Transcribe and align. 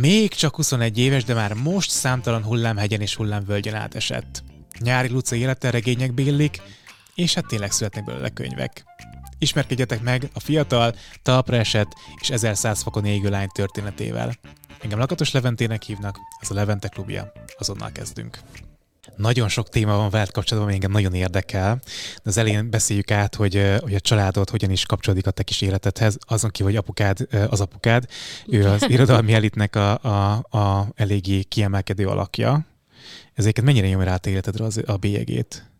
Még 0.00 0.34
csak 0.34 0.56
21 0.56 0.98
éves, 0.98 1.24
de 1.24 1.34
már 1.34 1.52
most 1.52 1.90
számtalan 1.90 2.44
hullámhegyen 2.44 3.00
és 3.00 3.14
hullámvölgyen 3.14 3.74
átesett. 3.74 4.42
Nyári 4.78 5.08
Luca 5.08 5.36
élete 5.36 5.70
regények 5.70 6.10
illik, 6.16 6.62
és 7.14 7.34
hát 7.34 7.46
tényleg 7.46 7.70
születnek 7.70 8.04
belőle 8.04 8.28
könyvek. 8.28 8.84
Ismerkedjetek 9.38 10.02
meg 10.02 10.30
a 10.32 10.40
fiatal, 10.40 10.94
talpra 11.22 11.56
esett 11.56 11.92
és 12.20 12.30
1100 12.30 12.82
fokon 12.82 13.04
égő 13.04 13.28
lány 13.28 13.48
történetével. 13.48 14.34
Engem 14.80 14.98
Lakatos 14.98 15.32
Leventének 15.32 15.82
hívnak, 15.82 16.18
ez 16.40 16.50
a 16.50 16.54
Levente 16.54 16.88
klubja. 16.88 17.32
Azonnal 17.58 17.92
kezdünk. 17.92 18.38
Nagyon 19.16 19.48
sok 19.48 19.68
téma 19.68 19.96
van 19.96 20.10
veled 20.10 20.30
kapcsolatban, 20.30 20.72
ami 20.72 20.74
engem 20.74 20.90
nagyon 20.90 21.14
érdekel, 21.14 21.80
de 22.14 22.22
az 22.30 22.36
elején 22.36 22.70
beszéljük 22.70 23.10
át, 23.10 23.34
hogy, 23.34 23.74
hogy 23.80 23.94
a 23.94 24.00
családod 24.00 24.50
hogyan 24.50 24.70
is 24.70 24.86
kapcsolódik 24.86 25.26
a 25.26 25.30
te 25.30 25.42
kis 25.42 25.60
életedhez, 25.60 26.18
azon 26.20 26.50
kívül, 26.50 26.72
hogy 26.72 26.80
apukád 26.80 27.28
az 27.48 27.60
apukád, 27.60 28.04
ő 28.46 28.66
az 28.66 28.90
irodalmi 28.90 29.32
elitnek 29.32 29.76
a, 29.76 29.98
a, 30.02 30.32
a 30.58 30.88
eléggé 30.94 31.42
kiemelkedő 31.42 32.06
alakja. 32.06 32.66
Ezeket 33.34 33.64
mennyire 33.64 33.88
nyomja 33.88 34.06
rá 34.06 34.14
a 34.14 34.28
életedre 34.28 34.64
az, 34.64 34.82
a 34.86 34.96
bélyegét? 34.96 35.70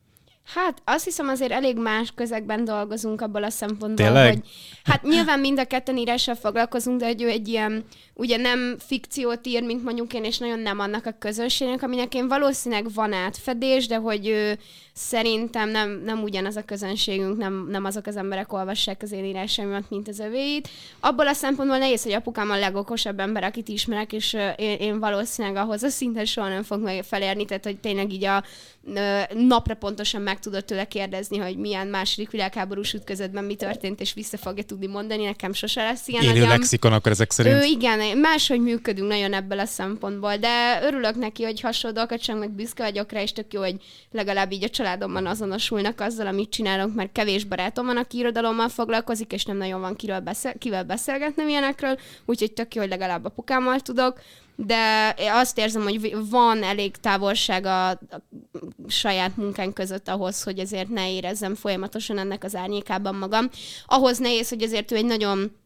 Hát 0.54 0.82
azt 0.84 1.04
hiszem 1.04 1.28
azért 1.28 1.52
elég 1.52 1.76
más 1.76 2.12
közegben 2.14 2.64
dolgozunk 2.64 3.20
abból 3.20 3.44
a 3.44 3.50
szempontból, 3.50 4.06
Tényleg? 4.06 4.32
hogy 4.32 4.42
hát 4.84 5.02
nyilván 5.02 5.40
mind 5.40 5.58
a 5.58 5.64
ketten 5.64 5.96
írással 5.96 6.34
foglalkozunk, 6.34 7.00
de 7.00 7.06
hogy 7.06 7.22
ő 7.22 7.28
egy 7.28 7.48
ilyen, 7.48 7.84
ugye 8.14 8.36
nem 8.36 8.76
fikciót 8.78 9.46
ír, 9.46 9.62
mint 9.62 9.84
mondjuk 9.84 10.12
én, 10.14 10.24
és 10.24 10.38
nagyon 10.38 10.58
nem 10.58 10.78
annak 10.78 11.06
a 11.06 11.16
közönségnek, 11.18 11.82
aminek 11.82 12.14
én 12.14 12.28
valószínűleg 12.28 12.92
van 12.94 13.12
átfedés, 13.12 13.86
de 13.86 13.96
hogy 13.96 14.26
ő 14.26 14.58
szerintem 14.92 15.70
nem, 15.70 16.02
nem 16.04 16.22
ugyanaz 16.22 16.56
a 16.56 16.64
közönségünk, 16.64 17.36
nem, 17.36 17.66
nem 17.70 17.84
azok 17.84 18.06
az 18.06 18.16
emberek 18.16 18.52
olvassák 18.52 19.02
az 19.02 19.12
én 19.12 19.24
írásaimat, 19.24 19.90
mint 19.90 20.08
az 20.08 20.18
övéit. 20.18 20.68
Abból 21.00 21.28
a 21.28 21.32
szempontból 21.32 21.78
nehéz, 21.78 22.02
hogy 22.02 22.12
apukám 22.12 22.50
a 22.50 22.58
legokosabb 22.58 23.20
ember, 23.20 23.44
akit 23.44 23.68
ismerek, 23.68 24.12
és 24.12 24.36
én, 24.56 24.76
én 24.78 25.00
valószínűleg 25.00 25.56
ahhoz 25.56 25.82
a 25.82 25.88
szinten 25.88 26.24
soha 26.24 26.48
nem 26.48 26.62
fog 26.62 26.82
meg 26.82 27.02
felérni, 27.02 27.44
tehát 27.44 27.64
hogy 27.64 27.78
tényleg 27.78 28.12
így 28.12 28.24
a 28.24 28.44
napra 29.34 29.74
pontosan 29.74 30.22
meg 30.22 30.38
tudod 30.38 30.64
tőle 30.64 30.84
kérdezni, 30.84 31.36
hogy 31.36 31.56
milyen 31.56 31.86
második 31.86 32.30
világháborús 32.30 32.92
ütközetben 32.92 33.44
mi 33.44 33.54
történt, 33.54 34.00
és 34.00 34.14
vissza 34.14 34.36
fogja 34.36 34.62
tudni 34.62 34.86
mondani, 34.86 35.24
nekem 35.24 35.52
sose 35.52 35.82
lesz 35.82 36.08
ilyen 36.08 36.22
Élő 36.22 36.32
agyam. 36.32 36.48
lexikon 36.48 36.92
akkor 36.92 37.12
ezek 37.12 37.30
szerint? 37.30 37.56
Ő, 37.56 37.64
igen, 37.64 38.18
máshogy 38.18 38.60
működünk 38.60 39.08
nagyon 39.08 39.32
ebből 39.32 39.58
a 39.58 39.64
szempontból, 39.64 40.36
de 40.36 40.80
örülök 40.82 41.14
neki, 41.14 41.42
hogy 41.42 41.60
hasonlókat 41.60 42.20
sem, 42.22 42.38
meg 42.38 42.50
büszke 42.50 42.82
vagyok 42.82 43.12
rá, 43.12 43.22
és 43.22 43.32
tök 43.32 43.52
jó, 43.52 43.60
hogy 43.60 43.76
legalább 44.10 44.52
így 44.52 44.64
a 44.64 44.68
családomban 44.68 45.26
azonosulnak 45.26 46.00
azzal, 46.00 46.26
amit 46.26 46.50
csinálunk, 46.50 46.94
mert 46.94 47.12
kevés 47.12 47.44
barátom 47.44 47.86
van, 47.86 47.96
aki 47.96 48.18
irodalommal 48.18 48.68
foglalkozik, 48.68 49.32
és 49.32 49.44
nem 49.44 49.56
nagyon 49.56 49.80
van 49.80 49.96
kiről 49.96 50.20
beszél, 50.20 50.52
kivel 50.58 50.84
beszélgetnem 50.84 51.48
ilyenekről, 51.48 51.98
úgyhogy 52.24 52.52
tök 52.52 52.74
jó, 52.74 52.80
hogy 52.80 52.90
legalább 52.90 53.24
apukámmal 53.24 53.80
tudok 53.80 54.20
de 54.56 55.14
azt 55.30 55.58
érzem, 55.58 55.82
hogy 55.82 56.28
van 56.30 56.62
elég 56.62 56.96
távolság 56.96 57.64
a, 57.64 57.88
a 57.88 57.98
saját 58.86 59.36
munkánk 59.36 59.74
között 59.74 60.08
ahhoz, 60.08 60.42
hogy 60.42 60.58
ezért 60.58 60.88
ne 60.88 61.12
érezzem 61.12 61.54
folyamatosan 61.54 62.18
ennek 62.18 62.44
az 62.44 62.54
árnyékában 62.54 63.14
magam. 63.14 63.50
Ahhoz 63.86 64.18
nehéz, 64.18 64.48
hogy 64.48 64.62
azért 64.62 64.92
ő 64.92 64.96
egy 64.96 65.04
nagyon 65.04 65.56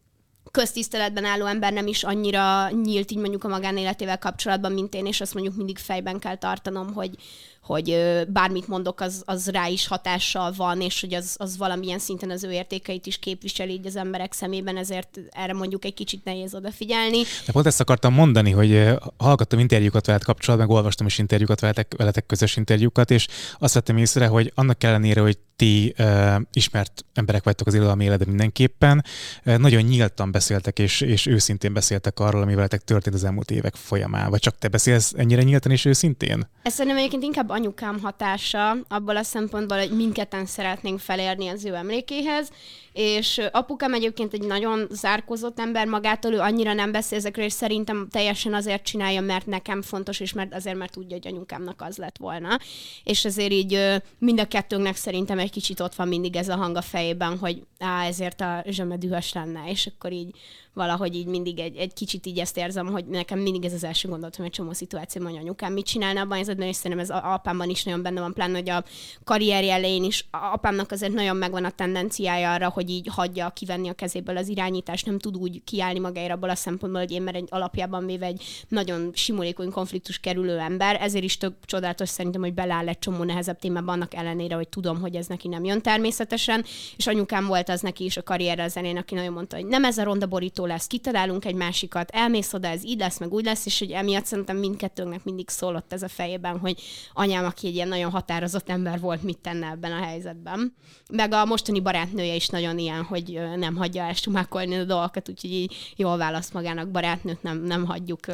köztiszteletben 0.51 1.25
álló 1.25 1.45
ember 1.45 1.73
nem 1.73 1.87
is 1.87 2.03
annyira 2.03 2.69
nyílt 2.69 3.11
így 3.11 3.17
mondjuk 3.17 3.43
a 3.43 3.47
magánéletével 3.47 4.19
kapcsolatban, 4.19 4.71
mint 4.71 4.93
én, 4.93 5.05
és 5.05 5.21
azt 5.21 5.33
mondjuk 5.33 5.55
mindig 5.55 5.77
fejben 5.77 6.19
kell 6.19 6.35
tartanom, 6.35 6.93
hogy, 6.93 7.15
hogy 7.61 7.97
bármit 8.27 8.67
mondok, 8.67 8.99
az, 8.99 9.21
az 9.25 9.47
rá 9.47 9.67
is 9.67 9.87
hatással 9.87 10.53
van, 10.57 10.81
és 10.81 11.01
hogy 11.01 11.13
az, 11.13 11.35
az 11.37 11.57
valamilyen 11.57 11.99
szinten 11.99 12.29
az 12.29 12.43
ő 12.43 12.51
értékeit 12.51 13.05
is 13.05 13.17
képviseli 13.17 13.71
így 13.71 13.85
az 13.85 13.95
emberek 13.95 14.33
szemében, 14.33 14.77
ezért 14.77 15.19
erre 15.29 15.53
mondjuk 15.53 15.85
egy 15.85 15.93
kicsit 15.93 16.23
nehéz 16.23 16.53
odafigyelni. 16.53 17.21
De 17.45 17.51
pont 17.51 17.65
ezt 17.65 17.79
akartam 17.79 18.13
mondani, 18.13 18.51
hogy 18.51 18.87
hallgattam 19.17 19.59
interjúkat 19.59 20.05
veled 20.05 20.23
kapcsolatban, 20.23 20.67
meg 20.67 20.77
olvastam 20.77 21.05
is 21.05 21.17
interjúkat 21.17 21.59
veletek, 21.59 21.93
veletek 21.97 22.25
közös 22.25 22.57
interjúkat, 22.57 23.11
és 23.11 23.27
azt 23.59 23.73
vettem 23.73 23.97
észre, 23.97 24.27
hogy 24.27 24.51
annak 24.55 24.83
ellenére, 24.83 25.21
hogy 25.21 25.37
ti 25.55 25.93
uh, 25.97 26.35
ismert 26.53 27.05
emberek 27.13 27.43
vagytok 27.43 27.67
az 27.67 27.73
irodalmi 27.73 28.03
életben 28.03 28.27
mindenképpen, 28.27 29.03
uh, 29.45 29.57
nagyon 29.57 29.81
nyíltan 29.81 30.31
beszéltek, 30.31 30.79
és, 30.79 31.01
és 31.01 31.25
őszintén 31.25 31.73
beszéltek 31.73 32.19
arról, 32.19 32.41
ami 32.41 32.55
veletek 32.55 32.81
történt 32.81 33.15
az 33.15 33.23
elmúlt 33.23 33.51
évek 33.51 33.75
folyamán. 33.75 34.29
Vagy 34.29 34.39
csak 34.39 34.57
te 34.57 34.67
beszélsz 34.67 35.13
ennyire 35.17 35.41
nyíltan 35.41 35.71
és 35.71 35.85
őszintén? 35.85 36.47
Ez 36.63 36.73
szerintem 36.73 36.97
egyébként 36.97 37.23
inkább 37.23 37.49
anyukám 37.61 37.99
hatása, 37.99 38.77
abból 38.87 39.17
a 39.17 39.23
szempontból, 39.23 39.77
hogy 39.77 39.95
mindketten 39.95 40.45
szeretnénk 40.45 40.99
felérni 40.99 41.47
az 41.47 41.65
ő 41.65 41.73
emlékéhez, 41.73 42.49
és 42.93 43.41
apukám 43.51 43.93
egyébként 43.93 44.33
egy 44.33 44.41
nagyon 44.41 44.87
zárkózott 44.89 45.59
ember 45.59 45.87
magától, 45.87 46.33
ő 46.33 46.39
annyira 46.39 46.73
nem 46.73 46.91
beszél 46.91 47.17
ezekről, 47.17 47.45
és 47.45 47.53
szerintem 47.53 48.07
teljesen 48.11 48.53
azért 48.53 48.83
csinálja, 48.83 49.21
mert 49.21 49.45
nekem 49.45 49.81
fontos, 49.81 50.19
és 50.19 50.33
mert 50.33 50.53
azért, 50.53 50.77
mert 50.77 50.91
tudja, 50.91 51.17
hogy 51.21 51.27
anyukámnak 51.27 51.81
az 51.81 51.97
lett 51.97 52.17
volna. 52.17 52.59
És 53.03 53.25
azért 53.25 53.51
így 53.51 54.01
mind 54.17 54.39
a 54.39 54.47
kettőnknek 54.47 54.95
szerintem 54.95 55.39
egy 55.39 55.51
kicsit 55.51 55.79
ott 55.79 55.95
van 55.95 56.07
mindig 56.07 56.35
ez 56.35 56.49
a 56.49 56.55
hang 56.55 56.75
a 56.75 56.81
fejében, 56.81 57.37
hogy 57.37 57.63
á, 57.79 58.05
ezért 58.05 58.41
a 58.41 58.63
zsöme 58.67 58.97
dühös 58.97 59.33
lenne, 59.33 59.69
és 59.69 59.89
akkor 59.95 60.11
így 60.11 60.35
valahogy 60.73 61.15
így 61.15 61.25
mindig 61.25 61.59
egy, 61.59 61.75
egy 61.75 61.93
kicsit 61.93 62.25
így 62.25 62.39
ezt 62.39 62.57
érzem, 62.57 62.87
hogy 62.87 63.05
nekem 63.05 63.39
mindig 63.39 63.65
ez 63.65 63.73
az 63.73 63.83
első 63.83 64.07
gondolatom, 64.07 64.39
hogy 64.39 64.51
egy 64.53 64.57
csomó 64.59 64.73
szituációban, 64.73 65.31
hogy 65.31 65.41
anyukám 65.41 65.73
mit 65.73 65.85
csinálna 65.85 66.21
abban 66.21 66.35
helyzetben, 66.35 66.67
és 66.67 66.75
szerintem 66.75 66.99
ez 66.99 67.09
apámban 67.09 67.69
is 67.69 67.83
nagyon 67.83 68.01
benne 68.01 68.19
van, 68.19 68.33
pláne, 68.33 68.57
hogy 68.57 68.69
a 68.69 68.83
karrierje 69.23 69.73
elején 69.73 70.03
is 70.03 70.27
apámnak 70.31 70.91
azért 70.91 71.13
nagyon 71.13 71.35
megvan 71.35 71.65
a 71.65 71.69
tendenciája 71.69 72.53
arra, 72.53 72.69
hogy 72.69 72.89
így 72.89 73.07
hagyja 73.11 73.49
kivenni 73.49 73.89
a 73.89 73.93
kezéből 73.93 74.37
az 74.37 74.47
irányítást, 74.47 75.05
nem 75.05 75.19
tud 75.19 75.37
úgy 75.37 75.63
kiállni 75.63 75.99
magára 75.99 76.33
abból 76.33 76.49
a 76.49 76.55
szempontból, 76.55 77.01
hogy 77.01 77.11
én 77.11 77.21
mert 77.21 77.35
egy 77.35 77.47
alapjában 77.49 78.05
véve 78.05 78.25
egy 78.25 78.43
nagyon 78.67 79.11
simulékony 79.13 79.71
konfliktus 79.71 80.19
kerülő 80.19 80.57
ember, 80.57 81.01
ezért 81.01 81.23
is 81.23 81.37
tök 81.37 81.53
csodálatos 81.65 82.09
szerintem, 82.09 82.41
hogy 82.41 82.53
beláll 82.53 82.87
egy 82.87 82.99
csomó 82.99 83.23
nehezebb 83.23 83.59
témában 83.59 83.95
annak 83.95 84.13
ellenére, 84.13 84.55
hogy 84.55 84.67
tudom, 84.69 84.99
hogy 84.99 85.15
ez 85.15 85.27
neki 85.27 85.47
nem 85.47 85.63
jön 85.63 85.81
természetesen, 85.81 86.65
és 86.97 87.07
anyukám 87.07 87.45
volt 87.45 87.69
az 87.69 87.81
neki 87.81 88.03
is 88.03 88.17
a 88.17 88.23
karrier 88.23 88.59
az 88.59 88.79
aki 88.95 89.15
nagyon 89.15 89.33
mondta, 89.33 89.55
hogy 89.55 89.65
nem 89.65 89.83
ez 89.83 89.97
a 89.97 90.03
ronda 90.03 90.25
borító 90.25 90.60
lesz, 90.65 90.87
kitalálunk 90.87 91.45
egy 91.45 91.55
másikat, 91.55 92.09
elmész 92.09 92.53
oda, 92.53 92.67
ez 92.67 92.83
így 92.83 92.99
lesz, 92.99 93.19
meg 93.19 93.33
úgy 93.33 93.45
lesz, 93.45 93.65
és 93.65 93.79
hogy 93.79 93.91
emiatt 93.91 94.25
szerintem 94.25 94.57
mindkettőnknek 94.57 95.23
mindig 95.23 95.49
szólott 95.49 95.93
ez 95.93 96.03
a 96.03 96.07
fejében, 96.07 96.59
hogy 96.59 96.81
anyám, 97.13 97.45
aki 97.45 97.67
egy 97.67 97.75
ilyen 97.75 97.87
nagyon 97.87 98.11
határozott 98.11 98.69
ember 98.69 98.99
volt, 98.99 99.23
mit 99.23 99.37
tenne 99.37 99.67
ebben 99.67 99.91
a 99.91 100.03
helyzetben. 100.03 100.75
Meg 101.11 101.33
a 101.33 101.45
mostani 101.45 101.79
barátnője 101.79 102.35
is 102.35 102.47
nagyon 102.47 102.77
ilyen, 102.77 103.03
hogy 103.03 103.39
nem 103.55 103.75
hagyja 103.75 104.03
elstumákolni 104.03 104.75
a 104.75 104.83
dolgokat, 104.83 105.29
úgyhogy 105.29 105.51
így 105.51 105.93
jól 105.95 106.17
választ 106.17 106.53
magának 106.53 106.91
barátnőt, 106.91 107.43
nem, 107.43 107.57
nem 107.57 107.85
hagyjuk 107.85 108.25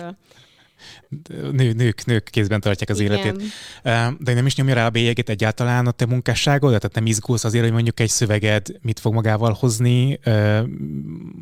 nő, 1.52 1.74
nők, 1.74 2.06
nők 2.06 2.30
kézben 2.32 2.62
tartják 2.62 2.90
az 2.90 3.00
Igen. 3.00 3.12
életét. 3.12 3.52
De 4.20 4.34
nem 4.34 4.46
is 4.46 4.56
nyomja 4.56 4.74
rá 4.74 4.86
a 4.86 4.90
bélyegét 4.90 5.30
egyáltalán 5.30 5.88
a 5.88 5.92
te 5.92 6.06
munkásságod? 6.06 6.70
Tehát 6.70 6.94
nem 6.94 7.06
izgulsz 7.06 7.44
azért, 7.44 7.64
hogy 7.64 7.74
mondjuk 7.74 8.00
egy 8.00 8.10
szöveged 8.10 8.68
mit 8.82 9.00
fog 9.00 9.14
magával 9.14 9.56
hozni 9.60 10.20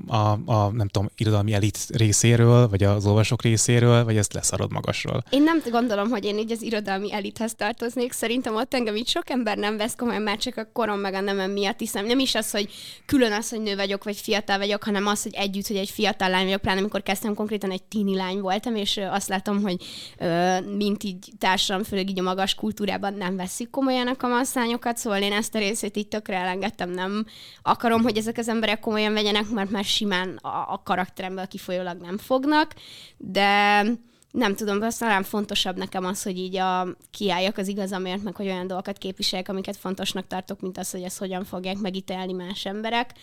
a, 0.08 0.16
a 0.46 0.72
nem 0.72 0.88
tudom, 0.88 1.10
irodalmi 1.18 1.54
elit 1.54 1.78
részéről, 1.88 2.68
vagy 2.68 2.84
az 2.84 3.06
olvasók 3.06 3.42
részéről, 3.42 4.04
vagy 4.04 4.18
ezt 4.18 4.34
leszarod 4.34 4.72
magasról? 4.72 5.24
Én 5.30 5.44
nem 5.44 5.62
gondolom, 5.72 6.10
hogy 6.10 6.26
én 6.26 6.38
így 6.38 6.52
az 6.52 6.62
irodalmi 6.62 7.14
elithez 7.14 7.54
tartoznék. 7.56 8.12
Szerintem 8.12 8.56
ott 8.56 8.74
engem 8.74 8.96
így 8.96 9.08
sok 9.08 9.30
ember 9.30 9.58
nem 9.58 9.78
vesz 9.78 9.96
komolyan, 9.96 10.22
már 10.22 10.38
csak 10.38 10.58
a 10.58 10.70
korom 10.74 11.00
meg 11.00 11.14
a 11.14 11.22
nemem 11.22 11.52
miatt, 11.52 11.80
hiszem 11.80 12.06
nem 12.06 12.20
is 12.20 12.36
az, 12.36 12.52
hogy 12.52 12.70
külön 13.06 13.32
az, 13.32 13.50
hogy 13.50 13.62
nő 13.62 13.76
vagyok, 13.76 14.04
vagy 14.04 14.18
fiatal 14.18 14.58
vagyok, 14.58 14.84
hanem 14.84 15.08
az, 15.08 15.24
hogy 15.24 15.34
együtt, 15.34 15.68
hogy 15.68 15.76
egy 15.76 15.90
fiatal 15.90 16.30
lány 16.30 16.46
vagyok, 16.46 16.62
pláne 16.62 16.80
amikor 16.80 17.04
kezdtem 17.04 17.34
konkrétan 17.34 17.72
egy 17.72 17.84
tini 17.84 18.16
lány 18.16 18.40
voltam, 18.40 18.76
és 18.76 19.00
azt 19.10 19.25
azt 19.30 19.46
látom, 19.46 19.62
hogy 19.62 19.86
ö, 20.18 20.60
mint 20.62 21.04
így 21.04 21.32
társadalom, 21.38 21.84
főleg 21.84 22.10
így 22.10 22.20
a 22.20 22.24
magas 22.24 22.56
kultúrában 22.56 23.14
nem 23.14 23.36
veszik 23.36 23.70
komolyan 23.70 24.08
a 24.08 24.16
kamasszányokat, 24.16 24.98
szóval 24.98 25.22
én 25.22 25.34
ezt 25.34 25.56
a 25.56 25.60
részét 25.60 25.98
így 25.98 26.08
tökre 26.08 26.38
elengedtem, 26.38 26.90
nem 26.90 27.26
akarom, 27.62 28.02
hogy 28.02 28.18
ezek 28.18 28.38
az 28.38 28.48
emberek 28.48 28.80
komolyan 28.80 29.14
vegyenek, 29.14 29.50
mert 29.50 29.70
már 29.70 29.84
simán 29.84 30.36
a, 30.36 30.48
a 30.48 30.82
karakteremből 30.84 31.48
kifolyólag 31.48 32.02
nem 32.02 32.18
fognak, 32.18 32.74
de 33.18 33.84
nem 34.32 34.56
tudom, 34.56 34.82
azt 34.82 35.00
talán 35.00 35.24
fontosabb 35.24 35.78
nekem 35.78 36.06
az, 36.06 36.24
hogy 36.24 36.38
így 36.38 36.58
a, 36.58 36.88
kiálljak 37.12 37.58
az 37.58 37.68
igazamért, 37.68 38.24
meg 38.24 38.36
hogy 38.36 38.46
olyan 38.46 38.68
dolgokat 38.68 38.98
képviseljek, 38.98 39.50
amiket 39.50 39.78
fontosnak 39.78 40.28
tartok, 40.28 40.62
mint 40.62 40.78
az, 40.78 40.92
hogy 40.92 41.02
ezt 41.02 41.18
hogyan 41.18 41.44
fogják 41.44 41.78
megítélni 41.78 42.34
más 42.34 42.66
emberek 42.66 43.14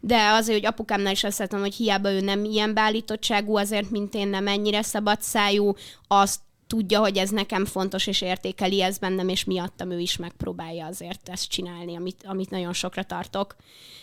de 0.00 0.28
azért, 0.28 0.58
hogy 0.58 0.66
apukámnál 0.66 1.12
is 1.12 1.24
azt 1.24 1.38
látom, 1.38 1.60
hogy 1.60 1.74
hiába 1.74 2.12
ő 2.12 2.20
nem 2.20 2.44
ilyen 2.44 2.74
beállítottságú, 2.74 3.56
azért, 3.56 3.90
mint 3.90 4.14
én 4.14 4.28
nem 4.28 4.46
ennyire 4.46 4.82
szabad 4.82 5.22
szájú, 5.22 5.72
azt 6.08 6.40
tudja, 6.66 7.00
hogy 7.00 7.16
ez 7.16 7.30
nekem 7.30 7.64
fontos, 7.64 8.06
és 8.06 8.20
értékeli 8.20 8.82
ez 8.82 8.98
bennem, 8.98 9.28
és 9.28 9.44
miattam 9.44 9.90
ő 9.90 9.98
is 9.98 10.16
megpróbálja 10.16 10.86
azért 10.86 11.28
ezt 11.28 11.48
csinálni, 11.48 11.96
amit, 11.96 12.22
amit 12.26 12.50
nagyon 12.50 12.72
sokra 12.72 13.02
tartok. 13.02 13.56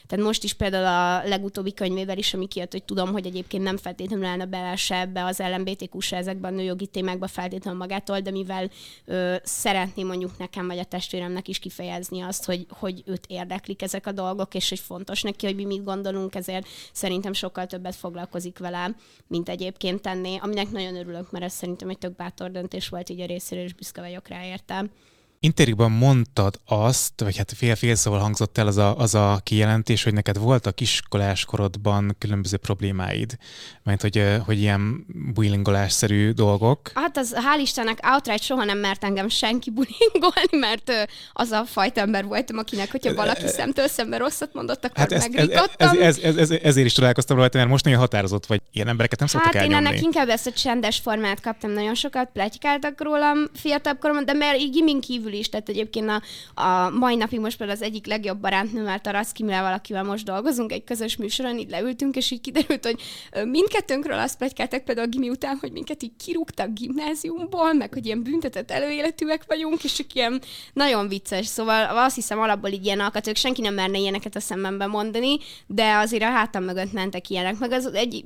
Tehát 0.08 0.26
most 0.26 0.44
is 0.44 0.54
például 0.54 0.86
a 0.86 1.28
legutóbbi 1.28 1.74
könyvével 1.74 2.18
is, 2.18 2.34
ami 2.34 2.48
kijött, 2.48 2.72
hogy 2.72 2.84
tudom, 2.84 3.12
hogy 3.12 3.26
egyébként 3.26 3.64
nem 3.64 3.78
feltétlenül 3.78 4.26
állna 4.26 4.46
bele 4.46 4.76
se 4.76 5.00
ebbe 5.00 5.26
az 5.26 5.40
LMBTQ 5.40 6.00
se 6.00 6.18
ezekben 6.18 6.54
a 6.54 6.56
nőjogi 6.56 6.86
témákban 6.86 7.28
feltétlenül 7.28 7.80
magától, 7.80 8.20
de 8.20 8.32
mivel 8.32 8.70
ö, 9.06 9.36
szeretné 9.44 10.04
mondjuk 10.04 10.38
nekem 10.38 10.68
vagy 10.68 10.78
a 10.78 10.84
testvéremnek 10.84 11.48
is 11.48 11.60
kifejezni 11.60 12.22
azt, 12.22 12.46
hogy, 12.46 12.66
hogy 12.70 13.04
őt 13.06 13.26
érdeklik 13.28 13.82
ezek 13.82 14.08
a 14.08 14.12
dolgok, 14.12 14.54
és 14.54 14.70
hogy 14.70 14.80
fontos 14.80 15.22
neki, 15.22 15.46
hogy 15.46 15.56
mi 15.56 15.66
mit 15.66 15.84
gondolunk, 15.84 16.36
ezért 16.36 16.68
szerintem 16.92 17.34
sokkal 17.34 17.66
többet 17.66 17.96
foglalkozik 17.96 18.58
vele, 18.58 18.96
mint 19.28 19.50
egyébként 19.50 20.02
tenné, 20.02 20.38
aminek 20.42 20.72
nagyon 20.72 20.96
örülök, 20.96 21.32
mert 21.32 21.46
ez 21.46 21.54
szerintem 21.54 21.90
egy 21.90 21.98
tök 21.98 22.16
bátor 22.16 22.52
döntés 22.52 22.90
volt 22.90 23.10
így 23.10 23.22
a 23.22 23.26
részéről, 23.26 23.64
és 23.64 23.74
büszke 23.74 24.02
vagyok 24.02 24.28
rá 24.28 24.46
értem. 24.46 24.90
Interjúban 25.40 25.92
mondtad 25.92 26.60
azt, 26.66 27.22
vagy 27.22 27.38
hát 27.38 27.54
fél-fél 27.56 27.96
szóval 27.96 28.20
hangzott 28.20 28.58
el 28.58 28.68
az 28.68 28.78
a, 28.78 28.98
az 28.98 29.16
a 29.16 29.40
kijelentés, 29.44 30.04
hogy 30.04 30.14
neked 30.14 30.38
voltak 30.38 30.82
iskolás 30.82 31.46
korodban 31.46 32.16
különböző 32.20 32.58
problémáid, 32.58 33.38
mert 33.84 34.02
hogy, 34.02 34.24
hogy 34.46 34.60
ilyen 34.60 35.06
bullyingolásszerű 35.34 36.32
dolgok. 36.32 36.92
Hát 36.94 37.18
az 37.18 37.36
hál' 37.36 37.62
Istennek 37.62 38.00
outright 38.12 38.44
soha 38.44 38.64
nem 38.64 38.78
mert 38.78 39.04
engem 39.04 39.30
senki 39.30 39.72
bullyingolni, 39.72 40.58
mert 40.60 40.92
az 41.34 41.52
a 41.52 41.66
fajta 41.66 42.02
ember 42.02 42.26
voltam, 42.26 42.58
akinek, 42.58 42.92
hogyha 42.92 43.14
valaki 43.14 43.48
szemtől 43.48 43.88
szemben 43.88 44.20
rosszat 44.20 44.54
mondott, 44.54 44.86
akkor 44.86 44.98
hát 44.98 45.12
ezt, 45.12 45.36
ez, 45.36 45.50
ez, 45.50 45.98
ez, 45.98 46.18
ez, 46.18 46.38
ez, 46.38 46.50
ezért 46.50 46.86
is 46.86 46.94
találkoztam 46.94 47.38
rajta, 47.38 47.58
mert 47.58 47.70
most 47.70 47.84
nagyon 47.84 48.00
határozott 48.00 48.46
vagy. 48.46 48.62
Ilyen 48.72 48.88
embereket 48.88 49.20
nem 49.20 49.28
szoktak 49.28 49.54
Hát 49.54 49.62
elnyomni. 49.62 49.86
én 49.86 49.88
ennek 49.88 50.04
inkább 50.04 50.30
ezt 50.30 50.48
a 50.48 50.52
csendes 50.52 50.98
formát 50.98 51.42
kaptam, 51.42 51.72
nagyon 51.72 51.96
sokat 51.96 52.30
pletykáltak 52.34 53.02
rólam 53.02 53.38
fiatalabb 53.54 54.00
koromban, 54.00 54.26
de 54.26 54.34
mert 54.34 54.58
így 54.58 54.76
kívül 55.00 55.34
is, 55.38 55.50
tehát 55.50 55.70
egyébként 55.70 56.10
a, 56.10 56.22
a 56.62 56.90
mai 56.90 57.16
napig 57.16 57.40
most 57.40 57.58
például 57.58 57.80
az 57.80 57.86
egyik 57.86 58.06
legjobb 58.06 58.40
barátnőmmel, 58.40 59.00
Tarasz 59.00 59.32
Kimrel 59.32 59.62
valakivel 59.62 60.04
most 60.04 60.26
dolgozunk 60.26 60.72
egy 60.72 60.84
közös 60.84 61.16
műsoron, 61.16 61.58
így 61.58 61.70
leültünk, 61.70 62.16
és 62.16 62.32
így 62.32 62.42
kiderült, 62.42 62.86
hogy 62.86 63.02
mindkettőnkről 63.46 64.20
azt 64.20 64.38
plegykáltak 64.38 64.84
például 64.84 65.08
a 65.08 65.10
gimi 65.10 65.30
után, 65.30 65.58
hogy 65.62 65.72
minket 65.72 66.04
így 66.04 66.12
kirúgtak 66.26 66.74
gimnáziumból, 66.74 67.74
meg 67.74 67.94
hogy 67.94 68.06
ilyen 68.06 68.24
büntetett 68.24 68.72
előéletűek 68.72 69.44
vagyunk, 69.48 69.84
és 69.84 69.94
csak 69.94 70.14
ilyen 70.14 70.42
nagyon 70.74 71.08
vicces. 71.08 71.46
Szóval 71.46 71.98
azt 71.98 72.16
hiszem 72.16 72.40
alapból 72.40 72.70
így 72.70 72.86
ilyen 72.86 73.00
alkatok, 73.00 73.36
senki 73.36 73.62
nem 73.62 73.74
merne 73.74 73.98
ilyeneket 73.98 74.36
a 74.36 74.40
szemembe 74.40 74.86
mondani, 74.86 75.38
de 75.68 75.96
azért 75.96 76.24
a 76.24 76.32
hátam 76.32 76.64
mögött 76.64 76.92
mentek 76.92 77.30
ilyenek. 77.30 77.58
Meg 77.60 77.72
az 77.72 77.94
egy 77.94 78.24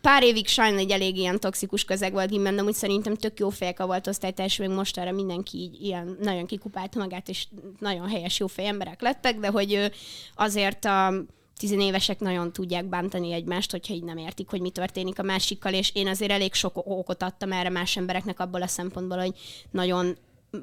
pár 0.00 0.22
évig 0.22 0.46
sajnos 0.46 0.80
egy 0.80 0.90
elég 0.90 1.16
ilyen 1.16 1.40
toxikus 1.40 1.84
közeg 1.84 2.12
volt 2.12 2.30
gimben, 2.30 2.56
de 2.56 2.62
úgy 2.62 2.74
szerintem 2.74 3.14
tök 3.14 3.38
jó 3.38 3.48
fejek 3.48 3.82
volt 3.82 4.06
osztálytárs, 4.06 4.56
még 4.56 4.68
most 4.68 4.98
erre 4.98 5.12
mindenki 5.12 5.58
így 5.58 5.82
ilyen 5.82 6.18
nagyon 6.20 6.43
nagyon 6.44 6.58
kikupálta 6.58 6.98
magát, 6.98 7.28
és 7.28 7.46
nagyon 7.78 8.08
helyes, 8.08 8.38
jó 8.38 8.46
emberek 8.56 9.00
lettek, 9.00 9.38
de 9.38 9.48
hogy 9.48 9.90
azért 10.34 10.84
a 10.84 11.12
tizenévesek 11.56 12.20
nagyon 12.20 12.52
tudják 12.52 12.84
bántani 12.84 13.32
egymást, 13.32 13.70
hogyha 13.70 13.94
így 13.94 14.04
nem 14.04 14.16
értik, 14.16 14.48
hogy 14.48 14.60
mi 14.60 14.70
történik 14.70 15.18
a 15.18 15.22
másikkal, 15.22 15.72
és 15.72 15.90
én 15.94 16.08
azért 16.08 16.30
elég 16.30 16.54
sok 16.54 16.76
okot 16.76 17.22
adtam 17.22 17.52
erre 17.52 17.68
más 17.68 17.96
embereknek 17.96 18.40
abból 18.40 18.62
a 18.62 18.66
szempontból, 18.66 19.18
hogy 19.18 19.34
nagyon 19.70 20.16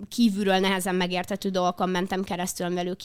kívülről 0.10 0.60
nehezen 0.60 0.96
megértető 0.96 1.50
dolgokon 1.50 1.90
mentem 1.90 2.24
keresztül, 2.24 2.66
amivel 2.66 2.88
ők 2.88 3.00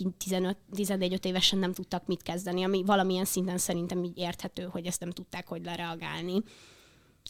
14-5 0.76 1.25
évesen 1.25 1.58
nem 1.58 1.72
tudtak 1.72 2.06
mit 2.06 2.22
kezdeni, 2.22 2.64
ami 2.64 2.82
valamilyen 2.84 3.25
szinten 3.25 3.58
szerintem 3.58 4.05
így 4.05 4.19
érthető, 4.19 4.69
hogy 4.70 4.87
ezt 4.87 5.00
nem 5.00 5.11
tudták, 5.11 5.46
hogy 5.49 5.64
lereagálni. 5.64 6.43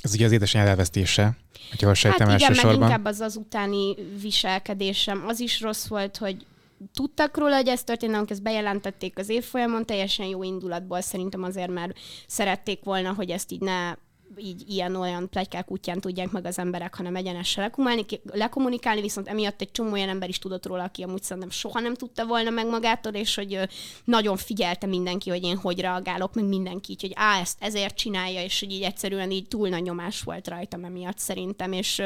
Ez 0.03 0.15
ugye 0.15 0.25
az 0.25 0.33
édesanyád 0.33 0.69
elvesztése, 0.69 1.37
hogyha 1.69 1.95
sejtem 1.95 2.29
hát 2.29 2.39
igen, 2.39 2.49
elsősorban. 2.49 2.79
meg 2.79 2.89
inkább 2.89 3.05
az 3.05 3.21
az 3.21 3.37
utáni 3.37 3.95
viselkedésem. 4.21 5.25
Az 5.27 5.41
is 5.41 5.61
rossz 5.61 5.87
volt, 5.87 6.17
hogy 6.17 6.47
tudtak 6.95 7.37
róla, 7.37 7.57
hogy 7.57 7.69
ez 7.69 7.85
történt, 7.85 8.15
amikor 8.15 8.33
ezt 8.33 8.43
bejelentették 8.43 9.19
az 9.19 9.29
évfolyamon, 9.29 9.87
teljesen 9.87 10.27
jó 10.27 10.43
indulatból 10.43 11.01
szerintem 11.01 11.43
azért, 11.43 11.71
mert 11.71 11.99
szerették 12.27 12.85
volna, 12.85 13.13
hogy 13.13 13.31
ezt 13.31 13.53
így 13.53 13.61
ne 13.61 13.95
így 14.39 14.65
ilyen-olyan 14.69 15.29
plegykák 15.29 15.71
útján 15.71 16.01
tudják 16.01 16.31
meg 16.31 16.45
az 16.45 16.59
emberek, 16.59 16.95
hanem 16.95 17.17
egyenesen 17.17 17.73
lekommunikálni, 18.33 19.01
viszont 19.01 19.29
emiatt 19.29 19.61
egy 19.61 19.71
csomó 19.71 19.93
olyan 19.93 20.09
ember 20.09 20.29
is 20.29 20.39
tudott 20.39 20.67
róla, 20.67 20.83
aki 20.83 21.03
amúgy 21.03 21.23
szerintem 21.23 21.51
soha 21.51 21.81
nem 21.81 21.95
tudta 21.95 22.27
volna 22.27 22.51
meg 22.51 22.67
magától, 22.67 23.13
és 23.13 23.35
hogy 23.35 23.59
nagyon 24.05 24.37
figyelte 24.37 24.87
mindenki, 24.87 25.31
hogy 25.31 25.43
én 25.43 25.57
hogy 25.57 25.81
reagálok, 25.81 26.35
meg 26.35 26.45
mindenki 26.45 26.93
így, 26.93 27.01
hogy 27.01 27.13
á, 27.15 27.41
ezt 27.41 27.57
ezért 27.61 27.97
csinálja, 27.97 28.43
és 28.43 28.61
hogy 28.61 28.73
így 28.73 28.83
egyszerűen 28.83 29.31
így 29.31 29.49
túl 29.49 29.69
nagy 29.69 29.83
nyomás 29.83 30.23
volt 30.23 30.49
rajtam 30.49 30.85
emiatt 30.85 31.19
szerintem, 31.19 31.73
és 31.73 32.03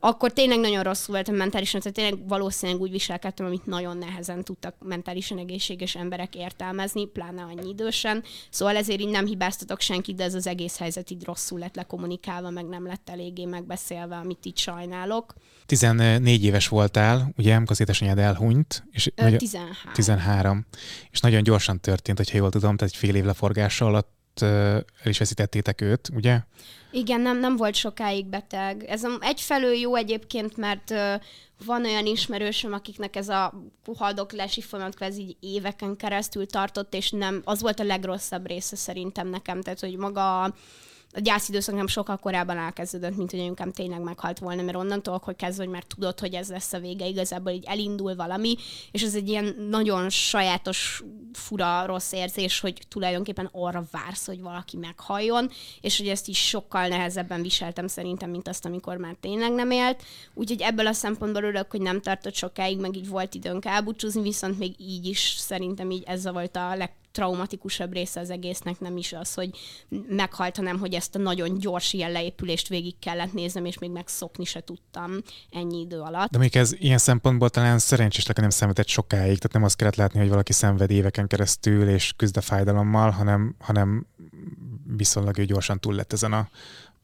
akkor 0.00 0.32
tényleg 0.32 0.58
nagyon 0.58 0.82
rosszul 0.82 1.14
voltam 1.14 1.34
mentálisan, 1.34 1.80
tehát 1.80 1.96
tényleg 1.96 2.28
valószínűleg 2.28 2.80
úgy 2.80 2.90
viselkedtem, 2.90 3.46
amit 3.46 3.66
nagyon 3.66 3.96
nehezen 3.96 4.44
tudtak 4.44 4.74
mentálisan 4.84 5.38
egészséges 5.38 5.94
emberek 5.94 6.34
értelmezni, 6.34 7.06
pláne 7.06 7.42
annyi 7.42 7.68
idősen. 7.68 8.24
Szóval 8.50 8.76
ezért 8.76 9.00
így 9.00 9.08
nem 9.08 9.26
hibáztatok 9.26 9.80
senkit, 9.80 10.16
de 10.16 10.24
ez 10.24 10.34
az 10.34 10.46
egész 10.46 10.78
helyzet 10.78 11.10
így 11.16 11.24
rosszul 11.24 11.58
lett 11.58 11.74
lekommunikálva, 11.76 12.50
meg 12.50 12.66
nem 12.66 12.86
lett 12.86 13.10
eléggé 13.10 13.44
megbeszélve, 13.44 14.16
amit 14.16 14.46
így 14.46 14.58
sajnálok. 14.58 15.34
14 15.66 16.44
éves 16.44 16.68
voltál, 16.68 17.32
ugye, 17.36 17.54
amikor 17.54 17.72
az 17.72 17.80
édesanyád 17.80 18.18
elhunyt. 18.18 18.84
És 18.90 19.10
Ö, 19.14 19.36
13. 19.36 19.92
13. 19.92 20.66
És 21.10 21.20
nagyon 21.20 21.42
gyorsan 21.42 21.80
történt, 21.80 22.18
hogyha 22.18 22.36
jól 22.36 22.50
tudom, 22.50 22.76
tehát 22.76 22.92
egy 22.92 22.98
fél 22.98 23.14
év 23.14 23.24
leforgása 23.24 23.86
alatt 23.86 24.14
el 24.40 24.84
is 25.04 25.18
veszítettétek 25.18 25.80
őt, 25.80 26.08
ugye? 26.14 26.40
Igen, 26.90 27.20
nem, 27.20 27.38
nem 27.38 27.56
volt 27.56 27.74
sokáig 27.74 28.26
beteg. 28.26 28.84
Ez 28.84 29.02
egyfelől 29.20 29.72
jó 29.74 29.94
egyébként, 29.94 30.56
mert 30.56 30.94
van 31.64 31.84
olyan 31.84 32.06
ismerősöm, 32.06 32.72
akiknek 32.72 33.16
ez 33.16 33.28
a 33.28 33.52
haldoklási 33.96 34.60
folyamat 34.60 34.94
kvázi 34.94 35.20
így 35.20 35.36
éveken 35.40 35.96
keresztül 35.96 36.46
tartott, 36.46 36.94
és 36.94 37.10
nem, 37.10 37.42
az 37.44 37.60
volt 37.60 37.80
a 37.80 37.84
legrosszabb 37.84 38.46
része 38.46 38.76
szerintem 38.76 39.28
nekem, 39.28 39.60
tehát 39.60 39.80
hogy 39.80 39.96
maga 39.96 40.42
a 40.42 40.54
gyászidőszak 41.20 41.74
nem 41.74 41.86
sokkal 41.86 42.16
korábban 42.16 42.56
elkezdődött, 42.56 43.16
mint 43.16 43.30
hogy 43.30 43.40
anyukám 43.40 43.72
tényleg 43.72 44.00
meghalt 44.00 44.38
volna, 44.38 44.62
mert 44.62 44.76
onnantól, 44.76 45.20
hogy 45.24 45.36
kezdve, 45.36 45.64
hogy 45.64 45.72
már 45.72 45.82
tudod, 45.82 46.20
hogy 46.20 46.34
ez 46.34 46.48
lesz 46.48 46.72
a 46.72 46.78
vége, 46.78 47.06
igazából 47.06 47.52
így 47.52 47.64
elindul 47.66 48.14
valami, 48.14 48.56
és 48.90 49.02
ez 49.02 49.14
egy 49.14 49.28
ilyen 49.28 49.66
nagyon 49.70 50.10
sajátos, 50.10 51.02
fura, 51.32 51.86
rossz 51.86 52.12
érzés, 52.12 52.60
hogy 52.60 52.78
tulajdonképpen 52.88 53.48
arra 53.52 53.84
vársz, 53.90 54.26
hogy 54.26 54.40
valaki 54.40 54.76
meghalljon, 54.76 55.50
és 55.80 55.98
hogy 55.98 56.08
ezt 56.08 56.28
is 56.28 56.48
sokkal 56.48 56.88
nehezebben 56.88 57.42
viseltem 57.42 57.86
szerintem, 57.86 58.30
mint 58.30 58.48
azt, 58.48 58.64
amikor 58.64 58.96
már 58.96 59.16
tényleg 59.20 59.52
nem 59.52 59.70
élt. 59.70 60.02
Úgyhogy 60.34 60.60
ebből 60.60 60.86
a 60.86 60.92
szempontból 60.92 61.42
örülök, 61.42 61.70
hogy 61.70 61.80
nem 61.80 62.00
tartott 62.00 62.34
sokáig, 62.34 62.78
meg 62.78 62.96
így 62.96 63.08
volt 63.08 63.34
időnk 63.34 63.64
elbúcsúzni, 63.64 64.22
viszont 64.22 64.58
még 64.58 64.74
így 64.78 65.06
is 65.06 65.34
szerintem 65.38 65.90
így 65.90 66.02
ez 66.06 66.30
volt 66.30 66.56
a 66.56 66.76
leg 66.76 66.92
traumatikusabb 67.16 67.92
része 67.92 68.20
az 68.20 68.30
egésznek 68.30 68.80
nem 68.80 68.96
is 68.96 69.12
az, 69.12 69.34
hogy 69.34 69.50
meghalt, 70.08 70.56
hanem 70.56 70.78
hogy 70.78 70.94
ezt 70.94 71.14
a 71.14 71.18
nagyon 71.18 71.58
gyors 71.58 71.92
ilyen 71.92 72.12
leépülést 72.12 72.68
végig 72.68 72.98
kellett 72.98 73.32
néznem, 73.32 73.64
és 73.64 73.78
még 73.78 73.90
megszokni 73.90 74.44
se 74.44 74.60
tudtam 74.60 75.12
ennyi 75.50 75.80
idő 75.80 76.00
alatt. 76.00 76.30
De 76.30 76.38
még 76.38 76.56
ez 76.56 76.72
ilyen 76.78 76.98
szempontból 76.98 77.48
talán 77.48 77.78
szerencsésleg 77.78 78.38
nem 78.38 78.50
szenvedett 78.50 78.88
sokáig, 78.88 79.36
tehát 79.36 79.52
nem 79.52 79.64
azt 79.64 79.76
kellett 79.76 79.96
látni, 79.96 80.18
hogy 80.18 80.28
valaki 80.28 80.52
szenved 80.52 80.90
éveken 80.90 81.26
keresztül, 81.26 81.88
és 81.88 82.12
küzd 82.16 82.36
a 82.36 82.40
fájdalommal, 82.40 83.10
hanem, 83.10 83.56
hanem 83.58 84.06
viszonylag 84.96 85.38
ő 85.38 85.44
gyorsan 85.44 85.80
túl 85.80 85.94
lett 85.94 86.12
ezen 86.12 86.32
a 86.32 86.48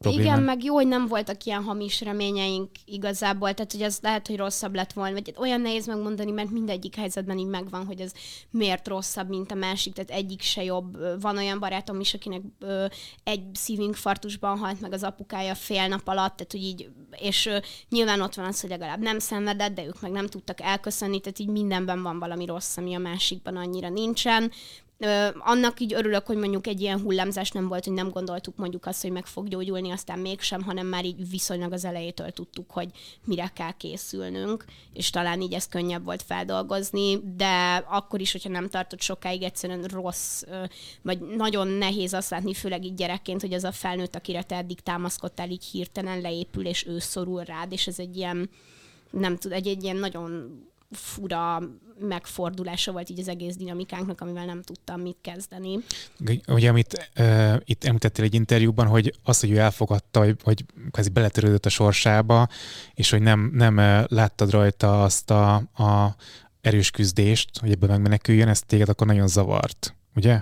problémán. 0.03 0.33
Igen, 0.33 0.43
meg 0.43 0.63
jó, 0.63 0.73
hogy 0.73 0.87
nem 0.87 1.07
voltak 1.07 1.43
ilyen 1.43 1.63
hamis 1.63 2.01
reményeink 2.01 2.69
igazából, 2.85 3.53
tehát 3.53 3.71
hogy 3.71 3.81
az 3.81 3.99
lehet, 4.01 4.27
hogy 4.27 4.37
rosszabb 4.37 4.75
lett 4.75 4.93
volna, 4.93 5.13
vagy 5.13 5.33
olyan 5.37 5.61
nehéz 5.61 5.87
megmondani, 5.87 6.31
mert 6.31 6.49
mindegyik 6.49 6.95
helyzetben 6.95 7.37
így 7.37 7.47
megvan, 7.47 7.85
hogy 7.85 7.99
ez 7.99 8.11
miért 8.49 8.87
rosszabb, 8.87 9.29
mint 9.29 9.51
a 9.51 9.55
másik, 9.55 9.93
tehát 9.93 10.09
egyik 10.09 10.41
se 10.41 10.63
jobb. 10.63 11.21
Van 11.21 11.37
olyan 11.37 11.59
barátom 11.59 11.99
is, 11.99 12.13
akinek 12.13 12.41
ö, 12.59 12.85
egy 13.23 13.43
szívinfarktusban 13.53 14.57
halt 14.57 14.81
meg 14.81 14.93
az 14.93 15.03
apukája 15.03 15.55
fél 15.55 15.87
nap 15.87 16.07
alatt, 16.07 16.35
tehát 16.35 16.51
hogy 16.51 16.63
így, 16.63 16.89
és 17.19 17.45
ö, 17.45 17.57
nyilván 17.89 18.21
ott 18.21 18.35
van 18.35 18.45
az, 18.45 18.61
hogy 18.61 18.69
legalább 18.69 19.01
nem 19.01 19.19
szenvedett, 19.19 19.73
de 19.73 19.85
ők 19.85 20.01
meg 20.01 20.11
nem 20.11 20.27
tudtak 20.27 20.61
elköszönni, 20.61 21.19
tehát 21.19 21.39
így 21.39 21.47
mindenben 21.47 22.01
van 22.03 22.19
valami 22.19 22.45
rossz, 22.45 22.77
ami 22.77 22.93
a 22.95 22.99
másikban 22.99 23.55
annyira 23.55 23.89
nincsen 23.89 24.51
annak 25.39 25.79
így 25.79 25.93
örülök, 25.93 26.25
hogy 26.25 26.37
mondjuk 26.37 26.67
egy 26.67 26.81
ilyen 26.81 27.01
hullámzás 27.01 27.51
nem 27.51 27.67
volt, 27.67 27.83
hogy 27.83 27.93
nem 27.93 28.09
gondoltuk 28.09 28.55
mondjuk 28.55 28.85
azt, 28.85 29.01
hogy 29.01 29.11
meg 29.11 29.25
fog 29.25 29.47
gyógyulni, 29.47 29.91
aztán 29.91 30.19
mégsem, 30.19 30.61
hanem 30.61 30.87
már 30.87 31.05
így 31.05 31.29
viszonylag 31.29 31.71
az 31.71 31.85
elejétől 31.85 32.31
tudtuk, 32.31 32.71
hogy 32.71 32.89
mire 33.25 33.51
kell 33.55 33.71
készülnünk, 33.71 34.65
és 34.93 35.09
talán 35.09 35.41
így 35.41 35.53
ezt 35.53 35.69
könnyebb 35.69 36.03
volt 36.03 36.21
feldolgozni, 36.21 37.19
de 37.35 37.83
akkor 37.89 38.21
is, 38.21 38.31
hogyha 38.31 38.49
nem 38.49 38.69
tartott 38.69 39.01
sokáig, 39.01 39.43
egyszerűen 39.43 39.83
rossz, 39.83 40.43
vagy 41.01 41.19
nagyon 41.19 41.67
nehéz 41.67 42.13
azt 42.13 42.29
látni, 42.29 42.53
főleg 42.53 42.85
így 42.85 42.93
gyerekként, 42.93 43.41
hogy 43.41 43.53
az 43.53 43.63
a 43.63 43.71
felnőtt, 43.71 44.15
akire 44.15 44.43
te 44.43 44.55
eddig 44.55 44.79
támaszkodtál, 44.79 45.49
így 45.49 45.65
hirtelen 45.65 46.21
leépül, 46.21 46.65
és 46.65 46.85
ő 46.85 46.99
szorul 46.99 47.43
rád, 47.43 47.71
és 47.71 47.87
ez 47.87 47.99
egy 47.99 48.17
ilyen, 48.17 48.49
nem 49.11 49.37
tud, 49.37 49.51
egy, 49.51 49.67
egy 49.67 49.83
ilyen 49.83 49.97
nagyon 49.97 50.51
fura 50.93 51.61
megfordulása 51.99 52.91
volt 52.91 53.09
így 53.09 53.19
az 53.19 53.27
egész 53.27 53.55
dinamikánknak, 53.55 54.21
amivel 54.21 54.45
nem 54.45 54.61
tudtam 54.61 55.01
mit 55.01 55.17
kezdeni. 55.21 55.79
Ugye, 56.47 56.69
amit 56.69 57.11
uh, 57.19 57.55
itt 57.65 57.83
említettél 57.83 58.25
egy 58.25 58.33
interjúban, 58.33 58.87
hogy 58.87 59.13
az, 59.23 59.39
hogy 59.39 59.51
ő 59.51 59.57
elfogadta, 59.57 60.19
hogy, 60.19 60.35
hogy 60.43 60.65
kvázi 60.91 61.09
beletörődött 61.09 61.65
a 61.65 61.69
sorsába, 61.69 62.47
és 62.93 63.09
hogy 63.09 63.21
nem, 63.21 63.51
nem 63.53 63.77
uh, 63.77 64.03
láttad 64.07 64.51
rajta 64.51 65.03
azt 65.03 65.31
a, 65.31 65.55
a 65.55 66.15
erős 66.61 66.91
küzdést, 66.91 67.49
hogy 67.59 67.71
ebből 67.71 67.89
megmeneküljön, 67.89 68.47
ez 68.47 68.61
téged 68.61 68.89
akkor 68.89 69.07
nagyon 69.07 69.27
zavart, 69.27 69.95
ugye? 70.15 70.41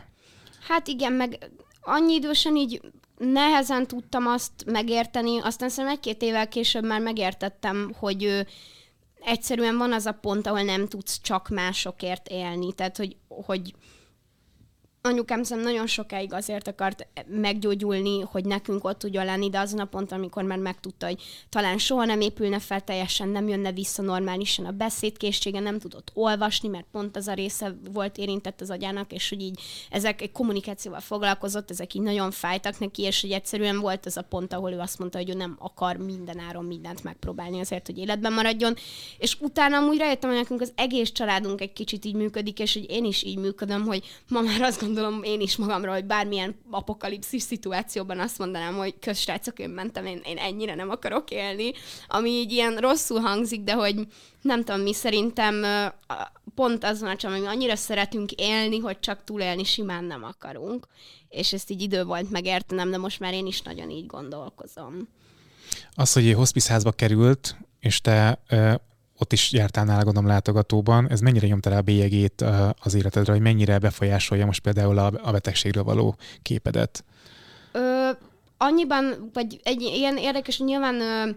Hát 0.67 0.87
igen, 0.87 1.13
meg 1.13 1.49
annyi 1.81 2.13
idősen 2.13 2.55
így 2.55 2.81
nehezen 3.17 3.87
tudtam 3.87 4.27
azt 4.27 4.51
megérteni, 4.65 5.39
aztán 5.39 5.69
szerintem 5.69 5.93
egy-két 5.93 6.21
évvel 6.21 6.47
később 6.47 6.85
már 6.85 7.01
megértettem, 7.01 7.93
hogy 7.99 8.23
ő 8.23 8.47
egyszerűen 9.25 9.77
van 9.77 9.93
az 9.93 10.05
a 10.05 10.11
pont, 10.11 10.47
ahol 10.47 10.61
nem 10.61 10.87
tudsz 10.87 11.21
csak 11.21 11.49
másokért 11.49 12.27
élni. 12.27 12.73
Tehát, 12.73 12.97
hogy, 12.97 13.15
hogy 13.27 13.73
anyukám 15.01 15.43
szem 15.43 15.59
nagyon 15.59 15.87
sokáig 15.87 16.33
azért 16.33 16.67
akart 16.67 17.07
meggyógyulni, 17.27 18.19
hogy 18.21 18.45
nekünk 18.45 18.83
ott 18.83 18.99
tudjon 18.99 19.25
lenni, 19.25 19.49
de 19.49 19.59
azon 19.59 19.79
a 19.79 19.85
ponton, 19.85 20.17
amikor 20.17 20.43
már 20.43 20.57
megtudta, 20.57 21.05
hogy 21.05 21.21
talán 21.49 21.77
soha 21.77 22.05
nem 22.05 22.21
épülne 22.21 22.59
fel 22.59 22.81
teljesen, 22.81 23.29
nem 23.29 23.47
jönne 23.47 23.71
vissza 23.71 24.01
normálisan 24.01 24.65
a 24.65 24.71
beszédkészsége, 24.71 25.59
nem 25.59 25.79
tudott 25.79 26.11
olvasni, 26.13 26.67
mert 26.67 26.85
pont 26.91 27.15
az 27.15 27.27
a 27.27 27.33
része 27.33 27.75
volt 27.93 28.17
érintett 28.17 28.61
az 28.61 28.69
agyának, 28.69 29.11
és 29.11 29.29
hogy 29.29 29.41
így 29.41 29.59
ezek 29.89 30.21
egy 30.21 30.31
kommunikációval 30.31 30.99
foglalkozott, 30.99 31.71
ezek 31.71 31.93
így 31.93 32.01
nagyon 32.01 32.31
fájtak 32.31 32.79
neki, 32.79 33.01
és 33.01 33.21
hogy 33.21 33.31
egyszerűen 33.31 33.79
volt 33.79 34.05
ez 34.05 34.17
a 34.17 34.21
pont, 34.21 34.53
ahol 34.53 34.71
ő 34.71 34.79
azt 34.79 34.99
mondta, 34.99 35.17
hogy 35.17 35.29
ő 35.29 35.33
nem 35.33 35.55
akar 35.59 35.97
minden 35.97 36.39
áron 36.39 36.65
mindent 36.65 37.03
megpróbálni 37.03 37.59
azért, 37.59 37.85
hogy 37.85 37.97
életben 37.97 38.33
maradjon. 38.33 38.75
És 39.17 39.37
utána 39.39 39.77
amúgy 39.77 39.97
rájöttem, 39.97 40.29
hogy 40.29 40.39
nekünk 40.39 40.61
az 40.61 40.71
egész 40.75 41.11
családunk 41.11 41.61
egy 41.61 41.73
kicsit 41.73 42.05
így 42.05 42.15
működik, 42.15 42.59
és 42.59 42.73
hogy 42.73 42.89
én 42.89 43.05
is 43.05 43.23
így 43.23 43.37
működöm, 43.37 43.85
hogy 43.85 44.03
ma 44.27 44.41
már 44.41 44.61
azt 44.61 44.71
gondolom 44.71 44.89
én 45.23 45.41
is 45.41 45.57
magamról, 45.57 45.93
hogy 45.93 46.05
bármilyen 46.05 46.55
apokalipszis 46.69 47.41
szituációban 47.41 48.19
azt 48.19 48.37
mondanám, 48.37 48.75
hogy 48.75 48.99
közsrácok, 48.99 49.59
én 49.59 49.69
mentem, 49.69 50.05
én, 50.05 50.21
én 50.25 50.37
ennyire 50.37 50.75
nem 50.75 50.89
akarok 50.89 51.31
élni, 51.31 51.71
ami 52.07 52.29
így 52.29 52.51
ilyen 52.51 52.77
rosszul 52.77 53.19
hangzik, 53.19 53.61
de 53.61 53.73
hogy 53.73 53.95
nem 54.41 54.63
tudom 54.63 54.81
mi, 54.81 54.93
szerintem 54.93 55.65
pont 56.55 56.83
az 56.83 57.01
van, 57.01 57.15
hogy 57.21 57.41
mi 57.41 57.47
annyira 57.47 57.75
szeretünk 57.75 58.31
élni, 58.31 58.79
hogy 58.79 58.99
csak 58.99 59.23
túlélni 59.23 59.63
simán 59.63 60.03
nem 60.03 60.23
akarunk, 60.23 60.87
és 61.29 61.53
ezt 61.53 61.69
így 61.69 61.81
idő 61.81 62.03
volt 62.03 62.31
megértenem, 62.31 62.91
de 62.91 62.97
most 62.97 63.19
már 63.19 63.33
én 63.33 63.45
is 63.45 63.61
nagyon 63.61 63.89
így 63.89 64.05
gondolkozom. 64.05 65.07
Az, 65.95 66.13
hogy 66.13 66.33
hospice 66.33 66.71
házba 66.71 66.91
került, 66.91 67.55
és 67.79 68.01
te 68.01 68.43
ott 69.21 69.33
is 69.33 69.51
jártál 69.51 69.85
nála, 69.85 70.03
gondolom, 70.03 70.29
látogatóban. 70.29 71.09
Ez 71.09 71.19
mennyire 71.19 71.47
nyomta 71.47 71.69
rá 71.69 71.77
a 71.77 71.81
bélyegét 71.81 72.45
az 72.81 72.93
életedre, 72.93 73.31
hogy 73.31 73.41
mennyire 73.41 73.77
befolyásolja 73.77 74.45
most 74.45 74.61
például 74.61 74.97
a 74.97 75.31
betegségről 75.31 75.83
való 75.83 76.15
képedet? 76.41 77.03
Ö, 77.71 78.09
annyiban, 78.57 79.29
vagy 79.33 79.59
egy 79.63 79.81
ilyen 79.81 80.17
érdekes, 80.17 80.59
nyilván 80.59 81.01
ö, 81.01 81.29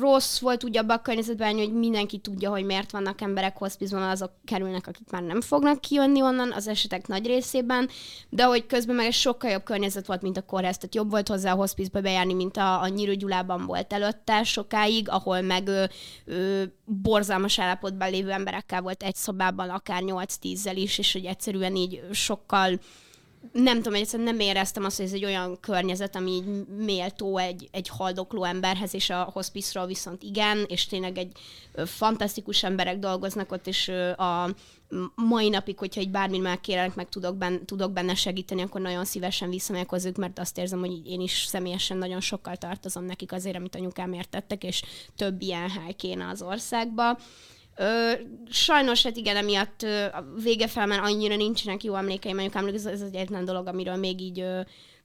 rossz 0.00 0.38
volt 0.38 0.64
úgy 0.64 0.76
abban 0.76 0.96
a 0.96 1.02
környezetben, 1.02 1.56
hogy 1.56 1.72
mindenki 1.72 2.18
tudja, 2.18 2.50
hogy 2.50 2.64
miért 2.64 2.90
vannak 2.90 3.20
emberek 3.20 3.56
hospizban, 3.56 4.02
azok 4.02 4.30
kerülnek, 4.44 4.86
akik 4.86 5.10
már 5.10 5.22
nem 5.22 5.40
fognak 5.40 5.80
kijönni 5.80 6.22
onnan 6.22 6.52
az 6.52 6.68
esetek 6.68 7.06
nagy 7.06 7.26
részében, 7.26 7.88
de 8.28 8.44
hogy 8.44 8.66
közben 8.66 8.96
meg 8.96 9.06
egy 9.06 9.12
sokkal 9.12 9.50
jobb 9.50 9.62
környezet 9.62 10.06
volt, 10.06 10.22
mint 10.22 10.36
a 10.36 10.42
kórház, 10.42 10.76
tehát 10.76 10.94
jobb 10.94 11.10
volt 11.10 11.28
hozzá 11.28 11.52
a 11.52 11.56
hospizba 11.56 12.00
bejárni, 12.00 12.34
mint 12.34 12.56
a, 12.56 12.82
a 12.82 12.88
Nyírőgyulában 12.88 13.66
volt 13.66 13.92
előtte 13.92 14.42
sokáig, 14.42 15.08
ahol 15.08 15.40
meg 15.40 15.68
ö, 15.68 15.84
ö, 16.24 16.62
borzalmas 16.84 17.58
állapotban 17.58 18.10
lévő 18.10 18.30
emberekkel 18.30 18.82
volt 18.82 19.02
egy 19.02 19.14
szobában, 19.14 19.68
akár 19.68 20.02
8-10-zel 20.06 20.74
is, 20.74 20.98
és 20.98 21.12
hogy 21.12 21.24
egyszerűen 21.24 21.76
így 21.76 22.02
sokkal 22.12 22.78
nem 23.52 23.76
tudom, 23.76 23.94
egyszerűen 23.94 24.28
nem 24.28 24.40
éreztem 24.40 24.84
azt, 24.84 24.96
hogy 24.96 25.06
ez 25.06 25.12
egy 25.12 25.24
olyan 25.24 25.60
környezet, 25.60 26.16
ami 26.16 26.30
így 26.30 26.66
méltó 26.66 27.38
egy, 27.38 27.68
egy 27.72 27.88
haldokló 27.88 28.44
emberhez, 28.44 28.94
és 28.94 29.10
a 29.10 29.30
hospice 29.32 29.86
viszont 29.86 30.22
igen, 30.22 30.64
és 30.66 30.86
tényleg 30.86 31.18
egy 31.18 31.32
fantasztikus 31.86 32.62
emberek 32.62 32.98
dolgoznak 32.98 33.52
ott, 33.52 33.66
és 33.66 33.88
a 34.16 34.48
mai 35.14 35.48
napig, 35.48 35.78
hogyha 35.78 36.00
egy 36.00 36.10
bármi 36.10 36.38
megkérek, 36.38 36.94
meg 36.94 37.08
tudok, 37.08 37.36
ben, 37.36 37.66
tudok 37.66 37.92
benne 37.92 38.14
segíteni, 38.14 38.62
akkor 38.62 38.80
nagyon 38.80 39.04
szívesen 39.04 39.50
visszamegyek 39.50 39.88
hozzuk, 39.88 40.16
mert 40.16 40.38
azt 40.38 40.58
érzem, 40.58 40.78
hogy 40.78 41.06
én 41.06 41.20
is 41.20 41.44
személyesen 41.44 41.96
nagyon 41.96 42.20
sokkal 42.20 42.56
tartozom 42.56 43.04
nekik 43.04 43.32
azért, 43.32 43.56
amit 43.56 43.74
anyukám 43.74 44.12
értettek, 44.12 44.64
és 44.64 44.82
több 45.16 45.40
ilyen 45.42 45.70
hely 45.70 45.92
kéne 45.92 46.28
az 46.28 46.42
országba. 46.42 47.18
Ö, 47.76 48.12
sajnos, 48.50 49.02
hát 49.02 49.16
igen, 49.16 49.36
emiatt 49.36 49.82
ö, 49.82 50.04
a 50.04 50.24
vége 50.42 50.66
fel, 50.66 50.86
mert 50.86 51.04
annyira 51.04 51.36
nincsenek 51.36 51.84
jó 51.84 51.94
emlékeim, 51.94 52.36
mondjuk 52.36 52.74
ez, 52.74 52.86
ez 52.86 53.00
egy 53.00 53.14
egyetlen 53.14 53.44
dolog, 53.44 53.66
amiről 53.66 53.96
még 53.96 54.20
így 54.20 54.40
ö, 54.40 54.60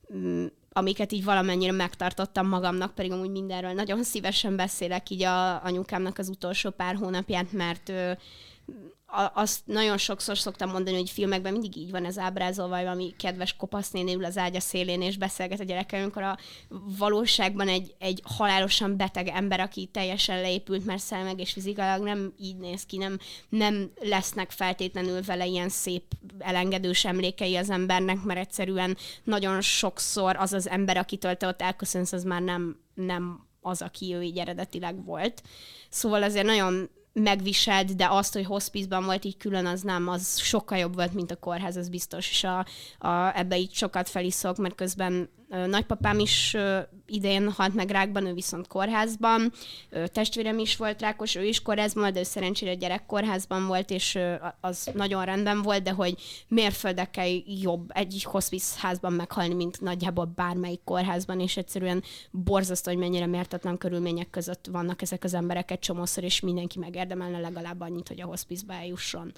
m, 0.08 0.46
amiket 0.72 1.12
így 1.12 1.24
valamennyire 1.24 1.72
megtartottam 1.72 2.48
magamnak, 2.48 2.96
pedig 2.96 3.12
amúgy 3.12 3.32
mindenről 3.32 3.72
nagyon 3.72 4.04
szívesen 4.04 4.56
beszélek 4.56 5.10
így 5.10 5.24
a 5.24 5.64
anyukámnak 5.64 6.18
az 6.18 6.30
utolsó 6.30 6.70
pár 6.70 6.96
hónapját, 6.96 7.52
mert 7.52 7.90
ö, 7.90 8.12
azt 9.34 9.60
nagyon 9.66 9.98
sokszor 9.98 10.38
szoktam 10.38 10.70
mondani, 10.70 10.98
hogy 10.98 11.10
filmekben 11.10 11.52
mindig 11.52 11.78
így 11.78 11.92
van 11.92 12.06
ez 12.06 12.18
ábrázolva, 12.18 12.76
hogy 12.76 12.84
valami 12.84 13.14
kedves 13.18 13.56
kopasznéni 13.56 14.14
ül 14.14 14.26
az 14.26 14.38
ágya 14.38 14.60
szélén 14.60 15.02
és 15.02 15.18
beszélget 15.18 15.60
a 15.60 15.64
gyerekkel, 15.64 16.02
amikor 16.02 16.22
a 16.22 16.38
valóságban 16.98 17.68
egy, 17.68 17.96
egy 18.00 18.22
halálosan 18.24 18.98
beteg 18.98 19.28
ember, 19.28 19.60
aki 19.60 19.86
teljesen 19.86 20.42
leépült, 20.42 20.86
mert 20.86 21.02
szelmeg 21.02 21.40
és 21.40 21.52
fizikailag 21.52 22.04
nem 22.04 22.34
így 22.40 22.58
néz 22.58 22.86
ki, 22.86 22.98
nem, 22.98 23.18
nem 23.50 23.92
lesznek 24.00 24.52
feltétlenül 24.52 25.22
vele 25.22 25.46
ilyen 25.46 25.70
szép 25.70 26.04
elengedős 26.38 27.06
emlékei 27.06 27.56
az 27.56 27.70
embernek, 27.70 28.24
mert 28.24 28.40
egyszerűen 28.40 28.98
nagyon 29.24 29.62
sokszor 29.62 30.36
az 30.36 30.54
az 30.54 30.70
ember, 30.70 30.98
akitől 30.98 31.36
te 31.36 31.48
ott 31.48 31.62
elköszönsz, 31.62 32.12
az 32.12 32.24
már 32.24 32.42
nem, 32.42 32.80
nem 32.94 33.48
az, 33.62 33.82
aki 33.82 34.14
ő 34.14 34.22
így 34.22 34.38
eredetileg 34.38 35.06
volt. 35.06 35.42
Szóval 35.90 36.24
azért 36.24 36.46
nagyon 36.46 36.90
megviselt, 37.22 37.96
de 37.96 38.08
azt, 38.10 38.34
hogy 38.34 38.46
hospice 38.46 39.00
volt 39.00 39.26
így 39.26 39.38
külön, 39.38 39.66
az 39.66 39.82
nem, 39.82 40.08
az 40.08 40.40
sokkal 40.40 40.78
jobb 40.78 40.96
volt, 40.96 41.14
mint 41.14 41.32
a 41.32 41.36
kórház, 41.36 41.76
az 41.76 41.90
biztos, 41.90 42.30
és 42.30 42.44
a, 42.44 42.66
a, 43.08 43.38
ebbe 43.38 43.58
így 43.58 43.74
sokat 43.74 44.10
feliszok, 44.10 44.58
mert 44.58 44.76
közben 44.76 45.30
Nagypapám 45.50 46.20
is 46.20 46.58
idén 47.06 47.52
halt 47.52 47.74
meg 47.74 47.90
rákban, 47.90 48.26
ő 48.26 48.34
viszont 48.34 48.68
kórházban. 48.68 49.52
Testvérem 50.06 50.60
is 50.60 50.76
volt 50.76 51.02
rákos, 51.02 51.36
ő 51.36 51.44
is 51.46 51.62
kórházban, 51.62 52.14
de 52.14 52.20
ő 52.20 52.24
szerencsére 52.24 52.74
gyerekkórházban 52.74 53.68
volt, 53.68 53.90
és 53.90 54.20
az 54.62 54.90
nagyon 54.94 55.26
rendben 55.26 55.62
volt, 55.62 55.84
de 55.84 55.92
hogy 55.92 56.16
mérföldekkel 56.48 57.28
jobb 57.62 57.90
egy 57.94 58.24
hospice 58.24 58.76
házban 58.80 59.14
meghalni, 59.14 59.54
mint 59.54 59.82
nagyjából 59.82 60.32
bármelyik 60.36 60.82
kórházban, 60.84 61.40
és 61.40 61.58
egyszerűen 61.58 62.04
borzasztó, 62.32 62.92
hogy 62.92 63.00
mennyire 63.00 63.26
mértetlen 63.26 63.78
körülmények 63.78 64.30
között 64.30 64.68
vannak 64.72 65.02
ezek 65.02 65.24
az 65.24 65.34
emberek 65.34 65.72
egy 65.72 65.80
csomószor, 65.80 66.24
és 66.24 66.40
mindenki 66.40 66.80
megérdemelne 66.80 67.40
legalább 67.40 67.82
annyit, 67.82 68.08
hogy 68.08 68.22
a 68.22 68.26
hospice-ba 68.26 68.74
eljusson. 68.74 69.34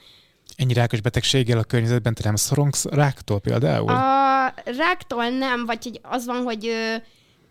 Ennyi 0.55 0.73
rákos 0.73 1.01
betegséggel 1.01 1.57
a 1.57 1.63
környezetben 1.63 2.13
te 2.13 2.21
nem 2.23 2.35
szorongsz 2.35 2.85
ráktól 2.85 3.39
például? 3.39 3.89
A 3.89 4.53
ráktól 4.77 5.29
nem, 5.29 5.65
vagy 5.65 5.99
az 6.03 6.25
van, 6.25 6.43
hogy 6.43 6.71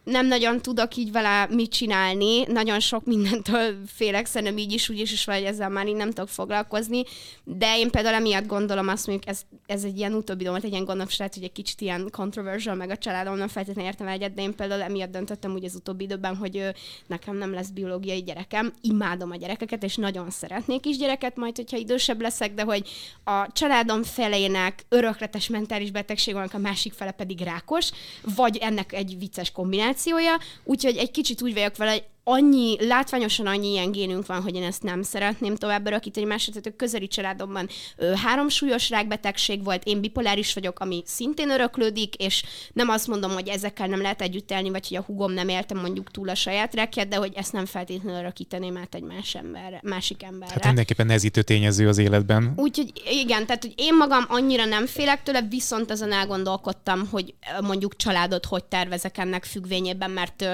nem 0.04 0.26
nagyon 0.26 0.60
tudok 0.60 0.96
így 0.96 1.12
vele 1.12 1.46
mit 1.46 1.70
csinálni, 1.70 2.42
nagyon 2.42 2.80
sok 2.80 3.04
mindentől 3.04 3.74
félek, 3.86 4.26
szerintem 4.26 4.58
így 4.58 4.72
is, 4.72 4.88
úgy 4.88 4.98
is, 4.98 5.12
is 5.12 5.24
vagy 5.24 5.42
ezzel 5.42 5.68
már 5.68 5.86
így 5.86 5.94
nem 5.94 6.10
tudok 6.10 6.28
foglalkozni, 6.28 7.02
de 7.44 7.78
én 7.78 7.90
például 7.90 8.14
emiatt 8.14 8.46
gondolom 8.46 8.88
azt 8.88 9.06
mondjuk, 9.06 9.28
ez, 9.28 9.42
ez 9.66 9.84
egy 9.84 9.98
ilyen 9.98 10.12
utóbbi 10.12 10.44
dolog, 10.44 10.64
egy 10.64 10.70
ilyen 10.70 10.84
gondolom, 10.84 11.08
lehet, 11.18 11.34
hogy 11.34 11.42
egy 11.42 11.52
kicsit 11.52 11.80
ilyen 11.80 12.08
controversial, 12.10 12.74
meg 12.74 12.90
a 12.90 12.96
családom 12.96 13.36
nem 13.36 13.48
feltétlenül 13.48 13.90
értem 13.90 14.06
egyet, 14.06 14.34
de 14.34 14.42
én 14.42 14.54
például 14.54 14.82
emiatt 14.82 15.10
döntöttem 15.10 15.52
úgy 15.52 15.64
az 15.64 15.74
utóbbi 15.74 16.04
időben, 16.04 16.36
hogy 16.36 16.74
nekem 17.06 17.36
nem 17.36 17.52
lesz 17.52 17.68
biológiai 17.68 18.22
gyerekem, 18.22 18.72
imádom 18.80 19.30
a 19.30 19.36
gyerekeket, 19.36 19.82
és 19.82 19.96
nagyon 19.96 20.30
szeretnék 20.30 20.86
is 20.86 20.96
gyereket, 20.96 21.36
majd, 21.36 21.56
hogyha 21.56 21.76
idősebb 21.76 22.20
leszek, 22.20 22.54
de 22.54 22.62
hogy 22.62 22.88
a 23.24 23.52
családom 23.52 24.02
felének 24.02 24.84
örökletes 24.88 25.48
mentális 25.48 25.90
betegség 25.90 26.34
van, 26.34 26.48
a 26.52 26.58
másik 26.58 26.92
fele 26.92 27.10
pedig 27.10 27.40
rákos, 27.40 27.90
vagy 28.34 28.56
ennek 28.56 28.92
egy 28.92 29.18
vicces 29.18 29.50
kombináció, 29.52 29.89
kombinációja, 29.90 30.38
úgyhogy 30.64 30.96
egy 30.96 31.10
kicsit 31.10 31.42
úgy 31.42 31.54
vagyok 31.54 31.76
vele, 31.76 31.96
annyi, 32.30 32.76
látványosan 32.86 33.46
annyi 33.46 33.70
ilyen 33.70 33.92
génünk 33.92 34.26
van, 34.26 34.42
hogy 34.42 34.54
én 34.54 34.62
ezt 34.62 34.82
nem 34.82 35.02
szeretném 35.02 35.56
tovább 35.56 35.86
örökíteni. 35.86 36.26
Másrészt 36.26 36.66
a 36.66 36.76
közeli 36.76 37.08
családomban 37.08 37.68
ö, 37.96 38.12
három 38.14 38.48
súlyos 38.48 38.90
rákbetegség 38.90 39.64
volt, 39.64 39.84
én 39.84 40.00
bipoláris 40.00 40.54
vagyok, 40.54 40.80
ami 40.80 41.02
szintén 41.06 41.50
öröklődik, 41.50 42.14
és 42.14 42.44
nem 42.72 42.88
azt 42.88 43.06
mondom, 43.06 43.30
hogy 43.30 43.48
ezekkel 43.48 43.86
nem 43.86 44.00
lehet 44.00 44.22
együtt 44.22 44.50
élni, 44.50 44.70
vagy 44.70 44.88
hogy 44.88 44.96
a 44.96 45.02
hugom 45.02 45.32
nem 45.32 45.48
éltem 45.48 45.78
mondjuk 45.78 46.10
túl 46.10 46.28
a 46.28 46.34
saját 46.34 46.74
rákját, 46.74 47.08
de 47.08 47.16
hogy 47.16 47.32
ezt 47.34 47.52
nem 47.52 47.66
feltétlenül 47.66 48.20
örökíteném 48.20 48.76
át 48.76 48.94
egy 48.94 49.02
más 49.02 49.34
emberre, 49.34 49.80
másik 49.82 50.22
emberre. 50.22 50.54
Hát 50.54 50.64
mindenképpen 50.64 51.06
nehezítő 51.06 51.42
tényező 51.42 51.88
az 51.88 51.98
életben. 51.98 52.52
Úgyhogy 52.56 52.92
igen, 53.10 53.46
tehát 53.46 53.62
hogy 53.62 53.74
én 53.76 53.96
magam 53.96 54.24
annyira 54.28 54.64
nem 54.64 54.86
félek 54.86 55.22
tőle, 55.22 55.42
viszont 55.42 55.90
azon 55.90 56.12
elgondolkodtam, 56.12 57.08
hogy 57.10 57.34
mondjuk 57.60 57.96
családot 57.96 58.44
hogy 58.44 58.64
tervezek 58.64 59.18
ennek 59.18 59.44
függvényében, 59.44 60.10
mert 60.10 60.44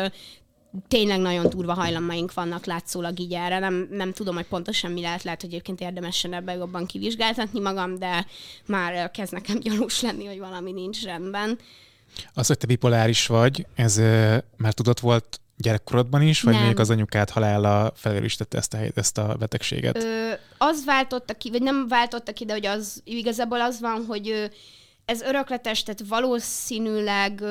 tényleg 0.89 1.21
nagyon 1.21 1.49
durva 1.49 1.75
hajlamaink 1.75 2.35
vannak 2.35 2.65
látszólag 2.65 3.19
így 3.19 3.33
erre. 3.33 3.59
Nem, 3.59 3.89
nem 3.91 4.13
tudom, 4.13 4.35
hogy 4.35 4.47
pontosan 4.47 4.93
mi 4.93 5.01
lehet, 5.01 5.23
lehet, 5.23 5.41
hogy 5.41 5.51
egyébként 5.51 5.81
érdemesen 5.81 6.33
ebben 6.33 6.57
jobban 6.57 6.87
kivizsgáltatni 6.87 7.61
magam, 7.61 7.99
de 7.99 8.27
már 8.67 9.11
kezd 9.11 9.33
nekem 9.33 9.61
gyanús 9.69 10.01
lenni, 10.01 10.25
hogy 10.27 10.39
valami 10.39 10.73
nincs 10.73 11.03
rendben. 11.03 11.59
Az, 12.35 12.47
hogy 12.47 12.59
te 12.59 12.67
bipoláris 12.67 13.27
vagy, 13.27 13.67
ez 13.75 13.97
már 14.57 14.73
tudott 14.73 15.01
volt 15.01 15.41
gyerekkorodban 15.57 16.23
is, 16.23 16.43
vagy 16.43 16.55
nem. 16.55 16.67
még 16.67 16.79
az 16.79 16.91
anyukád 16.91 17.31
halála 17.31 17.93
felerősítette 17.95 18.59
ezt 18.59 18.75
a, 18.75 18.79
ezt 18.95 19.19
a 19.19 19.37
betegséget? 19.39 20.03
Ö, 20.03 20.33
az 20.59 20.85
váltotta 20.85 21.35
ki, 21.35 21.51
vagy 21.51 21.63
nem 21.63 21.89
váltotta 21.89 22.33
ki, 22.33 22.45
de 22.45 22.53
hogy 22.53 22.67
az 22.67 23.01
igazából 23.05 23.61
az 23.61 23.81
van, 23.81 24.05
hogy 24.09 24.51
ez 25.05 25.21
örökletes, 25.21 25.83
tehát 25.83 26.03
valószínűleg 26.09 27.43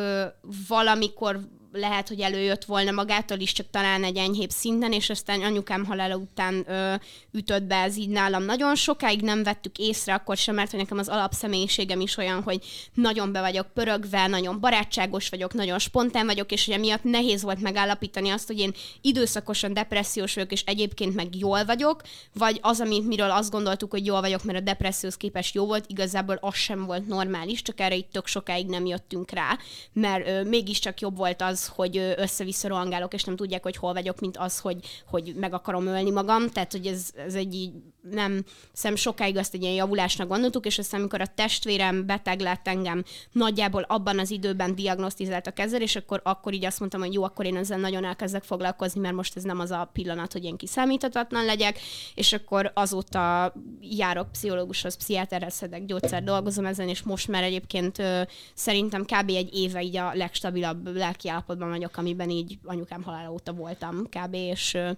valamikor 0.67 1.39
lehet, 1.75 2.08
hogy 2.08 2.20
előjött 2.20 2.65
volna 2.65 2.91
magától 2.91 3.39
is, 3.39 3.51
csak 3.51 3.70
talán 3.72 4.03
egy 4.03 4.17
enyhébb 4.17 4.50
szinten, 4.50 4.91
és 4.91 5.10
aztán 5.10 5.41
anyukám 5.41 5.86
halála 5.86 6.15
után 6.15 6.63
ö, 6.67 6.94
ütött 7.32 7.63
be 7.63 7.75
ez 7.75 7.98
így 7.98 8.10
nálam. 8.10 8.44
Nagyon 8.44 8.75
sokáig 8.75 9.22
nem 9.22 9.44
vettük 9.44 9.77
észre 9.77 10.13
akkor 10.13 10.38
sem, 10.38 10.55
mert 10.55 10.72
hogy 10.72 10.79
nekem 10.79 10.98
az 10.98 11.08
alapszemélyiségem 11.08 12.01
is 12.01 12.17
olyan, 12.17 12.44
hogy 12.44 12.65
nagyon 12.94 13.32
be 13.32 13.41
vagyok 13.41 13.74
pörögve, 13.74 14.27
nagyon 14.27 14.60
barátságos 14.60 15.29
vagyok, 15.29 15.53
nagyon 15.53 15.79
spontán 15.79 16.25
vagyok, 16.25 16.51
és 16.51 16.67
ugye 16.67 16.77
miatt 16.77 17.03
nehéz 17.03 17.41
volt 17.41 17.62
megállapítani 17.62 18.29
azt, 18.29 18.48
hogy 18.48 18.60
én 18.60 18.74
időszakosan 19.01 19.74
depressziós 19.74 20.34
vagyok, 20.34 20.51
és 20.51 20.63
egyébként 20.65 21.15
meg 21.15 21.36
jól 21.36 21.65
vagyok, 21.65 22.01
vagy 22.34 22.60
az, 22.62 22.79
amit 22.79 23.08
miről 23.08 23.32
azt 23.32 23.51
gondoltuk, 23.51 23.91
hogy 23.91 24.05
jól 24.05 24.22
vagyok, 24.22 24.44
mert 24.44 24.58
a 24.58 24.62
depresszióhoz 24.62 25.17
képest 25.17 25.55
jó 25.55 25.65
volt, 25.65 25.86
igazából 25.88 26.38
az 26.41 26.55
sem 26.55 26.86
volt 26.86 27.08
normális, 27.08 27.62
csak 27.62 27.79
erre 27.79 27.96
itt 27.96 28.12
tök 28.12 28.27
sokáig 28.27 28.67
nem 28.67 28.86
jöttünk 28.86 29.32
rá, 29.32 29.58
mert 29.94 30.27
ö, 30.27 30.44
mégiscsak 30.44 31.00
jobb 31.00 31.17
volt 31.17 31.41
az, 31.41 31.65
hogy 31.68 31.98
össze-vissza 31.98 32.68
rohangálok, 32.68 33.14
és 33.14 33.24
nem 33.24 33.36
tudják, 33.36 33.64
hogy 33.64 33.76
hol 33.76 33.94
vagyok, 33.94 34.20
mint 34.20 34.38
az, 34.38 34.60
hogy, 34.60 34.78
hogy 35.08 35.34
meg 35.36 35.54
akarom 35.54 35.88
ölni 35.88 36.12
magam. 36.12 36.50
Tehát, 36.50 36.72
hogy 36.72 36.86
ez, 36.86 37.10
ez 37.16 37.36
egy 37.36 37.54
így 37.54 37.74
nem, 38.12 38.44
szem 38.74 38.96
sokáig 38.96 39.38
azt 39.38 39.54
egy 39.54 39.62
ilyen 39.62 39.74
javulásnak 39.74 40.28
gondoltuk, 40.28 40.66
és 40.66 40.78
aztán, 40.78 41.00
amikor 41.00 41.22
a 41.22 41.34
testvérem 41.36 42.06
beteg 42.06 42.40
lett 42.40 42.68
engem, 42.68 43.04
nagyjából 43.32 43.82
abban 43.82 44.20
az 44.20 44.32
időben 44.32 44.76
diagnosztizáltak 44.76 45.60
ezzel, 45.60 45.82
és 45.82 45.96
akkor, 45.96 46.22
akkor 46.24 46.54
így 46.54 46.66
azt 46.66 46.80
mondtam, 46.80 47.02
hogy 47.02 47.14
jó, 47.14 47.24
akkor 47.24 47.46
én 47.46 47.56
ezzel 47.56 47.78
nagyon 47.78 48.06
elkezdek 48.06 48.44
foglalkozni, 48.44 49.00
mert 49.00 49.16
most 49.16 49.36
ez 49.36 49.44
nem 49.44 49.60
az 49.60 49.72
a 49.72 49.90
pillanat, 49.94 50.32
hogy 50.32 50.44
én 50.44 50.58
kiszámíthatatlan 50.58 51.46
legyek, 51.46 51.80
és 52.16 52.34
akkor 52.34 52.72
azóta 52.74 53.54
járok 53.82 54.32
pszichológushoz, 54.32 54.98
pszichiáterhez 54.98 55.54
szedek 55.54 55.86
gyógyszer, 55.86 56.24
dolgozom 56.24 56.66
ezen, 56.66 56.90
és 56.90 57.04
most 57.04 57.28
már 57.28 57.44
egyébként 57.44 58.00
ö, 58.00 58.22
szerintem 58.54 59.04
kb. 59.04 59.30
egy 59.30 59.50
éve 59.54 59.82
így 59.82 59.98
a 59.98 60.14
legstabilabb 60.14 60.96
lelki 60.96 61.30
állapotban 61.30 61.70
vagyok, 61.70 61.98
amiben 61.98 62.30
így 62.30 62.58
anyukám 62.64 63.04
halála 63.04 63.32
óta 63.32 63.54
voltam 63.54 64.04
kb. 64.10 64.34
és 64.34 64.74
ö, 64.74 64.92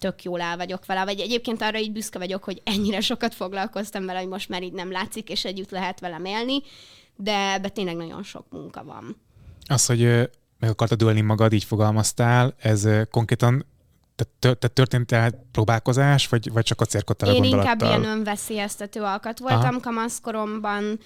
tök 0.00 0.22
jól 0.22 0.40
el 0.40 0.56
vagyok 0.56 0.86
vele, 0.86 1.04
vagy 1.04 1.20
egyébként 1.20 1.62
arra 1.62 1.78
így 1.78 1.92
büszke 1.92 2.18
vagyok, 2.18 2.44
hogy 2.44 2.62
ennyire 2.64 3.00
sokat 3.00 3.34
foglalkoztam 3.34 4.06
vele, 4.06 4.18
hogy 4.18 4.28
most 4.28 4.48
már 4.48 4.62
így 4.62 4.72
nem 4.72 4.90
látszik, 4.90 5.30
és 5.30 5.44
együtt 5.44 5.70
lehet 5.70 6.00
velem 6.00 6.24
élni, 6.24 6.62
de 7.16 7.52
ebbe 7.52 7.68
tényleg 7.68 7.96
nagyon 7.96 8.22
sok 8.22 8.46
munka 8.50 8.84
van. 8.84 9.20
Az, 9.66 9.86
hogy 9.86 10.00
meg 10.58 10.70
akartad 10.70 11.02
ölni 11.02 11.20
magad, 11.20 11.52
így 11.52 11.64
fogalmaztál, 11.64 12.54
ez 12.58 12.88
konkrétan 13.10 13.66
te 14.38 14.68
történt 14.68 15.06
tehát 15.06 15.34
próbálkozás, 15.52 16.28
vagy, 16.28 16.52
vagy 16.52 16.64
csak 16.64 16.80
a 16.80 16.84
cérkodtál 16.84 17.34
Én 17.34 17.44
inkább 17.44 17.82
ilyen 17.82 18.04
önveszélyeztető 18.04 19.02
alkat 19.02 19.38
voltam 19.38 19.60
Aha. 19.60 19.80
kamaszkoromban, 19.80 20.98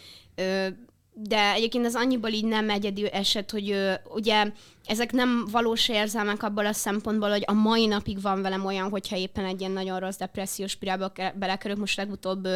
de 1.12 1.52
egyébként 1.52 1.84
ez 1.84 1.94
annyiból 1.94 2.30
így 2.30 2.44
nem 2.44 2.70
egyedül 2.70 3.06
eset, 3.06 3.50
hogy 3.50 3.76
ugye 4.14 4.52
ezek 4.86 5.12
nem 5.12 5.46
valós 5.50 5.88
érzelmek 5.88 6.42
abból 6.42 6.66
a 6.66 6.72
szempontból, 6.72 7.30
hogy 7.30 7.44
a 7.46 7.52
mai 7.52 7.86
napig 7.86 8.20
van 8.20 8.42
velem 8.42 8.64
olyan, 8.64 8.90
hogyha 8.90 9.16
éppen 9.16 9.44
egy 9.44 9.60
ilyen 9.60 9.72
nagyon 9.72 10.00
rossz 10.00 10.16
depressziós 10.16 10.70
spirálba 10.70 11.12
belekerülök. 11.34 11.80
Most 11.80 11.96
legutóbb 11.96 12.48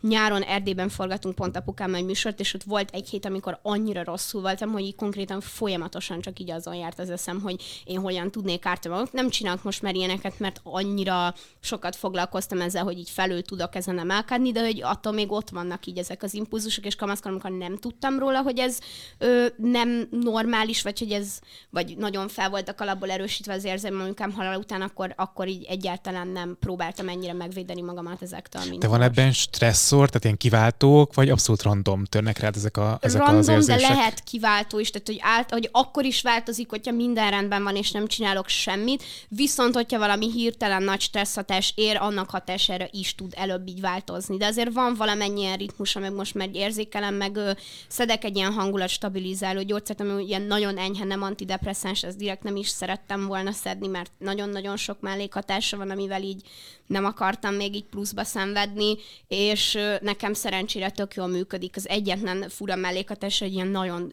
nyáron 0.00 0.42
Erdélyben 0.42 0.88
forgatunk 0.88 1.34
pont 1.34 1.56
apukám 1.56 1.94
egy 1.94 2.04
műsort, 2.04 2.40
és 2.40 2.54
ott 2.54 2.62
volt 2.62 2.90
egy 2.92 3.08
hét, 3.08 3.24
amikor 3.24 3.58
annyira 3.62 4.04
rosszul 4.04 4.40
voltam, 4.40 4.72
hogy 4.72 4.82
így 4.82 4.94
konkrétan 4.94 5.40
folyamatosan 5.40 6.20
csak 6.20 6.38
így 6.38 6.50
azon 6.50 6.74
járt 6.74 6.98
az 6.98 7.10
eszem, 7.10 7.40
hogy 7.40 7.82
én 7.84 8.00
hogyan 8.00 8.30
tudnék 8.30 8.66
ártani 8.66 9.08
Nem 9.12 9.28
csinálok 9.28 9.62
most 9.62 9.82
már 9.82 9.94
ilyeneket, 9.94 10.38
mert 10.38 10.60
annyira 10.62 11.34
sokat 11.60 11.96
foglalkoztam 11.96 12.60
ezzel, 12.60 12.84
hogy 12.84 12.98
így 12.98 13.10
felül 13.10 13.42
tudok 13.42 13.74
ezen 13.74 13.98
emelkedni, 13.98 14.52
de 14.52 14.60
hogy 14.60 14.82
attól 14.82 15.12
még 15.12 15.32
ott 15.32 15.50
vannak 15.50 15.86
így 15.86 15.98
ezek 15.98 16.22
az 16.22 16.34
impulzusok, 16.34 16.84
és 16.84 16.96
kamaszkor, 16.96 17.30
amikor 17.30 17.50
nem 17.50 17.76
tudtam 17.76 18.18
róla, 18.18 18.42
hogy 18.42 18.58
ez 18.58 18.78
ö, 19.18 19.46
nem 19.56 20.08
normális, 20.10 20.82
vagy 20.82 20.98
hogy 20.98 21.12
ez 21.12 21.38
vagy 21.76 21.96
nagyon 21.96 22.28
fel 22.28 22.50
voltak 22.50 22.80
alapból 22.80 23.10
erősítve 23.10 23.52
az 23.52 23.64
érzelmem 23.64 24.00
anyukám 24.00 24.32
halál 24.32 24.58
után, 24.58 24.82
akkor, 24.82 25.12
akkor 25.16 25.48
így 25.48 25.64
egyáltalán 25.64 26.28
nem 26.28 26.56
próbáltam 26.60 27.08
ennyire 27.08 27.32
megvédeni 27.32 27.82
magamat 27.82 28.22
ezektől. 28.22 28.62
Mint 28.68 28.82
De 28.82 28.88
van 28.88 28.98
most. 28.98 29.10
ebben 29.10 29.32
stresszor, 29.32 30.06
tehát 30.06 30.24
ilyen 30.24 30.36
kiváltók, 30.36 31.14
vagy 31.14 31.28
abszolút 31.30 31.62
random 31.62 32.04
törnek 32.04 32.38
rád 32.38 32.56
ezek, 32.56 32.76
a, 32.76 32.98
ezek 33.00 33.20
random, 33.20 33.38
az 33.38 33.48
érzések? 33.48 33.80
de 33.80 33.94
lehet 33.94 34.24
kiváltó 34.24 34.78
is, 34.78 34.90
tehát 34.90 35.06
hogy, 35.06 35.18
át, 35.20 35.50
hogy 35.50 35.68
akkor 35.72 36.04
is 36.04 36.22
változik, 36.22 36.70
hogyha 36.70 36.92
minden 36.92 37.30
rendben 37.30 37.62
van, 37.62 37.76
és 37.76 37.90
nem 37.90 38.06
csinálok 38.06 38.48
semmit, 38.48 39.02
viszont 39.28 39.74
hogyha 39.74 39.98
valami 39.98 40.30
hirtelen 40.32 40.82
nagy 40.82 41.00
stresszhatás 41.00 41.72
ér, 41.74 41.96
annak 41.96 42.30
hatására 42.30 42.88
is 42.90 43.14
tud 43.14 43.32
előbb 43.36 43.68
így 43.68 43.80
változni. 43.80 44.36
De 44.36 44.46
azért 44.46 44.72
van 44.72 44.94
valamennyien 44.94 45.56
ritmusa, 45.56 46.00
meg 46.00 46.12
most 46.12 46.34
meg 46.34 46.54
érzékelem, 46.54 47.14
meg 47.14 47.36
ö, 47.36 47.50
szedek 47.88 48.24
egy 48.24 48.36
ilyen 48.36 48.52
hangulat 48.52 48.88
stabilizáló 48.88 49.62
gyógyszert, 49.62 50.00
ami 50.00 50.24
ilyen 50.24 50.42
nagyon 50.42 50.78
enyhe, 50.78 51.04
nem 51.04 51.22
antidepressz 51.22 51.64
antidepresszáns, 51.66 52.02
ezt 52.02 52.16
direkt 52.16 52.42
nem 52.42 52.56
is 52.56 52.68
szerettem 52.68 53.26
volna 53.26 53.52
szedni, 53.52 53.86
mert 53.86 54.12
nagyon-nagyon 54.18 54.76
sok 54.76 55.00
mellékhatása 55.00 55.76
van, 55.76 55.90
amivel 55.90 56.22
így 56.22 56.42
nem 56.86 57.04
akartam 57.04 57.54
még 57.54 57.74
így 57.74 57.84
pluszba 57.84 58.24
szenvedni, 58.24 58.96
és 59.28 59.78
nekem 60.00 60.32
szerencsére 60.32 60.90
tök 60.90 61.14
jól 61.14 61.26
működik. 61.26 61.76
Az 61.76 61.88
egyetlen 61.88 62.48
fura 62.48 62.76
mellékhatás, 62.76 63.38
hogy 63.38 63.52
ilyen 63.52 63.66
nagyon 63.66 64.12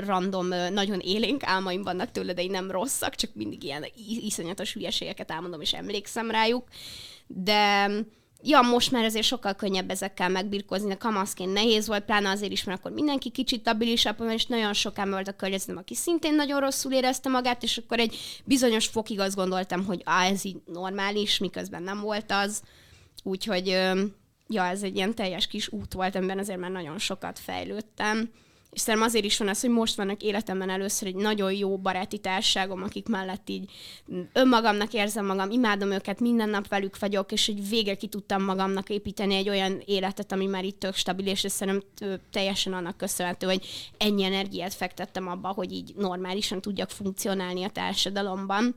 random, 0.00 0.46
nagyon 0.48 0.98
élénk 1.00 1.42
álmaim 1.44 1.82
vannak 1.82 2.10
tőle, 2.10 2.32
de 2.32 2.44
nem 2.46 2.70
rosszak, 2.70 3.14
csak 3.14 3.30
mindig 3.34 3.62
ilyen 3.62 3.86
iszonyatos 4.22 4.72
hülyeségeket 4.72 5.30
álmodom, 5.30 5.60
és 5.60 5.72
emlékszem 5.72 6.30
rájuk. 6.30 6.68
De 7.26 7.90
ja, 8.42 8.60
most 8.60 8.90
már 8.90 9.04
azért 9.04 9.26
sokkal 9.26 9.54
könnyebb 9.54 9.90
ezekkel 9.90 10.28
megbirkózni, 10.28 10.92
a 10.92 10.96
kamaszként 10.96 11.52
nehéz 11.52 11.86
volt, 11.86 12.04
pláne 12.04 12.30
azért 12.30 12.52
is, 12.52 12.64
mert 12.64 12.78
akkor 12.78 12.92
mindenki 12.92 13.30
kicsit 13.30 13.60
stabilisabb, 13.60 14.30
és 14.30 14.46
nagyon 14.46 14.72
sok 14.72 14.98
ember 14.98 15.12
volt 15.14 15.28
a 15.28 15.36
környezetem, 15.36 15.76
aki 15.76 15.94
szintén 15.94 16.34
nagyon 16.34 16.60
rosszul 16.60 16.92
érezte 16.92 17.28
magát, 17.28 17.62
és 17.62 17.76
akkor 17.78 17.98
egy 17.98 18.16
bizonyos 18.44 18.86
fokig 18.86 19.20
azt 19.20 19.36
gondoltam, 19.36 19.84
hogy 19.84 20.02
á, 20.04 20.24
ez 20.24 20.44
így 20.44 20.62
normális, 20.66 21.38
miközben 21.38 21.82
nem 21.82 22.00
volt 22.00 22.32
az. 22.32 22.62
Úgyhogy 23.22 23.66
ja, 24.48 24.64
ez 24.64 24.82
egy 24.82 24.96
ilyen 24.96 25.14
teljes 25.14 25.46
kis 25.46 25.72
út 25.72 25.92
volt, 25.92 26.14
amiben 26.14 26.38
azért 26.38 26.58
már 26.58 26.70
nagyon 26.70 26.98
sokat 26.98 27.38
fejlődtem 27.38 28.30
és 28.72 28.80
szerintem 28.80 29.08
azért 29.08 29.24
is 29.24 29.38
van 29.38 29.48
az, 29.48 29.60
hogy 29.60 29.70
most 29.70 29.96
vannak 29.96 30.22
életemben 30.22 30.70
először 30.70 31.08
egy 31.08 31.14
nagyon 31.14 31.52
jó 31.52 31.78
baráti 31.78 32.18
társágom, 32.18 32.82
akik 32.82 33.08
mellett 33.08 33.48
így 33.48 33.70
önmagamnak 34.32 34.92
érzem 34.92 35.26
magam, 35.26 35.50
imádom 35.50 35.90
őket, 35.90 36.20
minden 36.20 36.48
nap 36.48 36.68
velük 36.68 36.98
vagyok, 36.98 37.32
és 37.32 37.46
hogy 37.46 37.68
végre 37.68 37.94
ki 37.94 38.06
tudtam 38.06 38.42
magamnak 38.42 38.88
építeni 38.88 39.34
egy 39.34 39.48
olyan 39.48 39.82
életet, 39.84 40.32
ami 40.32 40.46
már 40.46 40.64
itt 40.64 40.78
tök 40.78 40.94
stabil, 40.94 41.26
és 41.26 41.44
szerintem 41.48 41.88
teljesen 42.30 42.72
annak 42.72 42.96
köszönhető, 42.96 43.46
hogy 43.46 43.66
ennyi 43.98 44.24
energiát 44.24 44.74
fektettem 44.74 45.28
abba, 45.28 45.48
hogy 45.48 45.72
így 45.72 45.92
normálisan 45.96 46.60
tudjak 46.60 46.90
funkcionálni 46.90 47.64
a 47.64 47.70
társadalomban 47.70 48.76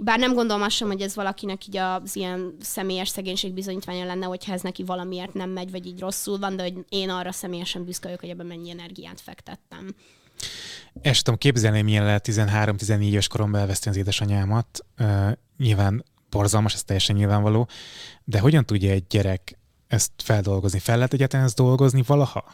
bár 0.00 0.18
nem 0.18 0.34
gondolom 0.34 0.62
azt 0.62 0.76
sem, 0.76 0.88
hogy 0.88 1.00
ez 1.00 1.14
valakinek 1.14 1.66
így 1.66 1.76
az 1.76 2.16
ilyen 2.16 2.56
személyes 2.60 3.08
szegénység 3.08 3.52
bizonyítványa 3.52 4.04
lenne, 4.04 4.26
hogyha 4.26 4.52
ez 4.52 4.62
neki 4.62 4.84
valamiért 4.84 5.34
nem 5.34 5.50
megy, 5.50 5.70
vagy 5.70 5.86
így 5.86 6.00
rosszul 6.00 6.38
van, 6.38 6.56
de 6.56 6.62
hogy 6.62 6.74
én 6.88 7.10
arra 7.10 7.32
személyesen 7.32 7.84
büszke 7.84 8.06
vagyok, 8.06 8.20
hogy 8.20 8.30
ebben 8.30 8.46
mennyi 8.46 8.70
energiát 8.70 9.20
fektettem. 9.20 9.94
És 11.02 11.22
tudom 11.22 11.38
képzelni, 11.38 11.82
milyen 11.82 12.04
lehet 12.04 12.28
13-14 12.28 13.02
éves 13.02 13.28
koromban 13.28 13.60
elveszteni 13.60 13.94
az 13.94 14.00
édesanyámat. 14.02 14.84
Uh, 14.98 15.30
nyilván 15.56 16.04
borzalmas, 16.30 16.74
ez 16.74 16.84
teljesen 16.84 17.16
nyilvánvaló, 17.16 17.68
de 18.24 18.40
hogyan 18.40 18.64
tudja 18.64 18.90
egy 18.90 19.06
gyerek 19.06 19.58
ezt 19.86 20.12
feldolgozni? 20.16 20.78
Fel 20.78 20.96
lehet 20.96 21.12
egyáltalán 21.12 21.46
ezt 21.46 21.56
dolgozni 21.56 22.02
valaha? 22.06 22.44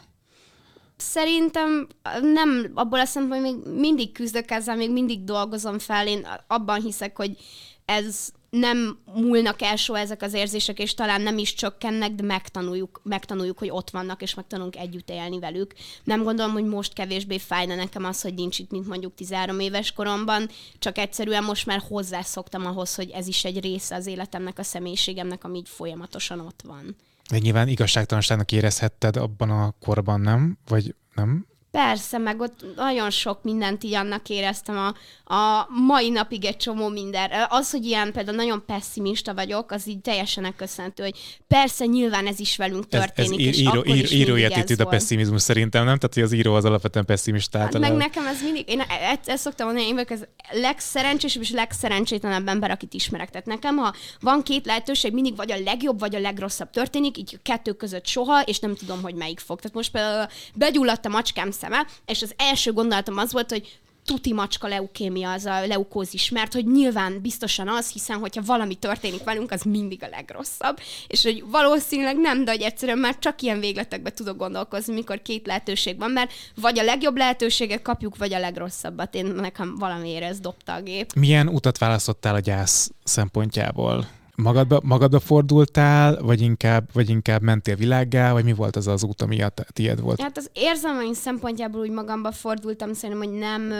Szerintem 0.97 1.87
nem, 2.21 2.71
abból 2.73 2.99
a 2.99 3.05
szempontból 3.05 3.51
még 3.51 3.79
mindig 3.79 4.11
küzdök 4.11 4.51
ezzel, 4.51 4.75
még 4.75 4.91
mindig 4.91 5.23
dolgozom 5.23 5.79
fel. 5.79 6.07
Én 6.07 6.27
abban 6.47 6.81
hiszek, 6.81 7.15
hogy 7.17 7.37
ez 7.85 8.29
nem 8.49 8.99
múlnak 9.13 9.61
el 9.61 9.75
soha 9.75 9.99
ezek 9.99 10.21
az 10.21 10.33
érzések, 10.33 10.79
és 10.79 10.93
talán 10.93 11.21
nem 11.21 11.37
is 11.37 11.53
csökkennek, 11.53 12.11
de 12.11 12.23
megtanuljuk, 12.23 13.01
megtanuljuk, 13.03 13.57
hogy 13.57 13.69
ott 13.69 13.89
vannak, 13.89 14.21
és 14.21 14.33
megtanulunk 14.33 14.75
együtt 14.75 15.09
élni 15.09 15.39
velük. 15.39 15.73
Nem 16.03 16.23
gondolom, 16.23 16.51
hogy 16.51 16.65
most 16.65 16.93
kevésbé 16.93 17.37
fájna 17.37 17.75
nekem 17.75 18.05
az, 18.05 18.21
hogy 18.21 18.33
nincs 18.33 18.59
itt, 18.59 18.71
mint 18.71 18.87
mondjuk 18.87 19.15
13 19.15 19.59
éves 19.59 19.91
koromban, 19.91 20.49
csak 20.79 20.97
egyszerűen 20.97 21.43
most 21.43 21.65
már 21.65 21.83
hozzászoktam 21.87 22.65
ahhoz, 22.65 22.95
hogy 22.95 23.09
ez 23.09 23.27
is 23.27 23.45
egy 23.45 23.59
része 23.59 23.95
az 23.95 24.05
életemnek, 24.05 24.59
a 24.59 24.63
személyiségemnek, 24.63 25.43
ami 25.43 25.57
így 25.57 25.69
folyamatosan 25.69 26.39
ott 26.39 26.61
van. 26.63 26.95
De 27.29 27.37
nyilván 27.37 27.67
igazságtalanságnak 27.67 28.51
érezhetted 28.51 29.17
abban 29.17 29.49
a 29.49 29.73
korban, 29.79 30.21
nem? 30.21 30.57
Vagy 30.67 30.95
nem? 31.15 31.45
Persze, 31.75 32.17
meg 32.17 32.39
ott 32.39 32.65
nagyon 32.75 33.09
sok 33.09 33.43
mindent 33.43 33.83
így 33.83 33.93
annak 33.93 34.29
éreztem 34.29 34.77
a, 34.77 34.93
a 35.33 35.67
mai 35.69 36.09
napig 36.09 36.45
egy 36.45 36.57
csomó 36.57 36.87
minden. 36.87 37.31
Az, 37.49 37.71
hogy 37.71 37.85
ilyen 37.85 38.11
például 38.11 38.37
nagyon 38.37 38.63
pessimista 38.65 39.33
vagyok, 39.33 39.71
az 39.71 39.87
így 39.87 39.99
teljesen 39.99 40.53
köszönhető, 40.55 41.03
hogy 41.03 41.39
persze 41.47 41.85
nyilván 41.85 42.27
ez 42.27 42.39
is 42.39 42.57
velünk 42.57 42.87
történik. 42.87 43.39
Ez, 43.39 43.47
ez 43.47 43.59
ír, 43.59 43.67
író, 43.67 43.83
ír, 43.85 44.11
írói 44.11 44.43
attitűd 44.43 44.79
a 44.79 44.85
pessimizmus 44.85 45.41
szerintem, 45.41 45.85
nem? 45.85 45.97
Tehát, 45.97 46.13
hogy 46.13 46.23
az 46.23 46.31
író 46.31 46.53
az 46.53 46.65
alapvetően 46.65 47.05
pessimista 47.05 47.59
hát, 47.59 47.79
Meg 47.79 47.95
nekem 47.95 48.27
ez 48.27 48.41
mindig, 48.41 48.69
én 48.69 48.79
ezt, 48.79 49.29
ezt 49.29 49.43
szoktam 49.43 49.65
mondani, 49.65 49.87
én 49.87 49.93
vagyok 49.93 50.09
az 50.09 50.27
legszerencsésebb 50.51 51.41
és 51.41 51.51
legszerencsétlenebb 51.51 52.47
ember, 52.47 52.71
akit 52.71 52.93
ismerek. 52.93 53.29
Tehát 53.29 53.45
nekem, 53.45 53.77
ha 53.77 53.95
van 54.19 54.43
két 54.43 54.65
lehetőség, 54.65 55.13
mindig 55.13 55.35
vagy 55.35 55.51
a 55.51 55.59
legjobb, 55.63 55.99
vagy 55.99 56.15
a 56.15 56.19
legrosszabb 56.19 56.69
történik, 56.69 57.17
így 57.17 57.39
kettő 57.41 57.71
között 57.71 58.07
soha, 58.07 58.41
és 58.41 58.59
nem 58.59 58.75
tudom, 58.75 59.01
hogy 59.01 59.15
melyik 59.15 59.39
fog. 59.39 59.59
Tehát 59.59 59.75
most 59.75 59.91
például 59.91 60.27
begyulladt 60.53 61.05
a 61.05 61.09
macskám 61.09 61.51
szeme, 61.65 61.85
és 62.05 62.21
az 62.21 62.33
első 62.37 62.73
gondolatom 62.73 63.17
az 63.17 63.31
volt, 63.31 63.49
hogy 63.49 63.79
tuti 64.05 64.33
macska 64.33 64.67
leukémia, 64.67 65.31
az 65.31 65.45
a 65.45 65.65
leukózis, 65.65 66.29
mert 66.29 66.53
hogy 66.53 66.65
nyilván 66.65 67.21
biztosan 67.21 67.67
az, 67.67 67.91
hiszen 67.91 68.17
hogyha 68.17 68.41
valami 68.45 68.75
történik 68.75 69.23
velünk, 69.23 69.51
az 69.51 69.61
mindig 69.61 70.03
a 70.03 70.07
legrosszabb, 70.07 70.79
és 71.07 71.23
hogy 71.23 71.43
valószínűleg 71.47 72.17
nem, 72.17 72.45
de 72.45 72.51
hogy 72.51 72.61
egyszerűen 72.61 72.97
már 72.97 73.19
csak 73.19 73.41
ilyen 73.41 73.59
végletekbe 73.59 74.09
tudok 74.09 74.37
gondolkozni, 74.37 74.93
mikor 74.93 75.21
két 75.21 75.45
lehetőség 75.45 75.97
van, 75.97 76.11
mert 76.11 76.31
vagy 76.55 76.79
a 76.79 76.83
legjobb 76.83 77.17
lehetőséget 77.17 77.81
kapjuk, 77.81 78.17
vagy 78.17 78.33
a 78.33 78.39
legrosszabbat. 78.39 79.15
Én 79.15 79.25
nekem 79.25 79.75
valamiért 79.75 80.23
ez 80.23 80.39
dobta 80.39 80.73
a 80.73 80.81
gép. 80.81 81.13
Milyen 81.13 81.47
utat 81.47 81.77
választottál 81.77 82.35
a 82.35 82.39
gyász 82.39 82.91
szempontjából? 83.03 84.07
Magadba, 84.35 84.79
magadba 84.83 85.19
fordultál, 85.19 86.21
vagy 86.21 86.41
inkább, 86.41 86.89
vagy 86.93 87.09
inkább 87.09 87.41
mentél 87.41 87.75
világgá, 87.75 88.31
vagy 88.31 88.43
mi 88.43 88.53
volt 88.53 88.75
az 88.75 88.87
az 88.87 89.03
út, 89.03 89.21
ami 89.21 89.41
a 89.41 89.53
tiéd 89.73 90.01
volt? 90.01 90.21
Hát 90.21 90.37
az 90.37 90.49
érzelmeim 90.53 91.13
szempontjából 91.13 91.81
úgy 91.81 91.91
magamba 91.91 92.31
fordultam, 92.31 92.93
szerintem, 92.93 93.29
hogy 93.29 93.37
nem 93.37 93.71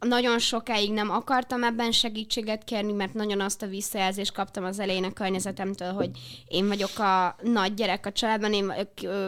nagyon 0.00 0.38
sokáig 0.38 0.92
nem 0.92 1.10
akartam 1.10 1.64
ebben 1.64 1.92
segítséget 1.92 2.64
kérni, 2.64 2.92
mert 2.92 3.14
nagyon 3.14 3.40
azt 3.40 3.62
a 3.62 3.66
visszajelzést 3.66 4.32
kaptam 4.32 4.64
az 4.64 4.78
elején 4.78 5.04
a 5.04 5.12
környezetemtől, 5.12 5.92
hogy 5.92 6.10
én 6.48 6.68
vagyok 6.68 6.98
a 6.98 7.36
nagy 7.42 7.74
gyerek 7.74 8.06
a 8.06 8.12
családban, 8.12 8.52
én 8.52 8.72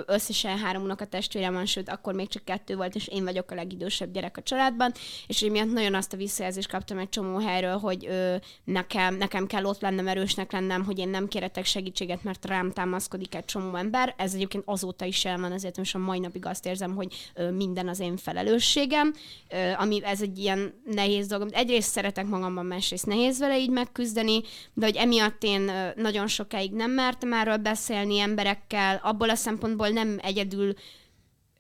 összesen 0.07 0.59
három 0.59 0.91
a 0.91 0.95
testvérem 0.95 1.53
van, 1.53 1.67
sőt, 1.67 1.89
akkor 1.89 2.15
még 2.15 2.29
csak 2.29 2.45
kettő 2.45 2.77
volt, 2.77 2.95
és 2.95 3.09
én 3.09 3.25
vagyok 3.25 3.51
a 3.51 3.55
legidősebb 3.55 4.13
gyerek 4.13 4.37
a 4.37 4.43
családban, 4.43 4.93
és 5.27 5.43
én 5.43 5.51
miatt 5.51 5.73
nagyon 5.73 5.95
azt 5.95 6.13
a 6.13 6.17
visszajelzést 6.17 6.69
kaptam 6.69 6.99
egy 6.99 7.09
csomó 7.09 7.39
helyről, 7.39 7.77
hogy 7.77 8.07
ö, 8.07 8.37
nekem, 8.65 9.15
nekem 9.15 9.47
kell 9.47 9.65
ott 9.65 9.81
lennem, 9.81 10.09
erősnek 10.09 10.53
lennem, 10.53 10.85
hogy 10.85 10.99
én 10.99 11.09
nem 11.09 11.29
kéretek 11.29 11.65
segítséget, 11.65 12.23
mert 12.23 12.47
rám 12.47 12.73
támaszkodik 12.73 13.35
egy 13.35 13.45
csomó 13.45 13.75
ember. 13.75 14.15
Ez 14.17 14.35
egyébként 14.35 14.65
azóta 14.67 15.05
is 15.05 15.25
el 15.25 15.39
van, 15.39 15.53
ezért 15.53 15.77
most 15.77 15.95
a 15.95 15.99
mai 15.99 16.19
napig 16.19 16.47
azt 16.47 16.67
érzem, 16.67 16.95
hogy 16.95 17.31
ö, 17.35 17.51
minden 17.51 17.89
az 17.89 18.01
én 18.01 18.17
felelősségem, 18.17 19.15
ö, 19.49 19.73
ami 19.77 20.05
ez 20.05 20.23
egy 20.23 20.38
ilyen 20.41 20.83
nehéz 20.85 21.27
dolgom. 21.27 21.49
Egyrészt 21.51 21.91
szeretek 21.91 22.27
magamban, 22.27 22.67
másrészt 22.67 23.07
nehéz 23.07 23.39
vele 23.39 23.59
így 23.59 23.71
megküzdeni, 23.71 24.43
de 24.75 24.87
hogy 24.87 24.97
emiatt 24.97 25.43
én 25.43 25.71
nagyon 25.97 26.27
sokáig 26.27 26.73
nem 26.73 26.91
mertem 26.91 27.33
erről 27.33 27.57
beszélni 27.57 28.19
emberekkel, 28.19 29.01
abból 29.03 29.31
a 29.31 29.35
szempontból 29.35 29.89
nem 29.89 30.19
egyedül 30.23 30.75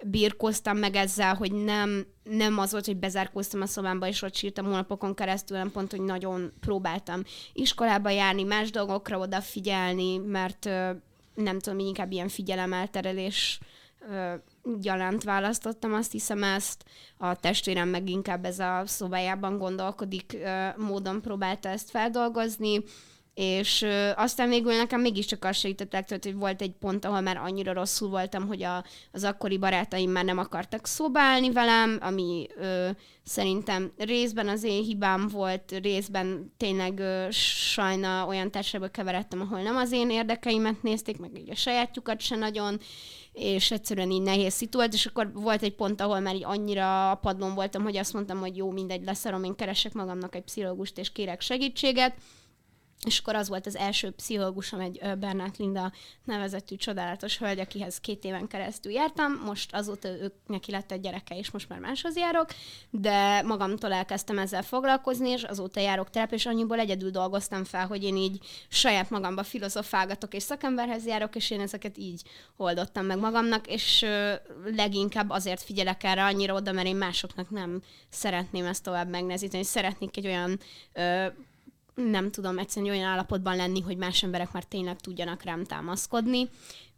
birkoztam 0.05 0.77
meg 0.77 0.97
ezzel, 0.97 1.35
hogy 1.35 1.53
nem, 1.53 2.07
nem 2.23 2.59
az 2.59 2.71
volt, 2.71 2.87
hogy 2.87 2.97
bezárkóztam 2.97 3.61
a 3.61 3.67
szobámba, 3.67 4.07
és 4.07 4.23
ott 4.23 4.35
sírtam 4.35 4.64
hónapokon 4.64 5.14
keresztül, 5.14 5.57
nem 5.57 5.71
pont, 5.71 5.91
hogy 5.91 6.01
nagyon 6.01 6.53
próbáltam 6.61 7.23
iskolába 7.53 8.11
járni, 8.11 8.43
más 8.43 8.71
dolgokra 8.71 9.19
odafigyelni, 9.19 10.17
mert 10.17 10.64
nem 11.35 11.59
tudom, 11.59 11.79
inkább 11.79 12.12
ilyen 12.12 12.29
figyelemelterelés 12.29 13.61
gyalánt 14.81 15.22
választottam, 15.22 15.94
azt 15.94 16.12
hiszem 16.12 16.42
ezt. 16.42 16.85
A 17.16 17.37
testvérem 17.37 17.88
meg 17.88 18.09
inkább 18.09 18.44
ez 18.44 18.59
a 18.59 18.83
szobájában 18.87 19.59
gondolkodik 19.59 20.37
módon 20.76 21.22
próbálta 21.22 21.68
ezt 21.68 21.90
feldolgozni, 21.90 22.83
és 23.38 23.87
aztán 24.14 24.48
végül 24.48 24.76
nekem 24.76 25.00
mégiscsak 25.00 25.44
azt 25.44 25.59
segített 25.59 25.92
legtöbb, 25.92 26.22
hogy 26.22 26.35
volt 26.35 26.62
egy 26.62 26.72
pont, 26.72 27.04
ahol 27.04 27.20
már 27.20 27.37
annyira 27.37 27.72
rosszul 27.72 28.09
voltam, 28.09 28.46
hogy 28.46 28.62
a, 28.62 28.85
az 29.12 29.24
akkori 29.24 29.59
barátaim 29.59 30.11
már 30.11 30.24
nem 30.24 30.38
akartak 30.38 30.87
szobálni 30.87 31.50
velem, 31.50 31.98
ami 32.00 32.46
ö, 32.57 32.88
szerintem 33.24 33.92
részben 33.96 34.48
az 34.48 34.64
én 34.64 34.83
hibám 34.83 35.28
volt, 35.28 35.74
részben 35.83 36.52
tényleg 36.57 36.98
ö, 36.98 37.26
sajna 37.31 38.26
olyan 38.26 38.50
társaságba 38.50 38.88
keveredtem, 38.88 39.40
ahol 39.40 39.62
nem 39.62 39.76
az 39.76 39.92
én 39.92 40.11
érdekeimet 40.11 40.83
nézték, 40.83 41.18
meg 41.18 41.38
így 41.38 41.50
a 41.50 41.54
sajátjukat 41.54 42.20
se 42.20 42.37
nagyon, 42.37 42.81
és 43.38 43.70
egyszerűen 43.70 44.11
így 44.11 44.22
nehéz 44.22 44.53
szituált, 44.53 44.92
és 44.92 45.07
akkor 45.07 45.31
volt 45.33 45.62
egy 45.62 45.74
pont, 45.74 46.01
ahol 46.01 46.20
már 46.20 46.35
így 46.35 46.44
annyira 46.44 47.11
a 47.11 47.14
padlón 47.14 47.55
voltam, 47.55 47.83
hogy 47.83 47.96
azt 47.96 48.12
mondtam, 48.12 48.38
hogy 48.38 48.57
jó, 48.57 48.70
mindegy, 48.70 49.05
leszarom, 49.05 49.44
én 49.44 49.55
keresek 49.55 49.92
magamnak 49.92 50.35
egy 50.35 50.42
pszichológust, 50.42 50.98
és 50.98 51.12
kérek 51.12 51.40
segítséget, 51.40 52.14
és 53.07 53.19
akkor 53.19 53.35
az 53.35 53.49
volt 53.49 53.67
az 53.67 53.77
első 53.77 54.11
pszichológusom, 54.11 54.81
egy 54.81 55.01
Bernát 55.19 55.57
Linda 55.57 55.93
nevezetű 56.25 56.77
csodálatos 56.77 57.39
hölgy, 57.39 57.59
akihez 57.59 58.01
két 58.01 58.25
éven 58.25 58.47
keresztül 58.47 58.93
jártam. 58.93 59.43
Most 59.45 59.75
azóta 59.75 60.09
ők 60.09 60.35
neki 60.47 60.71
lett 60.71 60.93
egy 60.93 61.01
gyereke, 61.01 61.37
és 61.37 61.51
most 61.51 61.69
már 61.69 61.79
máshoz 61.79 62.17
járok, 62.17 62.49
de 62.91 63.43
magamtól 63.43 63.93
elkezdtem 63.93 64.39
ezzel 64.39 64.63
foglalkozni, 64.63 65.29
és 65.29 65.43
azóta 65.43 65.81
járok 65.81 66.11
terep, 66.11 66.33
és 66.33 66.47
annyiból 66.47 66.79
egyedül 66.79 67.11
dolgoztam 67.11 67.65
fel, 67.65 67.87
hogy 67.87 68.05
én 68.05 68.17
így 68.17 68.39
saját 68.69 69.11
magamba 69.11 69.43
filozofálgatok, 69.43 70.35
és 70.35 70.43
szakemberhez 70.43 71.07
járok, 71.07 71.37
és 71.37 71.51
én 71.51 71.61
ezeket 71.61 71.99
így 71.99 72.23
oldottam 72.57 73.07
meg 73.07 73.19
magamnak, 73.19 73.67
és 73.67 74.07
leginkább 74.65 75.31
azért 75.31 75.63
figyelek 75.63 76.05
erre 76.05 76.25
annyira 76.25 76.55
oda, 76.55 76.73
mert 76.73 76.87
én 76.87 76.97
másoknak 76.97 77.51
nem 77.51 77.83
szeretném 78.09 78.67
ezt 78.67 78.83
tovább 78.83 79.09
megnézni, 79.09 79.63
szeretnék 79.63 80.17
egy 80.17 80.27
olyan 80.27 80.59
nem 82.05 82.31
tudom 82.31 82.59
egyszerűen 82.59 82.95
olyan 82.95 83.09
állapotban 83.09 83.57
lenni, 83.57 83.81
hogy 83.81 83.97
más 83.97 84.23
emberek 84.23 84.53
már 84.53 84.65
tényleg 84.65 85.01
tudjanak 85.01 85.43
rám 85.43 85.65
támaszkodni, 85.65 86.49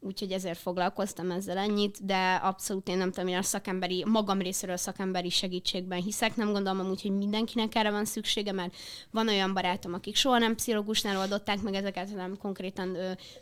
úgyhogy 0.00 0.32
ezért 0.32 0.58
foglalkoztam 0.58 1.30
ezzel 1.30 1.58
ennyit, 1.58 2.04
de 2.06 2.34
abszolút 2.34 2.88
én 2.88 2.96
nem 2.96 3.10
tudom, 3.10 3.28
én 3.28 3.36
a 3.36 3.42
szakemberi, 3.42 4.04
magam 4.06 4.40
részéről 4.40 4.76
szakemberi 4.76 5.30
segítségben 5.30 6.02
hiszek, 6.02 6.36
nem 6.36 6.52
gondolom 6.52 6.80
amúgy, 6.80 7.02
hogy 7.02 7.16
mindenkinek 7.16 7.74
erre 7.74 7.90
van 7.90 8.04
szüksége, 8.04 8.52
mert 8.52 8.76
van 9.10 9.28
olyan 9.28 9.52
barátom, 9.52 9.94
akik 9.94 10.16
soha 10.16 10.38
nem 10.38 10.54
pszichológusnál 10.54 11.18
oldották 11.18 11.62
meg 11.62 11.74
ezeket, 11.74 12.10
hanem 12.10 12.36
konkrétan 12.38 12.96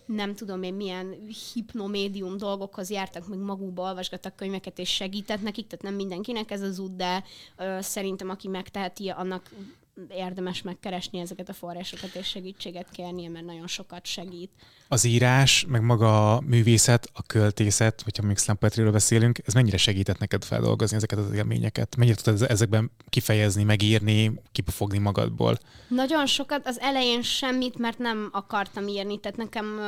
nem 0.06 0.34
tudom 0.34 0.62
én 0.62 0.74
milyen 0.74 1.14
hipnomédium 1.54 2.36
dolgokhoz 2.36 2.90
jártak, 2.90 3.28
meg 3.28 3.38
magukba 3.38 3.82
olvasgattak 3.82 4.36
könyveket 4.36 4.78
és 4.78 4.88
segített 4.88 5.42
nekik, 5.42 5.66
tehát 5.66 5.84
nem 5.84 5.94
mindenkinek 5.94 6.50
ez 6.50 6.62
az 6.62 6.78
út, 6.78 6.96
de 6.96 7.24
szerintem 7.80 8.30
aki 8.30 8.48
megteheti, 8.48 9.08
annak 9.08 9.50
érdemes 10.08 10.62
megkeresni 10.62 11.18
ezeket 11.18 11.48
a 11.48 11.52
forrásokat 11.52 12.14
és 12.14 12.26
segítséget 12.26 12.90
kérnie, 12.90 13.28
mert 13.28 13.44
nagyon 13.44 13.66
sokat 13.66 14.06
segít. 14.06 14.50
Az 14.88 15.04
írás, 15.04 15.64
meg 15.68 15.82
maga 15.82 16.34
a 16.34 16.40
művészet, 16.40 17.10
a 17.12 17.22
költészet, 17.22 18.02
hogyha 18.02 18.26
még 18.26 18.36
slam 18.36 18.56
beszélünk, 18.90 19.38
ez 19.44 19.54
mennyire 19.54 19.76
segített 19.76 20.18
neked 20.18 20.44
feldolgozni 20.44 20.96
ezeket 20.96 21.18
az 21.18 21.32
élményeket? 21.32 21.96
Mennyire 21.96 22.16
tudtad 22.16 22.50
ezekben 22.50 22.90
kifejezni, 23.08 23.62
megírni, 23.62 24.32
kipufogni 24.52 24.98
magadból? 24.98 25.58
Nagyon 25.88 26.26
sokat. 26.26 26.66
Az 26.66 26.78
elején 26.80 27.22
semmit, 27.22 27.78
mert 27.78 27.98
nem 27.98 28.28
akartam 28.32 28.88
írni, 28.88 29.20
tehát 29.20 29.36
nekem 29.36 29.80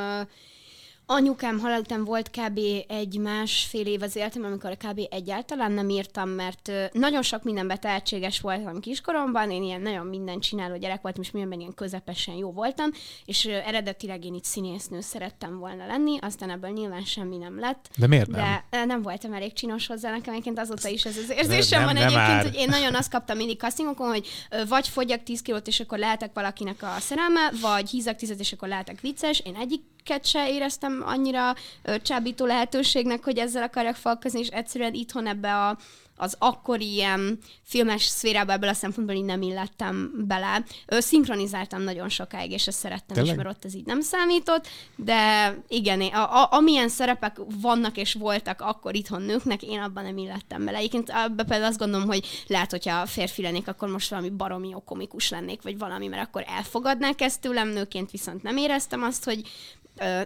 Anyukám 1.13 1.59
halál 1.59 1.79
után 1.79 2.03
volt 2.03 2.29
kb. 2.29 2.59
egy 2.87 3.17
másfél 3.17 3.85
év 3.85 4.01
az 4.01 4.15
életem, 4.15 4.43
amikor 4.43 4.77
kb. 4.77 4.99
egyáltalán 5.09 5.71
nem 5.71 5.89
írtam, 5.89 6.29
mert 6.29 6.71
nagyon 6.91 7.21
sok 7.21 7.43
mindenben 7.43 7.79
tehetséges 7.79 8.39
voltam 8.39 8.79
kiskoromban, 8.79 9.51
én 9.51 9.63
ilyen 9.63 9.81
nagyon 9.81 10.05
mindent 10.05 10.43
csináló 10.43 10.77
gyerek 10.77 11.01
voltam, 11.01 11.21
és 11.21 11.31
mindenben 11.31 11.59
ilyen 11.59 11.73
közepesen 11.73 12.35
jó 12.35 12.51
voltam, 12.51 12.89
és 13.25 13.45
eredetileg 13.45 14.25
én 14.25 14.33
itt 14.33 14.43
színésznő 14.43 15.01
szerettem 15.01 15.59
volna 15.59 15.85
lenni, 15.85 16.17
aztán 16.21 16.49
ebből 16.49 16.69
nyilván 16.69 17.03
semmi 17.03 17.37
nem 17.37 17.59
lett. 17.59 17.89
De 17.97 18.07
miért 18.07 18.29
nem? 18.29 18.63
De 18.69 18.85
nem 18.85 19.01
voltam 19.01 19.33
elég 19.33 19.53
csinos 19.53 19.87
hozzá, 19.87 20.11
nekem 20.11 20.33
egyébként 20.33 20.59
azóta 20.59 20.87
is 20.87 21.05
ez 21.05 21.17
az 21.17 21.29
érzésem 21.29 21.83
nem, 21.83 21.93
van 21.93 21.93
nem 21.93 22.03
egyébként, 22.03 22.27
már. 22.27 22.43
hogy 22.43 22.55
én 22.55 22.69
nagyon 22.69 22.95
azt 22.95 23.11
kaptam 23.11 23.37
mindig 23.37 23.59
castingokon, 23.59 24.07
hogy 24.07 24.27
vagy 24.67 24.87
fogyjak 24.87 25.23
10 25.23 25.41
kilót, 25.41 25.67
és 25.67 25.79
akkor 25.79 25.97
lehetek 25.97 26.33
valakinek 26.33 26.83
a 26.83 26.95
szerelme, 26.99 27.51
vagy 27.61 27.89
hízak 27.89 28.15
10 28.15 28.35
és 28.37 28.51
akkor 28.51 28.67
lehetek 28.67 29.01
vicces. 29.01 29.39
Én 29.39 29.55
egyik 29.55 29.81
se 30.23 30.49
éreztem 30.49 31.03
annyira 31.05 31.55
csábító 32.01 32.45
lehetőségnek, 32.45 33.23
hogy 33.23 33.37
ezzel 33.37 33.63
akarjak 33.63 33.95
falkozni, 33.95 34.39
és 34.39 34.47
egyszerűen 34.47 34.93
itthon 34.93 35.27
ebbe 35.27 35.55
a, 35.55 35.77
az 36.21 36.35
akkori 36.39 36.93
ilyen 36.93 37.39
filmes 37.63 38.03
szférába 38.03 38.51
ebből 38.51 38.69
a 38.69 38.73
szempontból 38.73 39.15
így 39.15 39.23
nem 39.23 39.41
illettem 39.41 40.11
bele. 40.27 40.63
Szinkronizáltam 40.87 41.81
nagyon 41.81 42.09
sokáig, 42.09 42.51
és 42.51 42.67
ezt 42.67 42.77
szerettem 42.77 43.15
Tényleg? 43.15 43.35
is, 43.35 43.43
mert 43.43 43.55
ott 43.55 43.65
ez 43.65 43.75
így 43.75 43.85
nem 43.85 44.01
számított, 44.01 44.67
de 44.95 45.53
igen, 45.67 46.01
a, 46.01 46.41
a, 46.41 46.47
amilyen 46.51 46.89
szerepek 46.89 47.37
vannak 47.61 47.97
és 47.97 48.13
voltak 48.13 48.61
akkor 48.61 48.95
itthon 48.95 49.21
nőknek, 49.21 49.63
én 49.63 49.79
abban 49.79 50.03
nem 50.03 50.17
illettem 50.17 50.65
bele. 50.65 50.77
Egyébként 50.77 51.09
abban 51.09 51.45
például 51.45 51.63
azt 51.63 51.79
gondolom, 51.79 52.07
hogy 52.07 52.43
lehet, 52.47 52.71
hogyha 52.71 53.05
férfi 53.05 53.41
lennék, 53.41 53.67
akkor 53.67 53.89
most 53.89 54.09
valami 54.09 54.29
baromi 54.29 54.69
jó 54.69 54.79
komikus 54.79 55.29
lennék, 55.29 55.61
vagy 55.61 55.77
valami, 55.77 56.07
mert 56.07 56.27
akkor 56.27 56.43
elfogadnák 56.47 57.21
ezt 57.21 57.41
tőlem, 57.41 57.69
nőként 57.69 58.11
viszont 58.11 58.43
nem 58.43 58.57
éreztem 58.57 59.03
azt, 59.03 59.23
hogy 59.23 59.41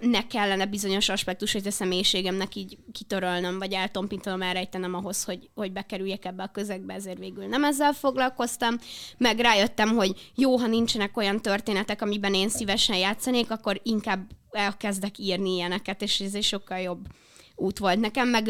ne 0.01 0.27
kellene 0.27 0.65
bizonyos 0.65 1.09
aspektusait 1.09 1.65
a 1.65 1.71
személyiségemnek 1.71 2.55
így 2.55 2.77
kitörölnöm, 2.91 3.59
vagy 3.59 3.73
eltompítanom, 3.73 4.41
elrejtenem 4.41 4.93
ahhoz, 4.93 5.23
hogy, 5.23 5.49
hogy 5.53 5.71
bekerüljek 5.71 6.25
ebbe 6.25 6.43
a 6.43 6.51
közegbe, 6.51 6.93
ezért 6.93 7.17
végül 7.17 7.45
nem 7.45 7.63
ezzel 7.63 7.93
foglalkoztam. 7.93 8.75
Meg 9.17 9.39
rájöttem, 9.39 9.95
hogy 9.95 10.31
jó, 10.35 10.57
ha 10.57 10.67
nincsenek 10.67 11.17
olyan 11.17 11.41
történetek, 11.41 12.01
amiben 12.01 12.33
én 12.33 12.49
szívesen 12.49 12.97
játszanék, 12.97 13.51
akkor 13.51 13.79
inkább 13.83 14.29
elkezdek 14.51 15.17
írni 15.17 15.53
ilyeneket, 15.53 16.01
és 16.01 16.19
ez 16.19 16.33
egy 16.33 16.43
sokkal 16.43 16.79
jobb 16.79 17.05
út 17.55 17.77
volt 17.77 17.99
nekem, 17.99 18.27
meg 18.27 18.49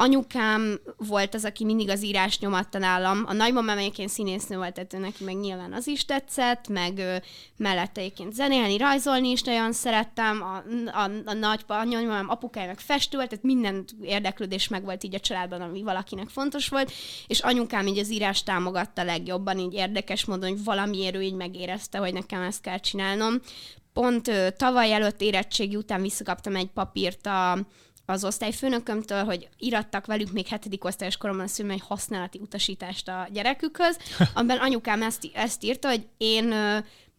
anyukám 0.00 0.80
volt 0.96 1.34
az, 1.34 1.44
aki 1.44 1.64
mindig 1.64 1.88
az 1.88 2.04
írás 2.04 2.38
nyomatta 2.38 2.78
nálam. 2.78 3.24
A 3.26 3.32
nagymamám 3.32 3.78
egyébként 3.78 4.08
színésznő 4.08 4.56
volt, 4.56 4.74
tehát 4.74 4.98
neki 4.98 5.24
meg 5.24 5.36
nyilván 5.36 5.72
az 5.72 5.86
is 5.86 6.04
tetszett, 6.04 6.68
meg 6.68 6.98
ö, 6.98 7.16
mellette 7.56 8.00
egyébként 8.00 8.32
zenélni, 8.32 8.76
rajzolni 8.76 9.30
is 9.30 9.42
nagyon 9.42 9.72
szerettem. 9.72 10.42
A, 10.42 10.56
a, 10.98 11.10
a 11.24 11.32
nagypa, 11.32 11.78
a 11.78 11.84
nagymamám 11.84 12.28
apukája 12.28 12.66
meg 12.66 12.78
festő 12.78 13.16
volt, 13.16 13.28
tehát 13.28 13.44
minden 13.44 13.84
érdeklődés 14.02 14.68
meg 14.68 14.84
volt 14.84 15.04
így 15.04 15.14
a 15.14 15.20
családban, 15.20 15.60
ami 15.60 15.82
valakinek 15.82 16.28
fontos 16.28 16.68
volt, 16.68 16.92
és 17.26 17.40
anyukám 17.40 17.86
így 17.86 17.98
az 17.98 18.10
írás 18.10 18.42
támogatta 18.42 19.04
legjobban, 19.04 19.58
így 19.58 19.74
érdekes 19.74 20.24
módon, 20.24 20.48
hogy 20.48 20.64
valamiért 20.64 21.14
ő 21.14 21.22
így 21.22 21.34
megérezte, 21.34 21.98
hogy 21.98 22.12
nekem 22.12 22.42
ezt 22.42 22.62
kell 22.62 22.78
csinálnom. 22.78 23.34
Pont 23.92 24.28
ö, 24.28 24.48
tavaly 24.56 24.92
előtt 24.92 25.20
érettségi 25.20 25.76
után 25.76 26.02
visszakaptam 26.02 26.56
egy 26.56 26.70
papírt 26.74 27.26
a 27.26 27.58
az 28.10 28.24
osztályfőnökömtől, 28.24 29.24
hogy 29.24 29.48
irattak 29.58 30.06
velük 30.06 30.32
még 30.32 30.46
hetedik 30.46 30.84
osztályos 30.84 31.16
koromban 31.16 31.44
a 31.44 31.48
szülőm 31.48 31.70
egy 31.70 31.82
használati 31.86 32.38
utasítást 32.38 33.08
a 33.08 33.28
gyerekükhöz, 33.32 33.98
amiben 34.34 34.58
anyukám 34.58 35.02
ezt, 35.02 35.30
ezt 35.34 35.64
írta, 35.64 35.88
hogy 35.88 36.06
én 36.16 36.54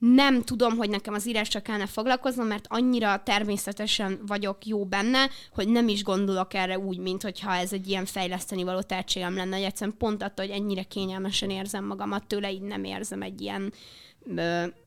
nem 0.02 0.42
tudom, 0.42 0.78
hogy 0.78 0.90
nekem 0.90 1.14
az 1.14 1.28
írásra 1.28 1.60
kellene 1.62 1.86
foglalkoznom, 1.86 2.48
mert 2.48 2.66
annyira 2.70 3.24
természetesen 3.24 4.20
vagyok 4.28 4.66
jó 4.66 4.86
benne, 4.86 5.30
hogy 5.54 5.68
nem 5.68 5.88
is 5.88 6.04
gondolok 6.04 6.54
erre 6.54 6.80
úgy, 6.80 6.98
mint 6.98 7.22
hogyha 7.24 7.54
ez 7.54 7.74
egy 7.74 7.88
ilyen 7.88 8.06
fejleszteni 8.06 8.64
való 8.64 8.82
tehetségem 8.82 9.36
lenne, 9.36 9.56
hogy 9.56 9.66
egyszerűen 9.66 9.98
pont 9.98 10.24
attól, 10.24 10.46
hogy 10.46 10.56
ennyire 10.56 10.84
kényelmesen 10.84 11.50
érzem 11.50 11.86
magamat 11.86 12.28
tőle, 12.28 12.52
így 12.52 12.62
nem 12.62 12.84
érzem 12.84 13.22
egy 13.22 13.42
ilyen, 13.42 13.74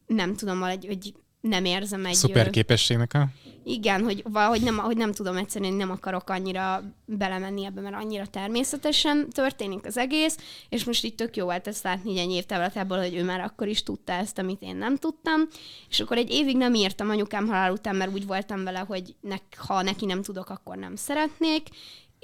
nem 0.06 0.34
tudom, 0.36 0.62
egy, 0.62 0.86
egy 0.86 1.14
nem 1.48 1.64
érzem 1.64 2.07
egy... 2.07 2.14
Szuper 2.14 2.50
képességnek 2.50 3.14
a... 3.14 3.26
Igen, 3.66 4.02
hogy 4.02 4.22
valahogy 4.28 4.62
nem, 4.62 4.78
hogy 4.78 4.96
nem 4.96 5.12
tudom 5.12 5.37
egyszerűen, 5.37 5.72
nem 5.72 5.90
akarok 5.90 6.30
annyira 6.30 6.83
belemenni 7.04 7.64
ebbe, 7.64 7.80
mert 7.80 7.94
annyira 7.94 8.26
természetesen 8.26 9.28
történik 9.30 9.87
az 9.87 9.98
egész, 9.98 10.37
és 10.68 10.85
most 10.85 11.04
itt 11.04 11.16
tök 11.16 11.37
jó 11.37 11.44
volt 11.44 11.66
ezt 11.66 11.83
látni 11.83 12.18
egy 12.18 12.30
év 12.30 12.44
távlatából, 12.44 12.98
hogy 12.98 13.14
ő 13.14 13.24
már 13.24 13.40
akkor 13.40 13.68
is 13.68 13.83
tudta 13.83 14.12
ezt, 14.12 14.38
amit 14.38 14.62
én 14.62 14.76
nem 14.76 14.96
tudtam, 14.96 15.40
és 15.88 16.00
akkor 16.00 16.16
egy 16.16 16.30
évig 16.30 16.57
nem 16.57 16.74
írtam 16.74 17.11
anyukám 17.11 17.46
halál 17.46 17.72
után, 17.72 17.96
mert 17.96 18.12
úgy 18.12 18.26
voltam 18.26 18.64
vele, 18.64 18.78
hogy 18.78 19.14
ne, 19.20 19.37
ha 19.57 19.83
neki 19.83 20.07
nem 20.07 20.22
tudok, 20.22 20.50
akkor 20.50 20.76
nem 20.76 20.96
szeretnék, 20.96 21.68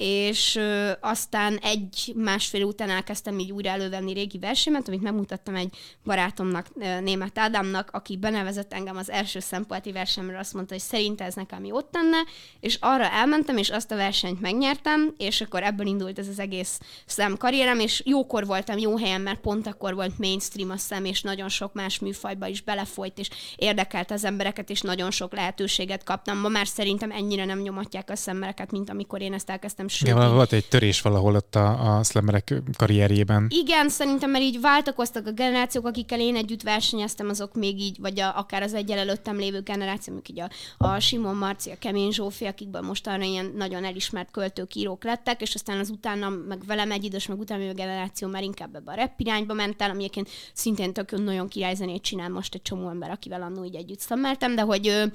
és 0.03 0.57
ö, 0.57 0.91
aztán 1.01 1.57
egy 1.57 2.13
másfél 2.17 2.65
után 2.65 2.91
elkezdtem 2.91 3.39
így 3.39 3.53
újra 3.53 3.71
elővenni 3.71 4.13
régi 4.13 4.39
versemet, 4.39 4.89
amit 4.89 5.03
megmutattam 5.03 5.55
egy 5.55 5.77
barátomnak, 6.05 6.67
német 7.01 7.39
Ádámnak, 7.39 7.91
aki 7.93 8.17
benevezett 8.17 8.73
engem 8.73 8.97
az 8.97 9.11
első 9.11 9.41
szempontjáti 9.41 9.93
versenyre, 9.93 10.39
azt 10.39 10.55
mondta, 10.55 10.75
hogy 10.75 10.83
szerinte 10.83 11.25
ez 11.25 11.35
nekem 11.35 11.65
jót 11.65 11.85
tenne, 11.85 12.17
és 12.61 12.77
arra 12.81 13.11
elmentem, 13.11 13.57
és 13.57 13.71
azt 13.71 13.91
a 13.91 13.97
versenyt 13.97 14.41
megnyertem, 14.41 15.15
és 15.17 15.41
akkor 15.41 15.63
ebből 15.63 15.87
indult 15.87 16.19
ez 16.19 16.29
az 16.29 16.39
egész 16.39 16.81
szem 17.07 17.37
karrierem, 17.37 17.79
és 17.79 18.03
jókor 18.05 18.47
voltam 18.47 18.79
jó 18.79 18.97
helyen, 18.97 19.21
mert 19.21 19.41
pont 19.41 19.67
akkor 19.67 19.95
volt 19.95 20.19
mainstream 20.19 20.71
a 20.71 20.77
szem, 20.77 21.05
és 21.05 21.23
nagyon 21.23 21.49
sok 21.49 21.73
más 21.73 21.99
műfajba 21.99 22.47
is 22.47 22.61
belefolyt, 22.61 23.19
és 23.19 23.29
érdekelt 23.57 24.11
az 24.11 24.25
embereket, 24.25 24.71
és 24.71 24.81
nagyon 24.81 25.11
sok 25.11 25.33
lehetőséget 25.33 26.05
kaptam. 26.05 26.39
Ma 26.39 26.49
már 26.49 26.67
szerintem 26.67 27.11
ennyire 27.11 27.45
nem 27.45 27.61
nyomatják 27.61 28.11
a 28.11 28.17
szemmereket, 28.17 28.71
mint 28.71 28.91
amikor 28.91 29.21
én 29.21 29.33
ezt 29.33 29.51
elkezdtem 29.51 29.89
Sőt, 29.91 30.09
Igen, 30.09 30.35
volt 30.35 30.53
egy 30.53 30.69
törés 30.69 31.01
valahol 31.01 31.35
ott 31.35 31.55
a, 31.55 31.97
a 31.97 32.03
slammerek 32.03 32.55
karrierjében. 32.77 33.47
Igen, 33.49 33.89
szerintem, 33.89 34.31
mert 34.31 34.45
így 34.45 34.61
váltakoztak 34.61 35.27
a 35.27 35.33
generációk, 35.33 35.87
akikkel 35.87 36.21
én 36.21 36.37
együtt 36.37 36.63
versenyeztem, 36.63 37.29
azok 37.29 37.55
még 37.55 37.81
így, 37.81 38.01
vagy 38.01 38.21
a, 38.21 38.39
akár 38.39 38.63
az 38.63 38.75
egyel 38.75 38.99
előttem 38.99 39.37
lévő 39.37 39.61
generáció, 39.61 40.13
amik 40.13 40.29
így 40.29 40.41
a, 40.41 40.51
a 40.79 40.99
Simon 41.01 41.37
Marci, 41.37 41.71
a 41.71 41.79
Kemény 41.79 42.13
Zsófi, 42.13 42.45
akikben 42.45 42.85
most 42.85 43.07
arra 43.07 43.23
ilyen 43.23 43.53
nagyon 43.57 43.85
elismert 43.85 44.31
költők, 44.31 44.75
írók 44.75 45.05
lettek, 45.05 45.41
és 45.41 45.55
aztán 45.55 45.79
az 45.79 45.91
utána, 45.91 46.29
meg 46.29 46.65
velem 46.67 46.91
egy 46.91 47.05
idős, 47.05 47.27
meg 47.27 47.39
utána 47.39 47.69
a 47.69 47.73
generáció 47.73 48.29
már 48.29 48.43
inkább 48.43 48.75
ebbe 48.75 48.93
a 48.93 48.95
rap 48.95 49.13
irányba 49.17 49.55
ment 49.55 49.83
el, 49.83 49.91
ami 49.91 49.99
egyébként 49.99 50.29
szintén 50.53 50.93
tök 50.93 51.25
nagyon 51.25 51.49
királyzenét 51.49 52.03
csinál 52.03 52.29
most 52.29 52.55
egy 52.55 52.63
csomó 52.63 52.89
ember, 52.89 53.11
akivel 53.11 53.43
annó 53.43 53.65
így 53.65 53.75
együtt 53.75 54.01
szammeltem, 54.01 54.55
de 54.55 54.63
hogy 54.63 55.11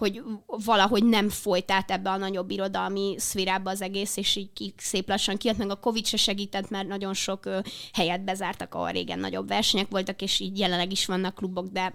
hogy 0.00 0.22
valahogy 0.46 1.04
nem 1.04 1.28
folyt 1.28 1.70
át 1.70 1.90
ebbe 1.90 2.10
a 2.10 2.16
nagyobb 2.16 2.50
irodalmi 2.50 3.14
szférába 3.18 3.70
az 3.70 3.82
egész, 3.82 4.16
és 4.20 4.36
így 4.36 4.74
szép 4.76 5.08
lassan 5.08 5.36
kijött, 5.36 5.56
meg 5.56 5.70
a 5.70 5.80
Covid 5.80 6.06
se 6.06 6.16
segített, 6.16 6.70
mert 6.70 6.88
nagyon 6.88 7.14
sok 7.14 7.46
ö, 7.46 7.58
helyet 7.92 8.24
bezártak, 8.24 8.74
ahol 8.74 8.90
régen 8.90 9.18
nagyobb 9.18 9.48
versenyek 9.48 9.90
voltak, 9.90 10.22
és 10.22 10.40
így 10.40 10.58
jelenleg 10.58 10.92
is 10.92 11.06
vannak 11.06 11.34
klubok, 11.34 11.66
de 11.66 11.94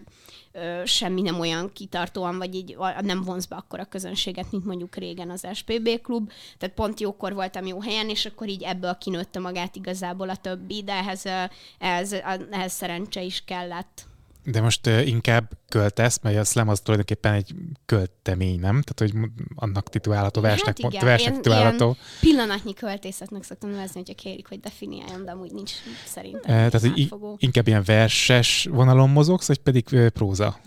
ö, 0.52 0.82
semmi 0.86 1.22
nem 1.22 1.40
olyan 1.40 1.72
kitartóan, 1.74 2.38
vagy 2.38 2.56
így 2.56 2.78
nem 3.02 3.22
vonz 3.24 3.46
be 3.46 3.56
akkor 3.56 3.80
a 3.80 3.86
közönséget, 3.86 4.52
mint 4.52 4.66
mondjuk 4.66 4.96
régen 4.96 5.30
az 5.30 5.48
SPB 5.54 6.02
klub. 6.02 6.32
Tehát 6.58 6.76
pont 6.76 7.00
jókor 7.00 7.34
voltam 7.34 7.66
jó 7.66 7.82
helyen, 7.82 8.10
és 8.10 8.26
akkor 8.26 8.48
így 8.48 8.64
ebből 8.64 8.98
kinőtte 8.98 9.40
magát 9.40 9.76
igazából 9.76 10.30
a 10.30 10.36
többi, 10.36 10.84
de 10.84 10.94
ehhez, 10.94 11.26
ehhez, 11.80 12.14
ehhez 12.52 12.74
szerencse 12.74 13.22
is 13.22 13.44
kellett. 13.46 14.08
De 14.46 14.62
most 14.62 14.88
inkább 14.88 15.52
költesz, 15.70 16.20
mert 16.22 16.38
a 16.38 16.44
slam 16.44 16.70
az 16.70 16.80
tulajdonképpen 16.80 17.34
egy 17.34 17.56
költemény, 17.86 18.60
nem? 18.60 18.82
Tehát, 18.82 19.00
hogy 19.14 19.30
annak 19.56 19.90
titulálható, 19.90 20.42
versnek, 20.42 20.82
hát 20.82 20.92
igen, 20.92 21.06
versnek 21.06 21.34
titulálható. 21.34 21.96
pillanatnyi 22.20 22.74
költészetnek 22.74 23.44
szoktam 23.44 23.70
nevezni, 23.70 23.94
hogyha 23.96 24.14
kérik, 24.14 24.48
hogy 24.48 24.60
definiáljon, 24.60 25.26
de 25.26 25.32
amúgy 25.32 25.52
nincs 25.52 25.72
szerintem. 26.06 26.42
Tehát, 26.42 26.80
hogy 26.80 27.12
inkább 27.38 27.68
ilyen 27.68 27.84
verses 27.84 28.68
vonalon 28.72 29.10
mozogsz, 29.10 29.48
vagy 29.48 29.60
pedig 29.60 30.10
próza? 30.14 30.60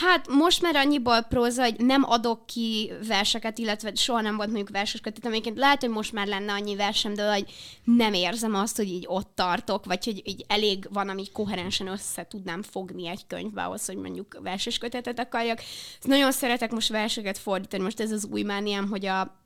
Hát 0.00 0.28
most 0.28 0.62
már 0.62 0.76
annyiból 0.76 1.20
próza, 1.22 1.62
hogy 1.62 1.76
nem 1.78 2.02
adok 2.02 2.46
ki 2.46 2.92
verseket, 3.06 3.58
illetve 3.58 3.94
soha 3.94 4.20
nem 4.20 4.36
volt 4.36 4.48
mondjuk 4.48 4.70
verses 4.70 5.00
kötet, 5.00 5.26
amiket 5.26 5.56
lehet, 5.56 5.80
hogy 5.80 5.90
most 5.90 6.12
már 6.12 6.26
lenne 6.26 6.52
annyi 6.52 6.76
versem, 6.76 7.14
de 7.14 7.32
hogy 7.32 7.52
nem 7.84 8.12
érzem 8.12 8.54
azt, 8.54 8.76
hogy 8.76 8.88
így 8.88 9.04
ott 9.08 9.30
tartok, 9.34 9.84
vagy 9.84 10.04
hogy 10.04 10.22
így 10.24 10.44
elég 10.48 10.86
van, 10.90 11.08
ami 11.08 11.30
koherensen 11.32 11.86
össze 11.86 12.26
tudnám 12.26 12.62
fogni 12.62 13.08
egy 13.08 13.26
könyvbe 13.26 13.62
ahhoz, 13.62 13.86
hogy 13.86 13.96
mondjuk 13.96 14.38
verses 14.42 14.78
kötetet 14.78 15.18
akarjak. 15.18 15.60
Nagyon 16.02 16.32
szeretek 16.32 16.70
most 16.70 16.88
verseket 16.88 17.38
fordítani, 17.38 17.82
most 17.82 18.00
ez 18.00 18.12
az 18.12 18.28
új 18.30 18.42
mániám, 18.42 18.88
hogy 18.88 19.06
a 19.06 19.43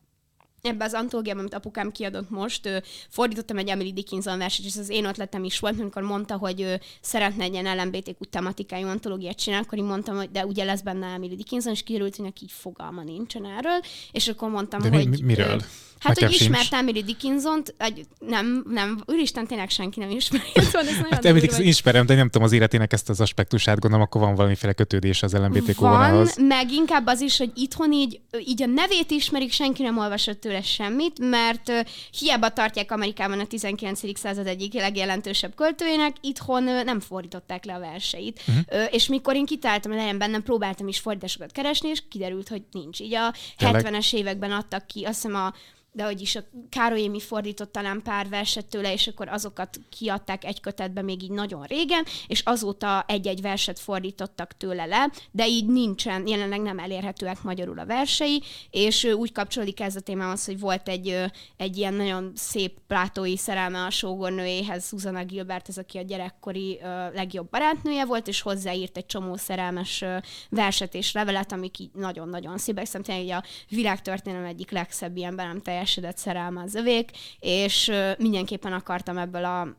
ebbe 0.69 0.85
az 0.85 0.95
antológiában, 0.95 1.41
amit 1.41 1.55
apukám 1.55 1.91
kiadott 1.91 2.31
most, 2.31 2.83
fordítottam 3.09 3.59
egy 3.59 3.69
Emily 3.69 3.93
Dickinson 3.93 4.39
verset, 4.39 4.65
és 4.65 4.73
ez 4.73 4.79
az 4.79 4.89
én 4.89 5.05
ötletem 5.05 5.45
is 5.45 5.59
volt, 5.59 5.81
amikor 5.81 6.03
mondta, 6.03 6.37
hogy 6.37 6.81
szeretne 7.01 7.45
egy 7.45 7.53
ilyen 7.53 7.77
LMBTQ 7.77 8.25
tematikájú 8.25 8.87
antológiát 8.87 9.39
csinálni, 9.39 9.67
akkor 9.67 9.79
én 9.79 9.85
mondtam, 9.85 10.17
hogy 10.17 10.31
de 10.31 10.47
ugye 10.47 10.65
lesz 10.65 10.81
benne 10.81 11.07
Emily 11.07 11.37
Dickinson, 11.37 11.73
és 11.73 11.83
kiderült, 11.83 12.17
hogy 12.17 12.25
neki 12.25 12.45
így 12.45 12.53
fogalma 12.53 13.03
nincsen 13.03 13.45
erről, 13.45 13.81
és 14.13 14.29
akkor 14.29 14.51
mondtam, 14.51 14.81
de 14.81 14.89
hogy... 14.89 15.09
Mi, 15.09 15.21
miről? 15.23 15.55
Ő, 15.55 15.65
Hát, 16.01 16.15
Nekem 16.15 16.29
hogy 16.29 16.41
ismert 16.41 16.73
Emily 16.73 17.03
Dickinson-t, 17.03 17.75
egy, 17.79 18.07
nem, 18.19 18.65
nem, 18.69 19.03
úristen, 19.07 19.47
tényleg 19.47 19.71
senki 19.71 20.01
nem 20.01 20.11
ismeri. 20.11 20.45
Szóval 20.55 20.89
ez 20.89 20.97
hát 21.11 21.25
Emily 21.25 21.41
Dickinson 21.41 21.67
ismerem, 21.67 22.07
de 22.07 22.15
nem 22.15 22.29
tudom 22.29 22.47
az 22.47 22.53
életének 22.53 22.93
ezt 22.93 23.09
az 23.09 23.21
aspektusát, 23.21 23.79
gondolom, 23.79 24.07
akkor 24.07 24.21
van 24.21 24.35
valamiféle 24.35 24.73
kötődés 24.73 25.23
az 25.23 25.33
LMBTQ 25.33 25.81
Van, 25.81 25.91
vonalhoz. 25.91 26.37
meg 26.37 26.71
inkább 26.71 27.07
az 27.07 27.21
is, 27.21 27.39
hogy 27.39 27.51
itthon 27.55 27.93
így, 27.93 28.21
így 28.47 28.63
a 28.63 28.67
nevét 28.67 29.11
ismerik, 29.11 29.53
senki 29.53 29.83
nem 29.83 29.99
olvasott 29.99 30.41
tőle 30.41 30.63
semmit, 30.63 31.19
mert 31.19 31.69
uh, 31.69 31.81
hiába 32.19 32.49
tartják 32.49 32.93
Amerikában 32.93 33.41
a 33.41 33.47
19. 33.47 34.19
század 34.19 34.47
egyik 34.47 34.73
legjelentősebb 34.73 35.55
költőjének, 35.55 36.17
itthon 36.21 36.69
uh, 36.69 36.85
nem 36.85 37.01
fordították 37.01 37.65
le 37.65 37.75
a 37.75 37.79
verseit. 37.79 38.41
Uh-huh. 38.47 38.65
Uh, 38.71 38.95
és 38.95 39.09
mikor 39.09 39.37
én 39.37 39.47
kitáltam 39.47 39.93
elején 39.93 40.19
bennem, 40.19 40.43
próbáltam 40.43 40.89
is 40.89 40.99
fordításokat 40.99 41.53
keresni, 41.53 41.89
és 41.89 42.03
kiderült, 42.11 42.49
hogy 42.49 42.63
nincs. 42.73 43.01
Így 43.01 43.15
a 43.15 43.35
Tényleg? 43.57 43.87
70-es 43.87 44.15
években 44.15 44.53
adtak 44.53 44.87
ki, 44.87 45.05
azt 45.05 45.23
hiszem 45.23 45.37
a 45.37 45.55
de 45.99 46.05
hogy 46.05 46.21
is 46.21 46.37
a 46.37 46.41
Károly 46.69 47.07
mi 47.07 47.21
fordított 47.21 47.73
talán 47.73 48.03
pár 48.03 48.29
verset 48.29 48.67
tőle, 48.67 48.93
és 48.93 49.07
akkor 49.07 49.29
azokat 49.29 49.81
kiadták 49.99 50.45
egy 50.45 50.61
kötetbe 50.61 51.03
még 51.03 51.23
így 51.23 51.31
nagyon 51.31 51.63
régen, 51.63 52.05
és 52.27 52.41
azóta 52.45 53.05
egy-egy 53.09 53.41
verset 53.41 53.79
fordítottak 53.79 54.57
tőle 54.57 54.87
le, 54.87 55.11
de 55.31 55.47
így 55.47 55.67
nincsen, 55.67 56.27
jelenleg 56.27 56.61
nem 56.61 56.79
elérhetőek 56.79 57.43
magyarul 57.43 57.79
a 57.79 57.87
versei, 57.87 58.43
és 58.71 59.05
úgy 59.05 59.33
kapcsolódik 59.33 59.81
ez 59.81 59.97
a 59.97 60.01
témához, 60.01 60.45
hogy 60.45 60.61
volt 60.61 60.89
egy, 60.89 61.25
egy 61.57 61.77
ilyen 61.77 61.95
nagyon 61.95 62.33
szép 62.35 62.79
plátói 62.87 63.37
szerelme 63.37 63.85
a 63.85 63.91
sógornőjéhez, 63.91 64.87
Susanna 64.87 65.25
Gilbert, 65.25 65.69
ez 65.69 65.79
aki 65.79 65.99
a 65.99 66.03
gyerekkori 66.03 66.79
legjobb 67.15 67.51
barátnője 67.51 68.05
volt, 68.05 68.29
és 68.29 68.41
hozzáírt 68.41 68.97
egy 68.97 69.07
csomó 69.07 69.37
szerelmes 69.37 70.05
verset 70.51 70.95
és 70.95 71.13
levelet, 71.13 71.53
amik 71.53 71.79
így 71.79 71.91
nagyon-nagyon 71.95 72.59
szépek. 72.59 72.87
Szerintem 72.87 73.39
a 73.39 73.45
világtörténelem 73.69 74.47
egyik 74.47 74.71
legszebb 74.71 75.17
ilyen 75.17 75.37
be 75.37 75.45
nem 75.45 75.61
teljesedett 75.89 76.17
szerelme 76.17 76.63
az 76.63 76.75
övék, 76.75 77.11
és 77.41 77.93
mindenképpen 78.19 78.73
akartam 78.73 79.19
ebből 79.19 79.45
a 79.45 79.77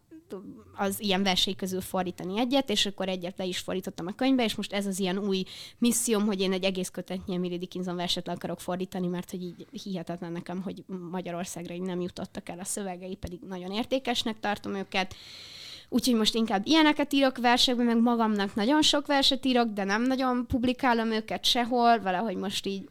az 0.76 1.00
ilyen 1.00 1.24
verseny 1.24 1.56
közül 1.56 1.82
fordítani 1.82 2.40
egyet, 2.40 2.70
és 2.70 2.86
akkor 2.86 3.08
egyet 3.08 3.38
le 3.38 3.46
is 3.46 3.58
fordítottam 3.58 4.08
a 4.08 4.12
könyvbe, 4.12 4.44
és 4.44 4.56
most 4.56 4.74
ez 4.74 4.86
az 4.86 5.00
ilyen 5.00 5.18
új 5.18 5.44
misszióm, 5.78 6.26
hogy 6.26 6.42
én 6.42 6.54
egy 6.54 6.64
egész 6.64 6.90
kötetnyi 6.90 7.36
Emily 7.36 7.58
Dickinson 7.58 7.96
verset 7.96 8.28
le 8.28 8.34
akarok 8.34 8.60
fordítani, 8.60 9.08
mert 9.08 9.32
hogy 9.32 9.44
így 9.44 9.68
hihetetlen 9.84 10.32
nekem, 10.32 10.62
hogy 10.62 10.84
Magyarországra 11.12 11.74
így 11.74 11.82
nem 11.82 12.02
jutottak 12.02 12.50
el 12.50 12.60
a 12.60 12.64
szövegei, 12.64 13.16
pedig 13.16 13.40
nagyon 13.48 13.72
értékesnek 13.72 14.40
tartom 14.40 14.76
őket. 14.76 15.16
Úgyhogy 15.90 16.16
most 16.16 16.36
inkább 16.36 16.66
ilyeneket 16.66 17.14
írok 17.14 17.38
versekben, 17.38 17.86
meg 17.86 18.02
magamnak 18.02 18.56
nagyon 18.56 18.82
sok 18.82 19.08
verset 19.08 19.46
írok, 19.46 19.68
de 19.68 19.84
nem 19.84 20.02
nagyon 20.02 20.48
publikálom 20.48 21.12
őket 21.12 21.46
sehol, 21.46 22.00
valahogy 22.00 22.36
most 22.36 22.66
így 22.66 22.90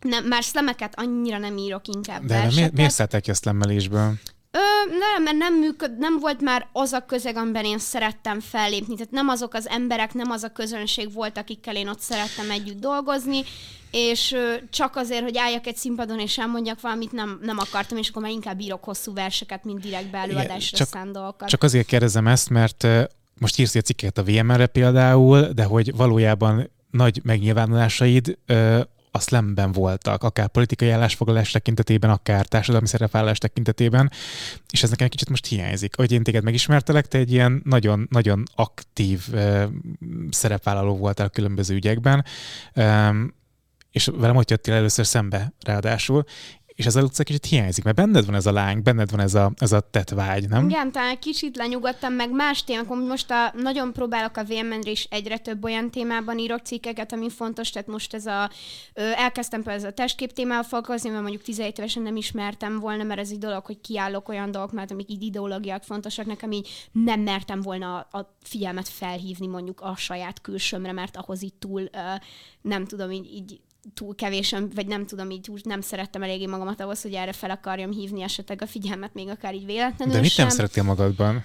nem, 0.00 0.24
már 0.24 0.44
szlemeket 0.44 0.92
annyira 0.96 1.38
nem 1.38 1.56
írok 1.56 1.88
inkább 1.88 2.20
De 2.20 2.26
verseket. 2.34 2.54
miért, 2.54 2.72
miért 2.72 2.90
szedtek 2.92 3.22
ki 3.22 3.30
a 3.30 3.34
szlemmelésből? 3.34 4.12
Ö, 4.50 4.90
nem, 4.98 5.22
mert 5.22 5.36
nem, 5.36 5.54
működ, 5.54 5.98
nem 5.98 6.18
volt 6.18 6.40
már 6.40 6.68
az 6.72 6.92
a 6.92 7.04
közeg, 7.06 7.36
amiben 7.36 7.64
én 7.64 7.78
szerettem 7.78 8.40
fellépni. 8.40 8.94
Tehát 8.94 9.10
nem 9.10 9.28
azok 9.28 9.54
az 9.54 9.68
emberek, 9.68 10.14
nem 10.14 10.30
az 10.30 10.42
a 10.42 10.48
közönség 10.52 11.12
volt, 11.12 11.38
akikkel 11.38 11.76
én 11.76 11.88
ott 11.88 12.00
szerettem 12.00 12.50
együtt 12.50 12.80
dolgozni, 12.80 13.42
és 13.90 14.32
ö, 14.32 14.54
csak 14.70 14.96
azért, 14.96 15.22
hogy 15.22 15.38
álljak 15.38 15.66
egy 15.66 15.76
színpadon 15.76 16.18
és 16.18 16.38
elmondjak 16.38 16.80
valamit, 16.80 17.12
nem, 17.12 17.38
nem 17.42 17.58
akartam, 17.58 17.98
és 17.98 18.08
akkor 18.08 18.22
már 18.22 18.30
inkább 18.30 18.60
írok 18.60 18.84
hosszú 18.84 19.12
verseket, 19.14 19.64
mint 19.64 19.80
direkt 19.80 20.10
beelőadásra 20.10 20.76
csak, 20.76 20.88
szánt 20.88 21.12
dolgokat. 21.12 21.48
Csak 21.48 21.62
azért 21.62 21.86
kérdezem 21.86 22.26
ezt, 22.26 22.50
mert 22.50 22.86
most 23.38 23.58
írsz 23.58 23.74
egy 23.74 23.84
cikket 23.84 24.18
a 24.18 24.22
VMR-re 24.22 24.66
például, 24.66 25.40
de 25.40 25.64
hogy 25.64 25.96
valójában 25.96 26.70
nagy 26.90 27.20
megnyilvánulásaid 27.24 28.38
a 29.18 29.20
slamben 29.20 29.72
voltak, 29.72 30.22
akár 30.22 30.48
politikai 30.48 30.90
állásfoglalás 30.90 31.50
tekintetében, 31.50 32.10
akár 32.10 32.46
társadalmi 32.46 32.86
szerepvállás 32.86 33.38
tekintetében, 33.38 34.10
és 34.70 34.82
ez 34.82 34.90
nekem 34.90 35.08
kicsit 35.08 35.28
most 35.28 35.46
hiányzik. 35.46 35.96
Hogy 35.96 36.12
én 36.12 36.22
téged 36.22 36.44
megismertelek, 36.44 37.06
te 37.06 37.18
egy 37.18 37.32
ilyen 37.32 37.62
nagyon-nagyon 37.64 38.42
aktív 38.54 39.26
uh, 39.32 39.62
szerepvállaló 40.30 40.96
voltál 40.96 41.28
különböző 41.28 41.74
ügyekben, 41.74 42.24
um, 42.74 43.36
és 43.90 44.10
velem 44.14 44.34
hogy 44.34 44.50
jöttél 44.50 44.74
először 44.74 45.06
szembe 45.06 45.52
ráadásul, 45.64 46.24
és 46.78 46.86
ez 46.86 46.96
a 46.96 47.02
utca 47.02 47.22
kicsit 47.22 47.44
hiányzik, 47.44 47.84
mert 47.84 47.96
benned 47.96 48.26
van 48.26 48.34
ez 48.34 48.46
a 48.46 48.52
láng, 48.52 48.82
benned 48.82 49.10
van 49.10 49.20
ez 49.20 49.34
a, 49.34 49.52
ez 49.56 49.72
a 49.72 49.80
tetvágy, 49.80 50.48
nem? 50.48 50.68
Igen, 50.68 50.92
talán 50.92 51.18
kicsit 51.18 51.56
lenyugodtam, 51.56 52.12
meg 52.12 52.30
más 52.30 52.64
témákon. 52.64 52.98
Most 52.98 53.30
a, 53.30 53.52
nagyon 53.56 53.92
próbálok 53.92 54.36
a 54.36 54.44
vmn 54.44 54.82
is 54.82 55.06
egyre 55.10 55.38
több 55.38 55.64
olyan 55.64 55.90
témában 55.90 56.38
írok 56.38 56.60
cikkeket, 56.60 57.12
ami 57.12 57.30
fontos, 57.30 57.70
tehát 57.70 57.88
most 57.88 58.14
ez 58.14 58.26
a, 58.26 58.50
elkezdtem 58.94 59.62
például 59.62 59.84
ez 59.84 59.90
a 59.90 59.94
testkép 59.94 60.32
témával 60.32 60.62
foglalkozni, 60.62 61.08
mert 61.08 61.22
mondjuk 61.22 61.42
17 61.42 61.78
évesen 61.78 62.02
nem 62.02 62.16
ismertem 62.16 62.78
volna, 62.78 63.02
mert 63.02 63.20
ez 63.20 63.30
egy 63.30 63.38
dolog, 63.38 63.66
hogy 63.66 63.80
kiállok 63.80 64.28
olyan 64.28 64.50
dolgok, 64.50 64.72
mert 64.72 64.90
amik 64.90 65.10
így 65.10 65.22
ideológiák 65.22 65.82
fontosak 65.82 66.26
nekem, 66.26 66.52
így 66.52 66.68
nem 66.92 67.20
mertem 67.20 67.60
volna 67.60 67.98
a, 67.98 68.18
a 68.18 68.36
figyelmet 68.42 68.88
felhívni 68.88 69.46
mondjuk 69.46 69.80
a 69.80 69.96
saját 69.96 70.40
külsőmre, 70.40 70.92
mert 70.92 71.16
ahhoz 71.16 71.42
itt 71.42 71.60
túl, 71.60 71.90
nem 72.62 72.84
tudom, 72.84 73.10
így, 73.10 73.32
így 73.32 73.60
túl 73.94 74.14
kevésen, 74.14 74.70
vagy 74.74 74.86
nem 74.86 75.06
tudom, 75.06 75.30
így 75.30 75.48
úgy 75.50 75.64
nem 75.64 75.80
szerettem 75.80 76.22
eléggé 76.22 76.46
magamat 76.46 76.80
ahhoz, 76.80 77.02
hogy 77.02 77.12
erre 77.12 77.32
fel 77.32 77.50
akarjam 77.50 77.90
hívni 77.90 78.22
esetleg 78.22 78.62
a 78.62 78.66
figyelmet, 78.66 79.14
még 79.14 79.28
akár 79.28 79.54
így 79.54 79.66
véletlenül 79.66 80.14
De 80.14 80.20
mit 80.20 80.30
sem. 80.30 80.46
nem 80.46 80.56
szerettél 80.56 80.82
magadban? 80.82 81.44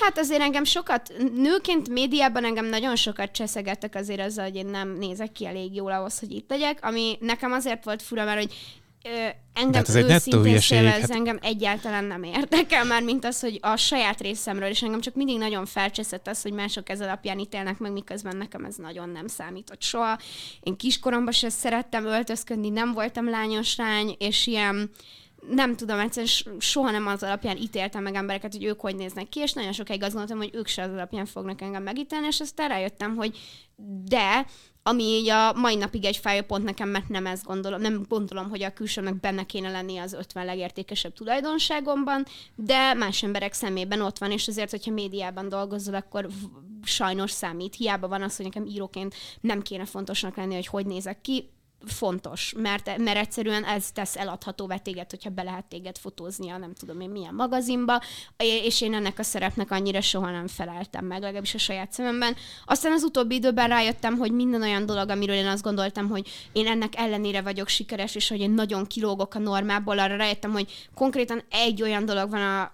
Hát 0.00 0.18
azért 0.18 0.40
engem 0.40 0.64
sokat, 0.64 1.12
nőként 1.34 1.88
médiában 1.88 2.44
engem 2.44 2.66
nagyon 2.66 2.96
sokat 2.96 3.32
cseszegettek 3.32 3.94
azért 3.94 4.20
azzal, 4.20 4.44
hogy 4.44 4.54
én 4.54 4.66
nem 4.66 4.88
nézek 4.98 5.32
ki 5.32 5.46
elég 5.46 5.74
jól 5.74 5.92
ahhoz, 5.92 6.18
hogy 6.18 6.30
itt 6.30 6.50
legyek, 6.50 6.78
ami 6.82 7.16
nekem 7.20 7.52
azért 7.52 7.84
volt 7.84 8.02
fura, 8.02 8.24
mert 8.24 8.38
hogy 8.38 8.54
engem 9.52 9.82
ez 9.86 9.94
őszintén 9.94 10.60
szélve, 10.60 10.94
ez 10.94 11.00
hát... 11.00 11.10
engem 11.10 11.38
egyáltalán 11.42 12.04
nem 12.04 12.22
érdekel 12.22 12.84
már, 12.84 13.02
mint 13.02 13.24
az, 13.24 13.40
hogy 13.40 13.58
a 13.62 13.76
saját 13.76 14.20
részemről, 14.20 14.68
és 14.68 14.82
engem 14.82 15.00
csak 15.00 15.14
mindig 15.14 15.38
nagyon 15.38 15.66
felcseszett 15.66 16.26
az, 16.26 16.42
hogy 16.42 16.52
mások 16.52 16.88
ez 16.88 17.00
alapján 17.00 17.38
ítélnek 17.38 17.78
meg, 17.78 17.92
miközben 17.92 18.36
nekem 18.36 18.64
ez 18.64 18.76
nagyon 18.76 19.08
nem 19.08 19.26
számított 19.26 19.82
soha. 19.82 20.18
Én 20.60 20.76
kiskoromban 20.76 21.32
sem 21.32 21.50
szerettem 21.50 22.04
öltözködni, 22.04 22.68
nem 22.68 22.92
voltam 22.92 23.30
lányos 23.30 23.76
lány, 23.76 24.16
és 24.18 24.46
ilyen 24.46 24.90
nem 25.50 25.76
tudom, 25.76 25.98
egyszerűen 25.98 26.60
soha 26.60 26.90
nem 26.90 27.06
az 27.06 27.22
alapján 27.22 27.56
ítéltem 27.56 28.02
meg 28.02 28.14
embereket, 28.14 28.52
hogy 28.52 28.64
ők 28.64 28.80
hogy 28.80 28.96
néznek 28.96 29.28
ki, 29.28 29.40
és 29.40 29.52
nagyon 29.52 29.72
sokáig 29.72 30.02
azt 30.02 30.12
gondoltam, 30.12 30.38
hogy 30.38 30.54
ők 30.54 30.66
se 30.66 30.82
az 30.82 30.92
alapján 30.92 31.26
fognak 31.26 31.60
engem 31.62 31.82
megítélni, 31.82 32.26
és 32.26 32.40
aztán 32.40 32.68
rájöttem, 32.68 33.16
hogy 33.16 33.38
de 34.04 34.46
ami 34.88 35.02
így 35.02 35.28
a 35.28 35.52
mai 35.52 35.76
napig 35.76 36.04
egy 36.04 36.16
fájó 36.16 36.42
pont 36.42 36.64
nekem, 36.64 36.88
mert 36.88 37.08
nem 37.08 37.26
ezt 37.26 37.44
gondolom, 37.44 37.80
nem 37.80 38.04
gondolom, 38.08 38.48
hogy 38.48 38.62
a 38.62 38.72
külsőnek 38.72 39.20
benne 39.20 39.42
kéne 39.42 39.70
lenni 39.70 39.98
az 39.98 40.12
50 40.12 40.44
legértékesebb 40.44 41.12
tulajdonságomban, 41.12 42.26
de 42.54 42.94
más 42.94 43.22
emberek 43.22 43.52
szemében 43.52 44.00
ott 44.00 44.18
van, 44.18 44.30
és 44.30 44.48
azért, 44.48 44.70
hogyha 44.70 44.92
médiában 44.92 45.48
dolgozol, 45.48 45.94
akkor 45.94 46.28
sajnos 46.82 47.30
számít. 47.30 47.74
Hiába 47.74 48.08
van 48.08 48.22
az, 48.22 48.36
hogy 48.36 48.44
nekem 48.44 48.66
íróként 48.66 49.14
nem 49.40 49.62
kéne 49.62 49.84
fontosnak 49.84 50.36
lenni, 50.36 50.54
hogy 50.54 50.66
hogy 50.66 50.86
nézek 50.86 51.20
ki, 51.20 51.50
fontos, 51.86 52.54
mert, 52.56 52.98
mert 52.98 53.18
egyszerűen 53.18 53.64
ez 53.64 53.90
tesz 53.92 54.16
eladhatóvá 54.16 54.76
téged, 54.76 55.10
hogyha 55.10 55.30
be 55.30 55.42
lehet 55.42 55.64
téged 55.64 55.98
fotózni 55.98 56.50
a 56.50 56.56
nem 56.56 56.74
tudom 56.74 57.00
én 57.00 57.10
milyen 57.10 57.34
magazinba, 57.34 58.00
és 58.36 58.80
én 58.80 58.94
ennek 58.94 59.18
a 59.18 59.22
szerepnek 59.22 59.70
annyira 59.70 60.00
soha 60.00 60.30
nem 60.30 60.46
feleltem 60.46 61.04
meg, 61.04 61.20
legalábbis 61.20 61.54
a 61.54 61.58
saját 61.58 61.92
szememben. 61.92 62.36
Aztán 62.64 62.92
az 62.92 63.02
utóbbi 63.02 63.34
időben 63.34 63.68
rájöttem, 63.68 64.16
hogy 64.16 64.32
minden 64.32 64.62
olyan 64.62 64.86
dolog, 64.86 65.08
amiről 65.08 65.36
én 65.36 65.46
azt 65.46 65.62
gondoltam, 65.62 66.08
hogy 66.08 66.28
én 66.52 66.66
ennek 66.66 66.92
ellenére 66.96 67.42
vagyok 67.42 67.68
sikeres, 67.68 68.14
és 68.14 68.28
hogy 68.28 68.40
én 68.40 68.50
nagyon 68.50 68.86
kilógok 68.86 69.34
a 69.34 69.38
normából, 69.38 69.98
arra 69.98 70.16
rájöttem, 70.16 70.52
hogy 70.52 70.88
konkrétan 70.94 71.42
egy 71.50 71.82
olyan 71.82 72.04
dolog 72.04 72.30
van 72.30 72.42
a 72.42 72.72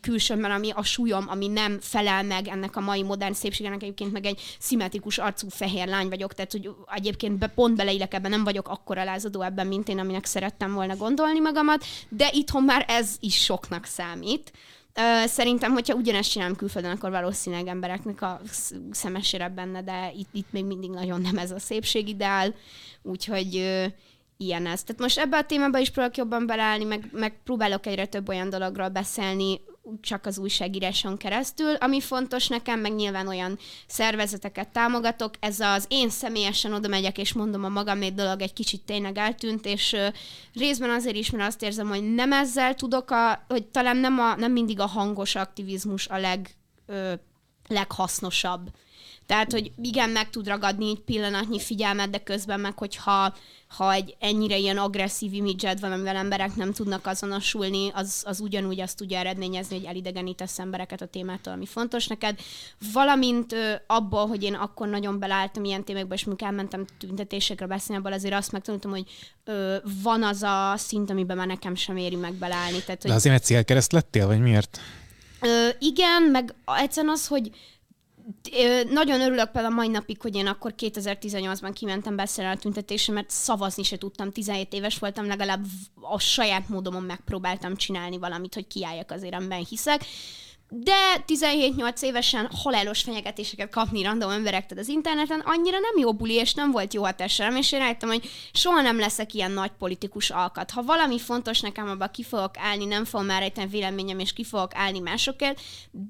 külsőmben, 0.00 0.50
ami 0.50 0.70
a 0.70 0.82
súlyom, 0.82 1.24
ami 1.28 1.46
nem 1.46 1.78
felel 1.80 2.22
meg 2.22 2.48
ennek 2.48 2.76
a 2.76 2.80
mai 2.80 3.02
modern 3.02 3.32
szépségének, 3.32 3.82
egyébként 3.82 4.12
meg 4.12 4.26
egy 4.26 4.40
szimmetrikus 4.58 5.18
arcú 5.18 5.48
fehér 5.48 5.88
lány 5.88 6.08
vagyok, 6.08 6.34
tehát 6.34 6.52
hogy 6.52 6.70
egyébként 6.94 7.38
be, 7.38 7.46
pont 7.46 7.76
beleillek 7.76 8.14
ebben, 8.14 8.30
nem 8.30 8.44
vagyok 8.44 8.68
akkora 8.68 9.04
lázadó 9.04 9.42
ebben, 9.42 9.66
mint 9.66 9.88
én, 9.88 9.98
aminek 9.98 10.24
szerettem 10.24 10.72
volna 10.72 10.96
gondolni 10.96 11.38
magamat, 11.38 11.84
de 12.08 12.28
itthon 12.32 12.62
már 12.62 12.84
ez 12.88 13.16
is 13.20 13.44
soknak 13.44 13.84
számít. 13.84 14.52
Szerintem, 15.24 15.72
hogyha 15.72 15.94
ugyanezt 15.94 16.30
csinálom 16.30 16.56
külföldön, 16.56 16.90
akkor 16.90 17.10
valószínűleg 17.10 17.66
embereknek 17.66 18.22
a 18.22 18.40
szemesére 18.90 19.48
benne, 19.48 19.82
de 19.82 20.12
itt, 20.16 20.28
itt 20.32 20.52
még 20.52 20.64
mindig 20.64 20.90
nagyon 20.90 21.20
nem 21.20 21.38
ez 21.38 21.50
a 21.50 21.58
szépségideál, 21.58 22.54
úgyhogy 23.02 23.54
ilyen 24.36 24.66
ez. 24.66 24.82
Tehát 24.82 25.00
most 25.00 25.18
ebbe 25.18 25.36
a 25.36 25.44
témába 25.44 25.78
is 25.78 25.90
próbálok 25.90 26.16
jobban 26.16 26.46
beleállni, 26.46 26.84
meg, 26.84 27.08
meg 27.12 27.40
próbálok 27.44 27.86
egyre 27.86 28.06
több 28.06 28.28
olyan 28.28 28.50
dologról 28.50 28.88
beszélni, 28.88 29.60
csak 30.00 30.26
az 30.26 30.38
újságíráson 30.38 31.16
keresztül. 31.16 31.74
Ami 31.74 32.00
fontos 32.00 32.48
nekem, 32.48 32.80
meg 32.80 32.94
nyilván 32.94 33.28
olyan 33.28 33.58
szervezeteket 33.86 34.68
támogatok, 34.68 35.34
ez 35.40 35.60
az 35.60 35.84
én 35.88 36.10
személyesen 36.10 36.72
oda 36.72 36.88
megyek, 36.88 37.18
és 37.18 37.32
mondom 37.32 37.64
a 37.64 37.68
magam 37.68 38.02
egy 38.02 38.14
dolog 38.14 38.40
egy 38.40 38.52
kicsit 38.52 38.82
tényleg 38.82 39.18
eltűnt, 39.18 39.66
és 39.66 39.96
részben 40.54 40.90
azért 40.90 41.16
is, 41.16 41.30
mert 41.30 41.48
azt 41.48 41.62
érzem, 41.62 41.88
hogy 41.88 42.14
nem 42.14 42.32
ezzel 42.32 42.74
tudok, 42.74 43.10
a, 43.10 43.44
hogy 43.48 43.66
talán 43.66 43.96
nem, 43.96 44.18
a, 44.18 44.36
nem 44.36 44.52
mindig 44.52 44.80
a 44.80 44.86
hangos 44.86 45.34
aktivizmus 45.34 46.08
a 46.08 46.18
leg, 46.18 46.50
uh, 46.86 47.12
leghasznosabb 47.68 48.70
tehát, 49.28 49.52
hogy 49.52 49.70
igen, 49.82 50.10
meg 50.10 50.30
tud 50.30 50.46
ragadni 50.46 50.88
egy 50.88 51.00
pillanatnyi 51.00 51.60
figyelmet, 51.60 52.10
de 52.10 52.18
közben 52.18 52.60
meg, 52.60 52.78
hogyha 52.78 53.34
ha 53.68 53.92
egy 53.92 54.16
ennyire 54.18 54.56
ilyen 54.56 54.78
agresszív 54.78 55.32
imidzsed 55.32 55.80
van, 55.80 55.92
amivel 55.92 56.16
emberek 56.16 56.54
nem 56.54 56.72
tudnak 56.72 57.06
azonosulni, 57.06 57.90
az, 57.94 58.22
az 58.26 58.40
ugyanúgy 58.40 58.80
azt 58.80 58.96
tudja 58.96 59.18
eredményezni, 59.18 59.76
hogy 59.76 59.84
elidegenítesz 59.84 60.58
embereket 60.58 61.00
a 61.00 61.06
témától, 61.06 61.52
ami 61.52 61.66
fontos 61.66 62.06
neked. 62.06 62.38
Valamint 62.92 63.52
ö, 63.52 63.72
abból, 63.86 64.26
hogy 64.26 64.42
én 64.42 64.54
akkor 64.54 64.88
nagyon 64.88 65.18
beleálltam 65.18 65.64
ilyen 65.64 65.84
témákba, 65.84 66.14
és 66.14 66.24
mikor 66.24 66.46
elmentem 66.46 66.84
tüntetésekre 66.98 67.66
beszélni, 67.66 68.00
abból 68.00 68.12
azért 68.12 68.34
azt 68.34 68.52
megtanultam, 68.52 68.90
hogy 68.90 69.04
ö, 69.44 69.76
van 70.02 70.22
az 70.22 70.42
a 70.42 70.74
szint, 70.76 71.10
amiben 71.10 71.36
már 71.36 71.46
nekem 71.46 71.74
sem 71.74 71.96
éri 71.96 72.16
meg 72.16 72.32
beleállni. 72.34 72.82
Tehát, 72.82 73.02
hogy, 73.02 73.10
De 73.10 73.16
azért 73.16 73.34
egy 73.34 73.44
célkereszt 73.44 73.92
lettél, 73.92 74.26
vagy 74.26 74.40
miért? 74.40 74.80
Ö, 75.40 75.68
igen, 75.78 76.22
meg 76.22 76.54
egyszerűen 76.64 77.12
az, 77.12 77.26
hogy 77.26 77.50
nagyon 78.90 79.20
örülök 79.20 79.50
például 79.50 79.72
a 79.72 79.76
mai 79.76 79.88
napig, 79.88 80.20
hogy 80.20 80.34
én 80.34 80.46
akkor 80.46 80.74
2018-ban 80.78 81.70
kimentem 81.74 82.16
beszélni 82.16 82.50
a 82.50 82.56
tüntetésre, 82.56 83.12
mert 83.12 83.30
szavazni 83.30 83.82
se 83.82 83.98
tudtam, 83.98 84.32
17 84.32 84.72
éves 84.72 84.98
voltam, 84.98 85.26
legalább 85.26 85.64
a 86.00 86.18
saját 86.18 86.68
módomon 86.68 87.02
megpróbáltam 87.02 87.76
csinálni 87.76 88.18
valamit, 88.18 88.54
hogy 88.54 88.66
kiálljak 88.66 89.10
azért, 89.10 89.34
amiben 89.34 89.64
hiszek 89.64 90.04
de 90.70 91.24
17-8 91.26 92.02
évesen 92.02 92.48
halálos 92.62 93.02
fenyegetéseket 93.02 93.70
kapni 93.70 94.02
random 94.02 94.30
emberektől 94.30 94.78
az 94.78 94.88
interneten 94.88 95.40
annyira 95.40 95.78
nem 95.78 95.98
jó 95.98 96.12
buli, 96.12 96.32
és 96.32 96.54
nem 96.54 96.70
volt 96.70 96.94
jó 96.94 97.04
hatásra, 97.04 97.56
és 97.58 97.72
én 97.72 97.78
rájöttem, 97.78 98.08
hogy 98.08 98.30
soha 98.52 98.80
nem 98.80 98.98
leszek 98.98 99.34
ilyen 99.34 99.50
nagy 99.50 99.70
politikus 99.78 100.30
alkat. 100.30 100.70
Ha 100.70 100.82
valami 100.82 101.18
fontos 101.18 101.60
nekem, 101.60 101.88
abban 101.88 102.10
ki 102.12 102.22
fogok 102.22 102.58
állni, 102.58 102.84
nem 102.84 103.04
fogom 103.04 103.26
már 103.26 103.40
rejteni 103.40 103.68
véleményem, 103.70 104.18
és 104.18 104.32
ki 104.32 104.44
fogok 104.44 104.74
állni 104.74 104.98
másokért, 104.98 105.60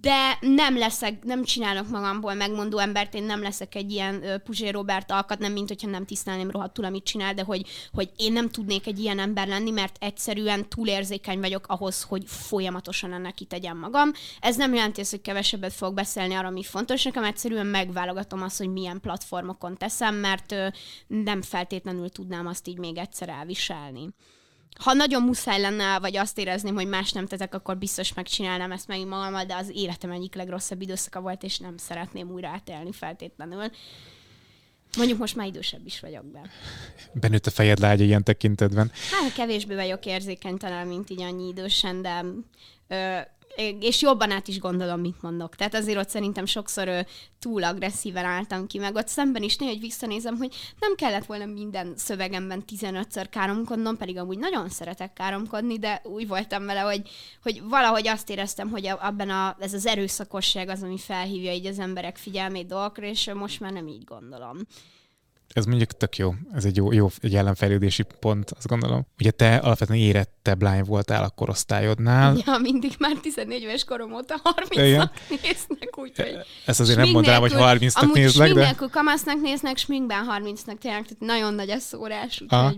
de 0.00 0.38
nem 0.40 0.78
leszek, 0.78 1.24
nem 1.24 1.44
csinálok 1.44 1.88
magamból 1.88 2.34
megmondó 2.34 2.78
embert, 2.78 3.14
én 3.14 3.22
nem 3.22 3.42
leszek 3.42 3.74
egy 3.74 3.90
ilyen 3.90 4.14
uh, 4.14 4.34
Puzsé 4.38 4.68
Robert 4.68 5.10
alkat, 5.10 5.38
nem 5.38 5.52
mint 5.52 5.68
hogyha 5.68 5.88
nem 5.88 6.06
tisztelném 6.06 6.50
rohadtul, 6.50 6.84
amit 6.84 7.04
csinál, 7.04 7.34
de 7.34 7.42
hogy, 7.42 7.66
hogy 7.92 8.10
én 8.16 8.32
nem 8.32 8.50
tudnék 8.50 8.86
egy 8.86 8.98
ilyen 8.98 9.18
ember 9.18 9.48
lenni, 9.48 9.70
mert 9.70 9.96
egyszerűen 10.00 10.68
túlérzékeny 10.68 11.40
vagyok 11.40 11.64
ahhoz, 11.68 12.02
hogy 12.02 12.22
folyamatosan 12.26 13.12
ennek 13.12 13.34
kitegyem 13.34 13.78
magam 13.78 14.12
ez 14.48 14.56
nem 14.56 14.74
jelenti 14.74 15.00
azt, 15.00 15.10
hogy 15.10 15.20
kevesebbet 15.20 15.72
fogok 15.72 15.94
beszélni 15.94 16.34
arra, 16.34 16.46
ami 16.46 16.62
fontos 16.62 17.02
nekem, 17.02 17.24
egyszerűen 17.24 17.66
megválogatom 17.66 18.42
azt, 18.42 18.58
hogy 18.58 18.72
milyen 18.72 19.00
platformokon 19.00 19.76
teszem, 19.76 20.14
mert 20.14 20.54
nem 21.06 21.42
feltétlenül 21.42 22.08
tudnám 22.08 22.46
azt 22.46 22.68
így 22.68 22.78
még 22.78 22.96
egyszer 22.96 23.28
elviselni. 23.28 24.08
Ha 24.80 24.92
nagyon 24.92 25.22
muszáj 25.22 25.60
lenne, 25.60 25.98
vagy 25.98 26.16
azt 26.16 26.38
érezném, 26.38 26.74
hogy 26.74 26.88
más 26.88 27.12
nem 27.12 27.26
tetek, 27.26 27.54
akkor 27.54 27.78
biztos 27.78 28.14
megcsinálnám 28.14 28.72
ezt 28.72 28.86
meg 28.86 29.06
magammal, 29.06 29.44
de 29.44 29.54
az 29.54 29.70
életem 29.74 30.10
egyik 30.10 30.34
legrosszabb 30.34 30.80
időszaka 30.80 31.20
volt, 31.20 31.42
és 31.42 31.58
nem 31.58 31.76
szeretném 31.76 32.30
újra 32.30 32.48
átélni 32.48 32.92
feltétlenül. 32.92 33.70
Mondjuk 34.96 35.18
most 35.18 35.36
már 35.36 35.46
idősebb 35.46 35.86
is 35.86 36.00
vagyok 36.00 36.24
be. 36.24 36.40
Benőtt 37.12 37.46
a 37.46 37.50
fejed 37.50 37.78
lágya 37.78 38.04
ilyen 38.04 38.24
tekintetben. 38.24 38.90
Hát 39.10 39.32
kevésbé 39.32 39.74
vagyok 39.74 40.06
érzékeny 40.06 40.56
talán, 40.56 40.86
mint 40.86 41.10
így 41.10 41.22
annyi 41.22 41.48
idősen, 41.48 42.02
de 42.02 42.24
ö, 42.88 43.18
és 43.80 44.02
jobban 44.02 44.30
át 44.30 44.48
is 44.48 44.58
gondolom, 44.58 45.00
mit 45.00 45.22
mondok. 45.22 45.56
Tehát 45.56 45.74
azért 45.74 45.98
ott 45.98 46.08
szerintem 46.08 46.46
sokszor 46.46 46.88
ö, 46.88 47.00
túl 47.38 47.64
agresszíven 47.64 48.24
álltam 48.24 48.66
ki, 48.66 48.78
meg 48.78 48.94
ott 48.94 49.08
szemben 49.08 49.42
is 49.42 49.56
néha, 49.56 49.72
hogy 49.72 49.80
visszanézem, 49.80 50.36
hogy 50.36 50.54
nem 50.80 50.94
kellett 50.94 51.26
volna 51.26 51.46
minden 51.46 51.92
szövegemben 51.96 52.64
15-ször 52.66 53.26
káromkodnom, 53.30 53.96
pedig 53.96 54.18
amúgy 54.18 54.38
nagyon 54.38 54.68
szeretek 54.68 55.12
káromkodni, 55.12 55.78
de 55.78 56.00
úgy 56.04 56.28
voltam 56.28 56.66
vele, 56.66 56.80
hogy, 56.80 57.08
hogy 57.42 57.62
valahogy 57.62 58.08
azt 58.08 58.30
éreztem, 58.30 58.70
hogy 58.70 58.86
abban 58.86 59.30
a, 59.30 59.56
ez 59.58 59.74
az 59.74 59.86
erőszakosság 59.86 60.68
az, 60.68 60.82
ami 60.82 60.98
felhívja 60.98 61.52
így 61.52 61.66
az 61.66 61.78
emberek 61.78 62.16
figyelmét 62.16 62.66
dolgokra, 62.66 63.06
és 63.06 63.30
most 63.34 63.60
már 63.60 63.72
nem 63.72 63.88
így 63.88 64.04
gondolom 64.04 64.56
ez 65.54 65.64
mondjuk 65.64 65.90
tök 65.92 66.16
jó. 66.16 66.34
Ez 66.54 66.64
egy 66.64 66.76
jó, 66.76 66.92
jó 66.92 67.08
egy 67.20 67.34
ellenfejlődési 67.34 68.04
pont, 68.20 68.50
azt 68.50 68.66
gondolom. 68.66 69.06
Ugye 69.18 69.30
te 69.30 69.56
alapvetően 69.56 69.98
érettebb 69.98 70.62
lány 70.62 70.82
voltál 70.84 71.24
a 71.24 71.28
korosztályodnál. 71.28 72.36
Ja, 72.46 72.58
mindig 72.58 72.92
már 72.98 73.16
14 73.22 73.62
éves 73.62 73.84
korom 73.84 74.12
óta 74.12 74.34
30-nak 74.44 75.10
néznek, 75.28 75.98
úgyhogy... 75.98 76.36
Ezt 76.64 76.80
azért 76.80 76.98
nem 76.98 77.08
mondanám, 77.08 77.40
hogy 77.40 77.52
30-nak 77.54 78.12
néznek, 78.12 78.52
de... 78.52 78.74
Amúgy 78.78 78.90
kamasznak 78.90 79.40
néznek, 79.40 79.76
sminkben 79.76 80.26
30-nak 80.30 80.78
tényleg, 80.78 81.02
tehát 81.02 81.16
nagyon 81.18 81.54
nagy 81.54 81.70
a 81.70 81.78
szórás. 81.78 82.40
Úgyhogy... 82.40 82.76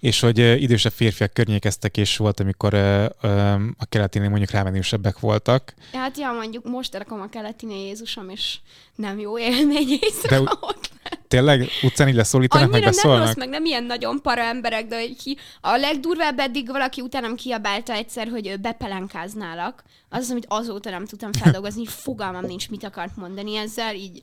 És 0.00 0.20
hogy 0.20 0.38
idősebb 0.62 0.92
férfiak 0.92 1.32
környékeztek, 1.32 1.96
és 1.96 2.16
volt, 2.16 2.40
amikor 2.40 2.74
uh, 2.74 3.04
um, 3.22 3.74
a 3.78 3.84
keletinél 3.84 4.28
mondjuk 4.28 4.50
rámenősebbek 4.50 5.18
voltak. 5.18 5.74
Hát 5.92 6.18
ja, 6.18 6.32
mondjuk 6.32 6.64
most 6.64 6.96
rakom 6.96 7.20
a 7.20 7.28
keletinél 7.28 7.84
Jézusom, 7.84 8.28
és 8.28 8.58
nem 8.94 9.18
jó 9.18 9.38
élmény 9.38 9.98
észre 10.00 10.38
de, 10.38 10.50
ott 10.60 10.90
Tényleg 11.32 11.68
utcán 11.82 12.08
így 12.08 12.14
leszólítanak, 12.14 12.72
Annyira 12.72 12.84
meg 12.84 12.94
beszólnak? 12.94 13.18
nem 13.18 13.26
rossz, 13.26 13.36
meg 13.36 13.48
nem 13.48 13.64
ilyen 13.64 13.84
nagyon 13.84 14.22
para 14.22 14.42
emberek, 14.42 14.86
de 14.86 15.04
ki, 15.22 15.36
a 15.60 15.76
legdurvább 15.76 16.38
eddig 16.38 16.66
valaki 16.70 17.00
utánam 17.00 17.34
kiabálta 17.34 17.92
egyszer, 17.92 18.28
hogy 18.28 18.60
bepelenkáználak. 18.60 19.82
Az, 20.08 20.30
amit 20.30 20.46
azóta 20.48 20.90
nem 20.90 21.06
tudtam 21.06 21.32
feldolgozni, 21.32 21.86
fogalmam 22.06 22.44
nincs, 22.44 22.70
mit 22.70 22.84
akart 22.84 23.16
mondani 23.16 23.56
ezzel, 23.56 23.94
így 23.94 24.22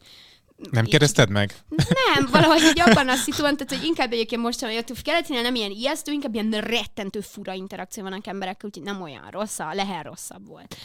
nem 0.72 0.84
így, 0.84 0.89
kérdezted 0.89 1.30
meg? 1.30 1.55
Nem, 1.70 2.28
valahogy 2.32 2.62
így 2.62 2.80
abban 2.80 3.10
a 3.10 3.16
szituban, 3.16 3.57
tehát 3.57 3.76
hogy 3.76 3.88
inkább 3.88 4.12
egyébként 4.12 4.41
most, 4.41 4.62
hogy 4.62 4.84
a 4.88 4.93
keletinél 5.03 5.41
nem 5.41 5.55
ilyen 5.55 5.72
ijesztő, 5.72 6.12
inkább 6.12 6.34
ilyen 6.34 6.51
rettentő 6.51 7.20
fura 7.20 7.53
interakció 7.53 8.03
vannak 8.03 8.28
emberekkel, 8.28 8.70
úgyhogy 8.70 8.86
nem 8.93 9.01
olyan 9.01 9.28
rossz, 9.32 9.60
a 9.60 9.74
lehet 9.74 10.05
rosszabb 10.05 10.47
volt 10.47 10.76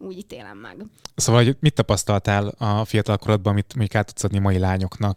úgy 0.00 0.18
ítélem 0.18 0.58
meg. 0.58 0.76
Szóval, 1.14 1.44
hogy 1.44 1.56
mit 1.60 1.74
tapasztaltál 1.74 2.54
a 2.58 2.84
fiatal 2.84 3.18
korodban, 3.18 3.52
amit 3.52 3.74
még 3.74 3.96
át 3.96 4.06
tudsz 4.06 4.24
adni 4.24 4.38
mai 4.38 4.58
lányoknak, 4.58 5.16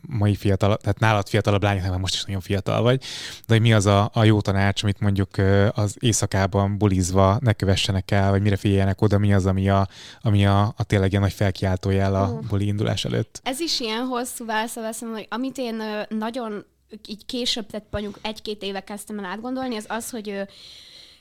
mai 0.00 0.34
fiatal, 0.34 0.76
tehát 0.76 0.98
nálad 0.98 1.28
fiatalabb 1.28 1.62
lányoknak, 1.62 1.90
mert 1.90 2.02
most 2.02 2.14
is 2.14 2.24
nagyon 2.24 2.40
fiatal 2.40 2.82
vagy, 2.82 3.02
de 3.46 3.54
hogy 3.54 3.60
mi 3.60 3.72
az 3.72 3.86
a, 3.86 4.10
a 4.12 4.24
jó 4.24 4.40
tanács, 4.40 4.82
amit 4.82 5.00
mondjuk 5.00 5.28
az 5.72 5.96
éjszakában 5.98 6.78
bulizva 6.78 7.38
ne 7.40 7.52
kövessenek 7.52 8.10
el, 8.10 8.30
vagy 8.30 8.42
mire 8.42 8.56
figyeljenek 8.56 9.02
oda, 9.02 9.18
mi 9.18 9.34
az, 9.34 9.46
ami 9.46 9.68
a, 9.68 9.88
ami 10.20 10.46
a, 10.46 10.74
a 10.76 10.84
tényleg 10.84 11.10
ilyen 11.10 11.22
nagy 11.22 11.32
felkiáltójel 11.32 12.14
a 12.14 12.28
uh. 12.28 12.46
buli 12.46 12.66
indulás 12.66 13.04
előtt? 13.04 13.40
Ez 13.42 13.60
is 13.60 13.80
ilyen 13.80 14.04
hosszú 14.06 14.44
válasz, 14.44 15.00
hogy 15.00 15.26
amit 15.30 15.58
én 15.58 15.82
nagyon 16.08 16.64
így 17.06 17.26
később, 17.26 17.66
tehát 17.66 17.86
mondjuk 17.90 18.18
egy-két 18.22 18.62
éve 18.62 18.80
kezdtem 18.80 19.18
el 19.18 19.24
átgondolni, 19.24 19.76
az 19.76 19.84
az, 19.88 20.10
hogy 20.10 20.42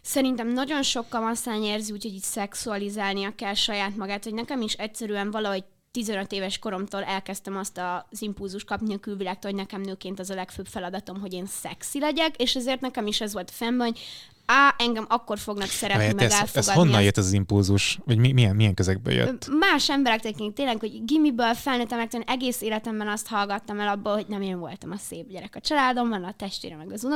Szerintem 0.08 0.47
nagyon 0.47 0.84
sok 0.84 1.10
kamaszlány 1.10 1.64
érzi 1.64 1.91
úgy, 1.91 2.03
hogy 2.03 2.14
így 2.14 2.22
szexualizálnia 2.22 3.36
kell 3.36 3.53
saját 3.53 3.95
magát, 3.95 4.24
hogy 4.24 4.34
nekem 4.34 4.62
is 4.62 4.74
egyszerűen 4.74 5.32
valahogy 5.32 5.64
15 5.91 6.32
éves 6.32 6.60
koromtól 6.60 7.03
elkezdtem 7.03 7.58
azt 7.58 7.78
az 7.78 8.22
impulzus 8.22 8.64
kapni 8.64 8.93
a 8.93 8.99
külvilágtól, 8.99 9.51
hogy 9.51 9.60
nekem 9.60 9.82
nőként 9.82 10.20
az 10.20 10.30
a 10.30 10.36
legfőbb 10.36 10.66
feladatom, 10.66 11.20
hogy 11.20 11.34
én 11.34 11.45
szexi 11.45 11.99
legyek, 11.99 12.41
és 12.41 12.55
ezért 12.55 12.82
nekem 12.82 13.08
is 13.08 13.22
ez 13.22 13.34
volt 13.34 13.51
fennben, 13.51 13.88
hogy 13.88 13.99
á, 14.48 14.76
engem 14.78 15.06
akkor 15.08 15.39
fognak 15.39 15.68
szeretni, 15.68 15.98
Várját, 15.98 16.16
meg 16.16 16.26
ez, 16.26 16.34
elfogadni. 16.34 16.72
Ez 16.72 16.78
honnan 16.78 17.02
jött 17.02 17.18
ez 17.18 17.26
az 17.26 17.32
impulzus? 17.32 18.00
Vagy 18.06 18.18
mi, 18.18 18.32
milyen, 18.32 18.56
milyen 18.56 18.74
közegből 18.74 19.14
jött? 19.14 19.48
Más 19.60 19.89
emberek 19.89 20.20
tényleg, 20.54 20.80
hogy 20.80 21.06
gimiből 21.06 21.54
felnőttem 21.54 21.98
meg, 21.98 22.24
egész 22.26 22.62
életemben 22.62 23.08
azt 23.08 23.28
hallgattam 23.28 23.80
el 23.80 23.88
abból, 23.88 24.14
hogy 24.14 24.28
nem 24.28 24.41
én 24.41 24.60
voltam 24.60 24.91
a 24.91 24.98
szép 24.98 25.30
gyerek 25.30 25.56
a 25.56 25.60
családomban, 25.60 26.24
a 26.24 26.34
testvére 26.38 26.76
meg 26.76 26.91
az 26.91 27.08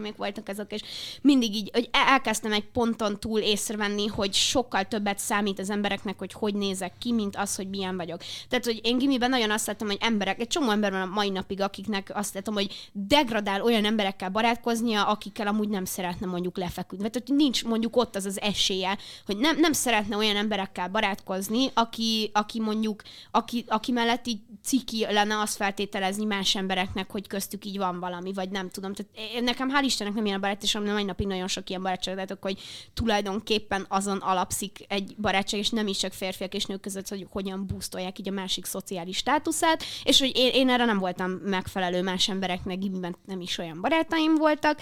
még 0.00 0.14
voltak 0.16 0.48
azok, 0.48 0.72
és 0.72 0.80
mindig 1.22 1.54
így, 1.54 1.70
hogy 1.72 1.88
elkezdtem 1.92 2.52
egy 2.52 2.64
ponton 2.64 3.20
túl 3.20 3.40
észrevenni, 3.40 4.06
hogy 4.06 4.34
sokkal 4.34 4.84
többet 4.84 5.18
számít 5.18 5.58
az 5.58 5.70
embereknek, 5.70 6.18
hogy 6.18 6.32
hogy 6.32 6.54
nézek 6.54 6.92
ki, 6.98 7.12
mint 7.12 7.36
az, 7.36 7.56
hogy 7.56 7.68
milyen 7.68 7.96
vagyok. 7.96 8.20
Tehát, 8.48 8.64
hogy 8.64 8.80
én 8.82 8.98
gimiben 8.98 9.30
nagyon 9.30 9.50
azt 9.50 9.66
láttam, 9.66 9.86
hogy 9.86 9.98
emberek, 10.00 10.40
egy 10.40 10.46
csomó 10.46 10.70
ember 10.70 10.90
van 10.90 11.00
a 11.00 11.06
mai 11.14 11.30
napig, 11.30 11.60
akiknek 11.60 12.10
azt 12.14 12.34
látom, 12.34 12.54
hogy 12.54 12.90
degradál 12.92 13.62
olyan 13.62 13.84
emberekkel 13.84 14.28
barátkoznia, 14.28 15.06
akikkel 15.06 15.46
amúgy 15.46 15.68
nem 15.68 15.84
szeretne 15.84 16.26
mondjuk 16.26 16.56
le 16.56 16.68
lefeküdni. 16.74 17.02
Mert 17.02 17.14
hogy 17.26 17.36
nincs 17.36 17.64
mondjuk 17.64 17.96
ott 17.96 18.16
az 18.16 18.24
az 18.24 18.40
esélye, 18.40 18.98
hogy 19.26 19.36
nem, 19.36 19.58
nem 19.58 19.72
szeretne 19.72 20.16
olyan 20.16 20.36
emberekkel 20.36 20.88
barátkozni, 20.88 21.70
aki, 21.74 22.30
aki 22.32 22.60
mondjuk, 22.60 23.02
aki, 23.30 23.64
aki 23.68 23.92
mellett 23.92 24.26
így 24.26 24.40
ciki 24.62 25.06
lenne 25.10 25.40
azt 25.40 25.56
feltételezni 25.56 26.24
más 26.24 26.54
embereknek, 26.54 27.10
hogy 27.10 27.26
köztük 27.26 27.64
így 27.64 27.78
van 27.78 28.00
valami, 28.00 28.32
vagy 28.32 28.50
nem 28.50 28.70
tudom. 28.70 28.92
Tehát 28.94 29.42
nekem 29.42 29.70
hál' 29.74 29.84
Istennek 29.84 30.14
nem 30.14 30.26
ilyen 30.26 30.40
barát, 30.40 30.62
és 30.62 30.78
mai 30.78 31.02
napig 31.02 31.26
nagyon 31.26 31.48
sok 31.48 31.68
ilyen 31.68 31.82
barátság, 31.82 32.36
hogy 32.40 32.60
tulajdonképpen 32.94 33.86
azon 33.88 34.18
alapszik 34.18 34.84
egy 34.88 35.14
barátság, 35.18 35.60
és 35.60 35.70
nem 35.70 35.86
is 35.86 35.98
csak 35.98 36.12
férfiak 36.12 36.54
és 36.54 36.64
nők 36.64 36.80
között, 36.80 37.08
hogy 37.08 37.26
hogyan 37.30 37.66
boostolják 37.66 38.18
így 38.18 38.28
a 38.28 38.32
másik 38.32 38.64
szociális 38.64 39.16
státuszát, 39.16 39.84
és 40.04 40.20
hogy 40.20 40.32
én, 40.34 40.52
én 40.52 40.68
erre 40.68 40.84
nem 40.84 40.98
voltam 40.98 41.30
megfelelő 41.30 42.02
más 42.02 42.28
embereknek, 42.28 42.78
nem 43.26 43.40
is 43.40 43.58
olyan 43.58 43.80
barátaim 43.80 44.34
voltak, 44.34 44.80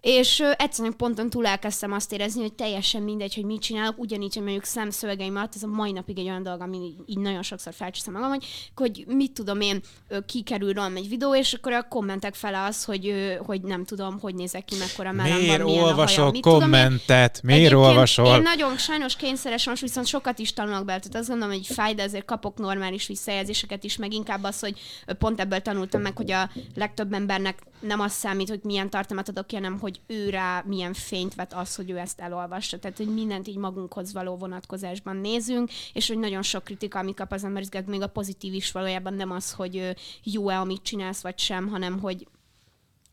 és 0.00 0.42
egyszerűen 0.56 0.96
ponton 0.96 1.30
túl 1.34 1.46
elkezdtem 1.46 1.92
azt 1.92 2.12
érezni, 2.12 2.40
hogy 2.40 2.52
teljesen 2.52 3.02
mindegy, 3.02 3.34
hogy 3.34 3.44
mit 3.44 3.60
csinálok, 3.60 3.98
ugyanígy, 3.98 4.34
hogy 4.34 4.42
mondjuk 4.42 4.64
szemszövegeim 4.64 5.36
alatt, 5.36 5.54
ez 5.54 5.62
a 5.62 5.66
mai 5.66 5.92
napig 5.92 6.18
egy 6.18 6.26
olyan 6.26 6.42
dolog, 6.42 6.60
ami 6.60 6.94
így 7.06 7.18
nagyon 7.18 7.42
sokszor 7.42 7.72
felcseszem 7.74 8.12
magam, 8.12 8.28
hogy, 8.28 8.44
hogy 8.74 9.04
mit 9.06 9.32
tudom 9.32 9.60
én, 9.60 9.80
kikerül 10.26 10.72
rólam 10.72 10.96
egy 10.96 11.08
videó, 11.08 11.34
és 11.36 11.52
akkor 11.52 11.72
a 11.72 11.82
kommentek 11.88 12.34
fele 12.34 12.62
az, 12.62 12.84
hogy, 12.84 13.36
hogy 13.46 13.62
nem 13.62 13.84
tudom, 13.84 14.18
hogy 14.20 14.34
nézek 14.34 14.64
ki, 14.64 14.76
mekkora 14.76 15.12
melem 15.12 15.38
Miért 15.38 15.62
van, 15.62 15.78
olvasol 15.78 16.26
a 16.26 16.40
kommentet? 16.40 17.40
Tudom, 17.40 17.56
Miért 17.56 17.72
olvasol? 17.72 18.36
Én 18.36 18.42
nagyon 18.42 18.76
sajnos 18.76 19.16
kényszeres 19.16 19.66
most 19.66 19.82
viszont 19.82 20.06
sokat 20.06 20.38
is 20.38 20.52
tanulok 20.52 20.84
belőle, 20.84 21.02
tehát 21.02 21.16
azt 21.16 21.28
gondolom, 21.28 21.54
hogy 21.54 21.66
fáj, 21.66 21.94
de 21.94 22.02
azért 22.02 22.24
kapok 22.24 22.58
normális 22.58 23.06
visszajelzéseket 23.06 23.84
is, 23.84 23.96
meg 23.96 24.12
inkább 24.12 24.42
az, 24.42 24.60
hogy 24.60 24.80
pont 25.18 25.40
ebből 25.40 25.60
tanultam 25.60 26.00
meg, 26.00 26.16
hogy 26.16 26.30
a 26.30 26.50
legtöbb 26.74 27.12
embernek 27.12 27.58
nem 27.80 28.00
az 28.00 28.12
számít, 28.12 28.48
hogy 28.48 28.60
milyen 28.62 28.90
tartalmat 28.90 29.28
adok 29.28 29.46
ki, 29.46 29.54
hanem 29.54 29.78
hogy 29.78 30.00
ő 30.06 30.30
rá 30.30 30.62
milyen 30.66 30.94
fényt 31.24 31.34
vet 31.34 31.54
az, 31.54 31.74
hogy 31.74 31.90
ő 31.90 31.98
ezt 31.98 32.20
elolvassa. 32.20 32.78
Tehát, 32.78 32.96
hogy 32.96 33.14
mindent 33.14 33.46
így 33.46 33.56
magunkhoz 33.56 34.12
való 34.12 34.36
vonatkozásban 34.36 35.16
nézünk, 35.16 35.70
és 35.92 36.08
hogy 36.08 36.18
nagyon 36.18 36.42
sok 36.42 36.64
kritika, 36.64 36.98
ami 36.98 37.14
kap 37.14 37.32
az 37.32 37.44
ember, 37.44 37.64
még 37.86 38.02
a 38.02 38.06
pozitív 38.06 38.54
is 38.54 38.72
valójában 38.72 39.14
nem 39.14 39.30
az, 39.30 39.52
hogy 39.52 39.94
jó-e, 40.22 40.60
amit 40.60 40.82
csinálsz, 40.82 41.22
vagy 41.22 41.38
sem, 41.38 41.68
hanem 41.68 41.98
hogy 41.98 42.26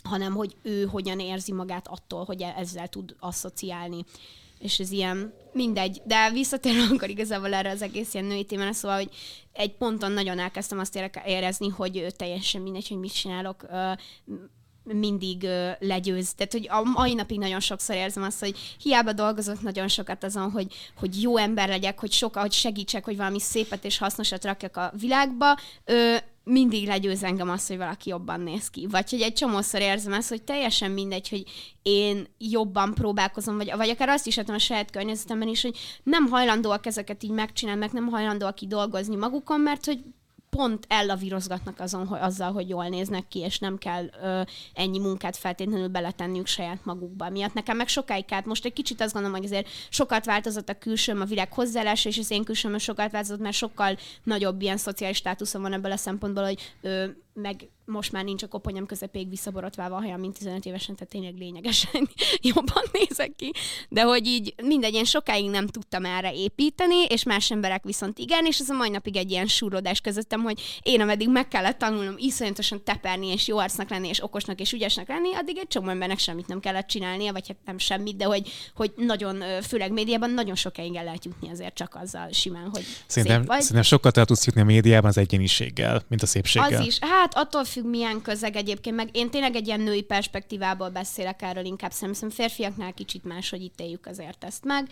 hanem 0.03 0.33
hogy 0.33 0.55
ő 0.61 0.85
hogyan 0.85 1.19
érzi 1.19 1.53
magát 1.53 1.87
attól, 1.87 2.23
hogy 2.23 2.41
e- 2.41 2.53
ezzel 2.57 2.87
tud 2.87 3.15
asszociálni. 3.19 4.05
és 4.59 4.79
ez 4.79 4.91
ilyen 4.91 5.33
mindegy, 5.53 6.01
de 6.05 6.31
visszatérve 6.31 6.83
akkor 6.93 7.09
igazából 7.09 7.53
erre 7.53 7.69
az 7.69 7.81
egész 7.81 8.13
ilyen 8.13 8.25
női 8.25 8.45
témára, 8.45 8.73
szóval, 8.73 8.97
hogy 8.97 9.09
egy 9.53 9.75
ponton 9.75 10.11
nagyon 10.11 10.39
elkezdtem 10.39 10.79
azt 10.79 11.11
érezni, 11.25 11.67
hogy 11.69 12.05
teljesen 12.17 12.61
mindegy, 12.61 12.87
hogy 12.87 12.99
mit 12.99 13.13
csinálok, 13.13 13.65
mindig 14.83 15.43
ö, 15.43 15.69
legyőz. 15.79 16.33
Tehát, 16.33 16.51
hogy 16.51 16.67
a 16.69 16.83
mai 16.83 17.13
napig 17.13 17.39
nagyon 17.39 17.59
sokszor 17.59 17.95
érzem 17.95 18.23
azt, 18.23 18.39
hogy 18.39 18.75
hiába 18.81 19.13
dolgozott 19.13 19.61
nagyon 19.61 19.87
sokat 19.87 20.23
azon, 20.23 20.51
hogy, 20.51 20.73
hogy 20.97 21.21
jó 21.21 21.37
ember 21.37 21.67
legyek, 21.67 21.99
hogy 21.99 22.11
sokat, 22.11 22.41
hogy 22.41 22.51
segítsek, 22.51 23.03
hogy 23.05 23.17
valami 23.17 23.39
szépet 23.39 23.85
és 23.85 23.97
hasznosat 23.97 24.45
rakjak 24.45 24.77
a 24.77 24.91
világba, 24.99 25.57
ö, 25.85 26.15
mindig 26.43 26.87
legyőz 26.87 27.23
engem 27.23 27.49
az, 27.49 27.67
hogy 27.67 27.77
valaki 27.77 28.09
jobban 28.09 28.39
néz 28.39 28.69
ki. 28.69 28.87
Vagy 28.89 29.09
hogy 29.09 29.21
egy 29.21 29.33
csomószor 29.33 29.81
érzem 29.81 30.13
ezt, 30.13 30.29
hogy 30.29 30.43
teljesen 30.43 30.91
mindegy, 30.91 31.29
hogy 31.29 31.43
én 31.81 32.27
jobban 32.37 32.93
próbálkozom, 32.93 33.57
vagy, 33.57 33.73
vagy 33.75 33.89
akár 33.89 34.09
azt 34.09 34.27
is 34.27 34.35
látom 34.35 34.55
a 34.55 34.59
saját 34.59 34.91
környezetemben 34.91 35.47
is, 35.47 35.61
hogy 35.61 35.77
nem 36.03 36.27
hajlandóak 36.27 36.85
ezeket 36.85 37.23
így 37.23 37.31
megcsinálni, 37.31 37.79
meg 37.79 37.91
nem 37.91 38.07
hajlandóak 38.07 38.61
így 38.61 38.69
dolgozni 38.69 39.15
magukon, 39.15 39.59
mert 39.59 39.85
hogy 39.85 39.99
pont 40.57 40.85
ellavírozgatnak 40.89 41.79
azon, 41.79 42.07
hogy 42.07 42.19
azzal, 42.21 42.51
hogy 42.51 42.69
jól 42.69 42.87
néznek 42.87 43.27
ki, 43.27 43.39
és 43.39 43.59
nem 43.59 43.77
kell 43.77 44.09
ö, 44.21 44.41
ennyi 44.73 44.99
munkát 44.99 45.37
feltétlenül 45.37 45.87
beletenniük 45.87 46.47
saját 46.47 46.85
magukba. 46.85 47.29
Miatt 47.29 47.53
nekem 47.53 47.77
meg 47.77 47.87
sokáig 47.87 48.25
át, 48.29 48.45
most 48.45 48.65
egy 48.65 48.73
kicsit 48.73 49.01
azt 49.01 49.13
gondolom, 49.13 49.37
hogy 49.37 49.45
azért 49.45 49.67
sokat 49.89 50.25
változott 50.25 50.69
a 50.69 50.77
külsőm, 50.77 51.21
a 51.21 51.25
világ 51.25 51.53
hozzáállása, 51.53 52.09
és 52.09 52.17
az 52.17 52.31
én 52.31 52.43
külsőm 52.43 52.77
sokat 52.77 53.11
változott, 53.11 53.39
mert 53.39 53.55
sokkal 53.55 53.97
nagyobb 54.23 54.61
ilyen 54.61 54.77
szociális 54.77 55.17
státuszom 55.17 55.61
van 55.61 55.73
ebből 55.73 55.91
a 55.91 55.97
szempontból, 55.97 56.43
hogy 56.43 56.73
ö, 56.81 57.05
meg 57.33 57.69
most 57.85 58.11
már 58.11 58.23
nincs 58.23 58.43
a 58.43 58.47
koponyám 58.47 58.85
közepéig 58.85 59.29
visszaborotválva 59.29 59.95
a 59.95 59.99
hajam, 59.99 60.19
mint 60.19 60.37
15 60.37 60.65
évesen, 60.65 60.95
tehát 60.95 61.09
tényleg 61.09 61.37
lényegesen 61.37 62.09
jobban 62.53 62.83
nézek 62.91 63.35
ki. 63.35 63.51
De 63.89 64.01
hogy 64.01 64.25
így 64.25 64.53
mindegy, 64.63 64.93
én 64.93 65.03
sokáig 65.03 65.49
nem 65.49 65.67
tudtam 65.67 66.05
erre 66.05 66.33
építeni, 66.33 67.03
és 67.03 67.23
más 67.23 67.51
emberek 67.51 67.83
viszont 67.83 68.17
igen, 68.17 68.45
és 68.45 68.59
ez 68.59 68.69
a 68.69 68.73
mai 68.73 68.89
napig 68.89 69.15
egy 69.15 69.31
ilyen 69.31 69.47
súrodás 69.47 70.01
közöttem, 70.01 70.41
hogy 70.41 70.61
én 70.81 71.01
ameddig 71.01 71.29
meg 71.29 71.47
kellett 71.47 71.77
tanulnom 71.77 72.15
iszonyatosan 72.17 72.83
teperni, 72.83 73.27
és 73.27 73.47
jó 73.47 73.57
arcnak 73.57 73.89
lenni, 73.89 74.07
és 74.07 74.23
okosnak, 74.23 74.59
és 74.59 74.71
ügyesnek 74.73 75.07
lenni, 75.07 75.33
addig 75.33 75.57
egy 75.57 75.67
csomó 75.67 75.89
embernek 75.89 76.19
semmit 76.19 76.47
nem 76.47 76.59
kellett 76.59 76.87
csinálnia, 76.87 77.31
vagy 77.31 77.47
hát 77.47 77.57
nem 77.65 77.77
semmit, 77.77 78.15
de 78.15 78.25
hogy, 78.25 78.51
hogy 78.75 78.93
nagyon, 78.95 79.61
főleg 79.61 79.91
médiában 79.91 80.29
nagyon 80.29 80.55
sokáig 80.55 80.95
el 80.95 81.03
lehet 81.03 81.25
jutni 81.25 81.49
azért 81.49 81.73
csak 81.73 81.95
azzal 82.01 82.31
simán, 82.31 82.69
hogy 82.69 82.83
szerintem, 83.07 83.39
szép 83.39 83.47
vagy. 83.47 83.59
Szerintem 83.61 83.83
sokkal 83.83 84.11
el 84.15 84.25
tudsz 84.25 84.45
jutni 84.45 84.61
a 84.61 84.65
médiában 84.65 85.09
az 85.09 85.17
egyéniséggel, 85.17 86.03
mint 86.07 86.21
a 86.21 86.25
szépséggel. 86.25 86.79
Az 86.79 86.85
is. 86.85 86.97
Hát 86.99 87.20
attól 87.33 87.63
függ, 87.63 87.85
milyen 87.85 88.21
közeg 88.21 88.55
egyébként, 88.55 88.95
meg 88.95 89.09
én 89.11 89.29
tényleg 89.29 89.55
egy 89.55 89.67
ilyen 89.67 89.81
női 89.81 90.01
perspektívából 90.01 90.89
beszélek 90.89 91.41
erről 91.41 91.65
inkább, 91.65 91.91
szerintem 91.91 92.29
férfiaknál 92.29 92.93
kicsit 92.93 93.23
máshogy 93.23 93.61
ítéljük 93.61 94.05
azért 94.05 94.43
ezt 94.43 94.63
meg. 94.63 94.89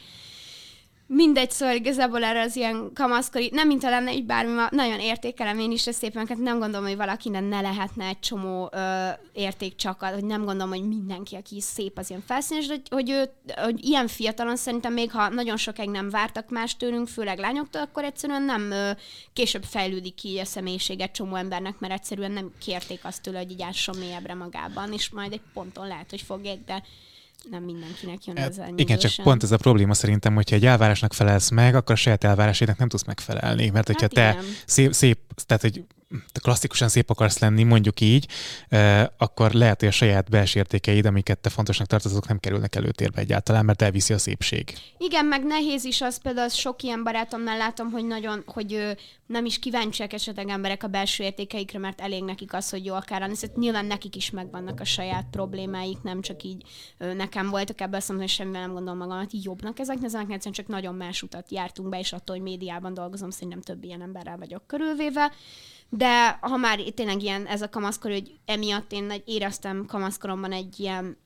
Mindegy, 1.11 1.51
szóval 1.51 1.75
igazából 1.75 2.23
erre 2.23 2.41
az 2.41 2.55
ilyen 2.55 2.91
kamaszkori, 2.93 3.49
nem 3.53 3.67
mint 3.67 3.81
lenne 3.81 4.09
egy 4.09 4.25
bármi, 4.25 4.53
ma 4.53 4.67
nagyon 4.71 4.99
értékelem 4.99 5.59
én 5.59 5.71
is 5.71 5.87
ezt 5.87 5.97
szépen, 5.97 6.27
hát 6.27 6.37
nem 6.37 6.59
gondolom, 6.59 6.87
hogy 6.87 6.95
valakinek 6.95 7.47
ne 7.47 7.61
lehetne 7.61 8.05
egy 8.05 8.19
csomó 8.19 8.69
ö, 8.71 9.07
érték 9.33 9.75
csak, 9.75 9.99
hogy 9.99 10.25
nem 10.25 10.45
gondolom, 10.45 10.69
hogy 10.69 10.87
mindenki, 10.87 11.35
aki 11.35 11.61
szép, 11.61 11.97
az 11.97 12.09
ilyen 12.09 12.23
felszínes, 12.25 12.67
hogy, 12.67 12.81
hogy, 12.89 13.09
ő, 13.09 13.29
hogy 13.55 13.85
ilyen 13.85 14.07
fiatalon 14.07 14.55
szerintem 14.55 14.93
még, 14.93 15.11
ha 15.11 15.29
nagyon 15.29 15.57
sokáig 15.57 15.89
nem 15.89 16.09
vártak 16.09 16.49
más 16.49 16.77
tőlünk, 16.77 17.07
főleg 17.07 17.39
lányoktól, 17.39 17.81
akkor 17.81 18.03
egyszerűen 18.03 18.43
nem 18.43 18.71
ö, 18.71 18.91
később 19.33 19.63
fejlődik 19.63 20.13
ki 20.13 20.39
a 20.39 20.45
személyiséget 20.45 21.11
csomó 21.11 21.35
embernek, 21.35 21.79
mert 21.79 21.93
egyszerűen 21.93 22.31
nem 22.31 22.51
kérték 22.59 22.99
azt 23.05 23.21
tőle, 23.21 23.37
hogy 23.37 23.51
így 23.51 23.61
ásson 23.61 23.97
mélyebbre 23.97 24.33
magában, 24.33 24.93
és 24.93 25.09
majd 25.09 25.33
egy 25.33 25.41
ponton 25.53 25.87
lehet, 25.87 26.09
hogy 26.09 26.21
fogják, 26.21 26.57
de 26.65 26.83
nem 27.49 27.63
mindenkinek 27.63 28.25
jön 28.25 28.37
hát, 28.37 28.71
Igen, 28.75 28.97
csak 28.97 29.11
pont 29.23 29.43
ez 29.43 29.51
a 29.51 29.57
probléma 29.57 29.93
szerintem, 29.93 30.35
hogyha 30.35 30.55
egy 30.55 30.65
elvárásnak 30.65 31.13
felelsz 31.13 31.49
meg, 31.49 31.75
akkor 31.75 31.91
a 31.91 31.97
saját 31.97 32.23
elvárásainak 32.23 32.77
nem 32.77 32.87
tudsz 32.87 33.03
megfelelni. 33.03 33.69
Mert 33.69 33.87
hogyha 33.87 34.07
hát 34.15 34.35
te 34.35 34.43
szép, 34.65 34.93
szép, 34.93 35.19
tehát 35.45 35.61
hogy 35.61 35.83
klasszikusan 36.41 36.87
szép 36.87 37.09
akarsz 37.09 37.39
lenni, 37.39 37.63
mondjuk 37.63 38.01
így, 38.01 38.27
akkor 39.17 39.51
lehet, 39.51 39.79
hogy 39.79 39.87
a 39.89 39.91
saját 39.91 40.29
belső 40.29 40.59
értékeid, 40.59 41.05
amiket 41.05 41.39
te 41.39 41.49
fontosnak 41.49 41.87
tartozok, 41.87 42.27
nem 42.27 42.39
kerülnek 42.39 42.75
előtérbe 42.75 43.21
egyáltalán, 43.21 43.65
mert 43.65 43.81
elviszi 43.81 44.13
a 44.13 44.17
szépség. 44.17 44.73
Igen, 44.97 45.25
meg 45.25 45.43
nehéz 45.43 45.83
is 45.83 46.01
az, 46.01 46.21
például 46.21 46.49
sok 46.49 46.83
ilyen 46.83 47.03
barátomnál 47.03 47.57
látom, 47.57 47.91
hogy 47.91 48.05
nagyon, 48.05 48.43
hogy 48.45 48.97
nem 49.25 49.45
is 49.45 49.59
kíváncsiak 49.59 50.13
esetleg 50.13 50.49
emberek 50.49 50.83
a 50.83 50.87
belső 50.87 51.23
értékeikre, 51.23 51.79
mert 51.79 52.01
elég 52.01 52.23
nekik 52.23 52.53
az, 52.53 52.69
hogy 52.69 52.85
jól 52.85 53.01
kell 53.01 53.19
lenni. 53.19 53.35
Szóval 53.35 53.55
nyilván 53.59 53.85
nekik 53.85 54.15
is 54.15 54.29
megvannak 54.29 54.79
a 54.79 54.85
saját 54.85 55.25
problémáik, 55.31 56.01
nem 56.01 56.21
csak 56.21 56.43
így 56.43 56.63
nekem 56.97 57.49
voltak 57.49 57.81
ebből 57.81 57.95
azt 57.95 58.11
hogy 58.11 58.27
semmivel 58.27 58.61
nem 58.61 58.73
gondolom 58.73 58.97
magamat 58.97 59.33
így 59.33 59.43
jobbnak 59.43 59.79
ezek, 59.79 59.97
ezek 60.03 60.21
egyszerűen 60.21 60.53
csak 60.53 60.67
nagyon 60.67 60.95
más 60.95 61.21
utat 61.21 61.51
jártunk 61.51 61.89
be, 61.89 61.99
és 61.99 62.13
attól, 62.13 62.35
hogy 62.35 62.45
médiában 62.45 62.93
dolgozom, 62.93 63.29
szerintem 63.29 63.61
több 63.61 63.83
ilyen 63.83 64.01
emberrel 64.01 64.37
vagyok 64.37 64.67
körülvéve. 64.67 65.31
De 65.89 66.37
ha 66.41 66.57
már 66.57 66.79
tényleg 66.79 67.21
ilyen 67.21 67.45
ez 67.45 67.61
a 67.61 67.69
kamaszkor, 67.69 68.11
hogy 68.11 68.39
emiatt 68.45 68.91
én 68.91 69.13
éreztem 69.25 69.85
kamaszkoromban 69.85 70.51
egy 70.51 70.79
ilyen 70.79 71.17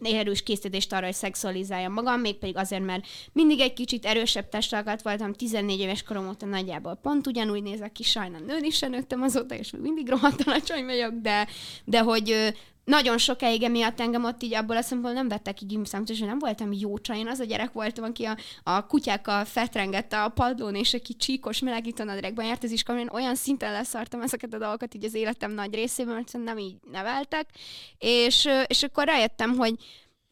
erős 0.00 0.42
készítést 0.42 0.92
arra, 0.92 1.04
hogy 1.04 1.14
szexualizáljam 1.14 1.92
magam, 1.92 2.20
mégpedig 2.20 2.56
azért, 2.56 2.84
mert 2.84 3.06
mindig 3.32 3.60
egy 3.60 3.72
kicsit 3.72 4.04
erősebb 4.04 4.48
testalkat 4.48 5.02
voltam, 5.02 5.32
14 5.32 5.80
éves 5.80 6.02
korom 6.02 6.28
óta 6.28 6.46
nagyjából 6.46 6.94
pont 6.94 7.26
ugyanúgy 7.26 7.62
nézek 7.62 7.92
ki, 7.92 8.02
sajnálom 8.02 8.46
nőni 8.46 8.70
sem 8.70 8.90
nőttem 8.90 9.22
azóta, 9.22 9.54
és 9.54 9.70
még 9.70 9.80
mindig 9.80 10.08
rohadt 10.08 10.42
alacsony 10.46 10.84
vagyok, 10.84 11.12
de, 11.12 11.46
de 11.84 12.00
hogy 12.00 12.54
nagyon 12.84 13.18
sokáig 13.18 13.62
emiatt 13.62 14.00
engem 14.00 14.24
ott 14.24 14.42
így 14.42 14.54
abból 14.54 14.76
a 14.76 14.82
szempontból 14.82 15.12
nem 15.12 15.28
vettek 15.28 15.54
ki 15.54 15.64
gimszámot, 15.64 16.08
és 16.08 16.18
nem 16.18 16.38
voltam 16.38 16.72
jó 16.72 16.98
csaj. 16.98 17.18
Én 17.18 17.28
az 17.28 17.40
a 17.40 17.44
gyerek 17.44 17.72
voltam, 17.72 18.04
aki 18.04 18.24
a, 18.24 18.36
a 18.62 18.86
kutyákkal 18.86 19.44
fetrengette 19.44 20.22
a 20.22 20.28
padlón, 20.28 20.74
és 20.74 20.94
aki 20.94 21.16
csíkos 21.16 21.58
melegítónadrágban 21.58 22.44
járt 22.44 22.64
az 22.64 22.70
iskolán, 22.70 23.10
olyan 23.12 23.34
szinten 23.34 23.72
leszartam 23.72 24.20
ezeket 24.20 24.54
a 24.54 24.58
dolgokat 24.58 24.94
így 24.94 25.04
az 25.04 25.14
életem 25.14 25.52
nagy 25.52 25.74
részében, 25.74 26.14
mert 26.14 26.44
nem 26.44 26.58
így 26.58 26.74
neveltek. 26.90 27.48
És, 27.98 28.48
és 28.66 28.82
akkor 28.82 29.04
rájöttem, 29.06 29.56
hogy 29.56 29.74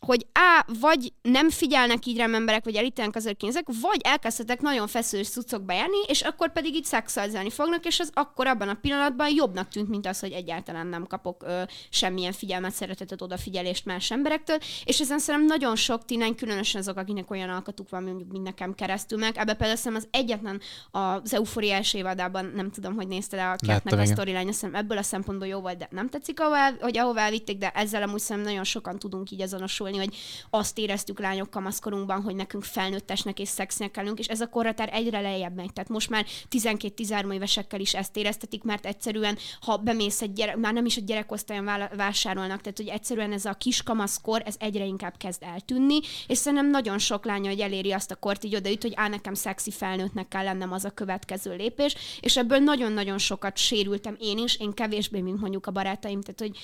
hogy 0.06 0.26
á, 0.32 0.64
vagy 0.80 1.12
nem 1.22 1.50
figyelnek 1.50 2.06
így 2.06 2.16
rám 2.16 2.34
emberek, 2.34 2.64
vagy 2.64 2.74
elítelnek 2.74 3.16
azért 3.16 3.36
kényzek, 3.36 3.64
vagy 3.80 4.00
elkezdhetek 4.02 4.60
nagyon 4.60 4.86
feszülős 4.86 5.28
cuccokba 5.28 5.72
járni, 5.72 5.96
és 6.06 6.20
akkor 6.20 6.52
pedig 6.52 6.74
így 6.74 6.84
szexualizálni 6.84 7.50
fognak, 7.50 7.84
és 7.86 8.00
az 8.00 8.10
akkor 8.14 8.46
abban 8.46 8.68
a 8.68 8.74
pillanatban 8.74 9.28
jobbnak 9.34 9.68
tűnt, 9.68 9.88
mint 9.88 10.06
az, 10.06 10.20
hogy 10.20 10.32
egyáltalán 10.32 10.86
nem 10.86 11.06
kapok 11.06 11.42
ö, 11.42 11.62
semmilyen 11.90 12.32
figyelmet, 12.32 12.72
szeretetet, 12.72 13.22
odafigyelést 13.22 13.84
más 13.84 14.10
emberektől, 14.10 14.58
és 14.84 15.00
ezen 15.00 15.18
szerintem 15.18 15.48
nagyon 15.48 15.76
sok 15.76 16.04
tínány, 16.04 16.34
különösen 16.34 16.80
azok, 16.80 16.96
akinek 16.96 17.30
olyan 17.30 17.48
alkatuk 17.48 17.88
van, 17.88 18.02
mondjuk, 18.02 18.32
mint 18.32 18.44
nekem 18.44 18.74
keresztül 18.74 19.18
meg. 19.18 19.36
Ebbe 19.36 19.54
például 19.54 19.76
szerintem 19.76 20.08
az 20.10 20.20
egyetlen 20.20 20.60
az 20.90 21.34
Euphoria 21.34 21.74
első 21.74 21.98
évadában, 21.98 22.52
nem 22.54 22.70
tudom, 22.70 22.94
hogy 22.94 23.08
nézted 23.08 23.38
a 23.38 23.56
kettnek 23.66 24.00
a 24.00 24.04
storyline, 24.04 24.52
szerintem 24.52 24.84
ebből 24.84 24.98
a 24.98 25.02
szempontból 25.02 25.46
jó 25.46 25.60
volt, 25.60 25.76
de 25.76 25.88
nem 25.90 26.08
tetszik, 26.08 26.40
ahová, 26.40 26.72
hogy 26.80 26.98
ahová 26.98 27.24
elvitték, 27.24 27.58
de 27.58 27.70
ezzel 27.70 28.02
amúgy 28.02 28.20
szerintem 28.20 28.50
nagyon 28.52 28.64
sokan 28.64 28.98
tudunk 28.98 29.30
így 29.30 29.42
azonosulni 29.42 29.91
szólni, 29.92 30.06
hogy 30.06 30.16
azt 30.50 30.78
éreztük 30.78 31.20
lányok 31.20 31.50
kamaszkorunkban, 31.50 32.22
hogy 32.22 32.34
nekünk 32.34 32.64
felnőttesnek 32.64 33.38
és 33.38 33.48
szexnek 33.48 33.90
kellünk, 33.90 34.18
és 34.18 34.26
ez 34.26 34.40
a 34.40 34.46
korhatár 34.46 34.88
egyre 34.92 35.20
lejjebb 35.20 35.54
megy. 35.54 35.72
Tehát 35.72 35.90
most 35.90 36.10
már 36.10 36.26
12-13 36.50 37.32
évesekkel 37.32 37.80
is 37.80 37.94
ezt 37.94 38.16
éreztetik, 38.16 38.62
mert 38.62 38.86
egyszerűen, 38.86 39.38
ha 39.60 39.76
bemész 39.76 40.22
egy 40.22 40.32
gyerek, 40.32 40.56
már 40.56 40.72
nem 40.72 40.84
is 40.84 40.96
a 40.96 41.00
gyerekosztályon 41.00 41.70
vásárolnak, 41.96 42.60
tehát 42.60 42.78
hogy 42.78 42.88
egyszerűen 42.88 43.32
ez 43.32 43.44
a 43.44 43.52
kiskamaszkor, 43.52 44.42
ez 44.44 44.54
egyre 44.58 44.84
inkább 44.84 45.16
kezd 45.16 45.42
eltűnni, 45.42 46.00
és 46.26 46.38
szerintem 46.38 46.70
nagyon 46.70 46.98
sok 46.98 47.24
lánya, 47.24 47.48
hogy 47.48 47.60
eléri 47.60 47.92
azt 47.92 48.10
a 48.10 48.16
kort, 48.16 48.44
így 48.44 48.56
odaüt, 48.56 48.82
hogy 48.82 48.92
á, 48.96 49.08
nekem 49.08 49.34
szexi 49.34 49.70
felnőttnek 49.70 50.28
kell 50.28 50.44
lennem 50.44 50.72
az 50.72 50.84
a 50.84 50.90
következő 50.90 51.56
lépés, 51.56 51.94
és 52.20 52.36
ebből 52.36 52.58
nagyon-nagyon 52.58 53.18
sokat 53.18 53.56
sérültem 53.56 54.16
én 54.20 54.38
is, 54.38 54.56
én 54.56 54.72
kevésbé, 54.72 55.20
mint 55.20 55.40
mondjuk 55.40 55.66
a 55.66 55.70
barátaim, 55.70 56.20
tehát 56.20 56.40
hogy 56.40 56.58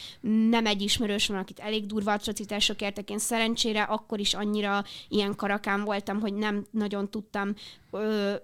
nem 0.51 0.67
egy 0.67 0.83
ismerős 0.83 1.27
van, 1.27 1.39
akit 1.39 1.59
elég 1.59 1.87
durva 1.87 2.13
atrocitások 2.13 2.81
értek, 2.81 3.11
én 3.11 3.18
én 3.19 3.25
szerencsére 3.25 3.83
akkor 3.83 4.21
is 4.21 4.35
annyira 4.35 4.85
ilyen 5.09 5.35
karakán 5.37 5.85
voltam, 5.85 6.21
hogy 6.21 6.35
nem 6.35 6.67
nagyon 6.71 7.11
tudtam 7.11 7.55
ö, 7.91 8.35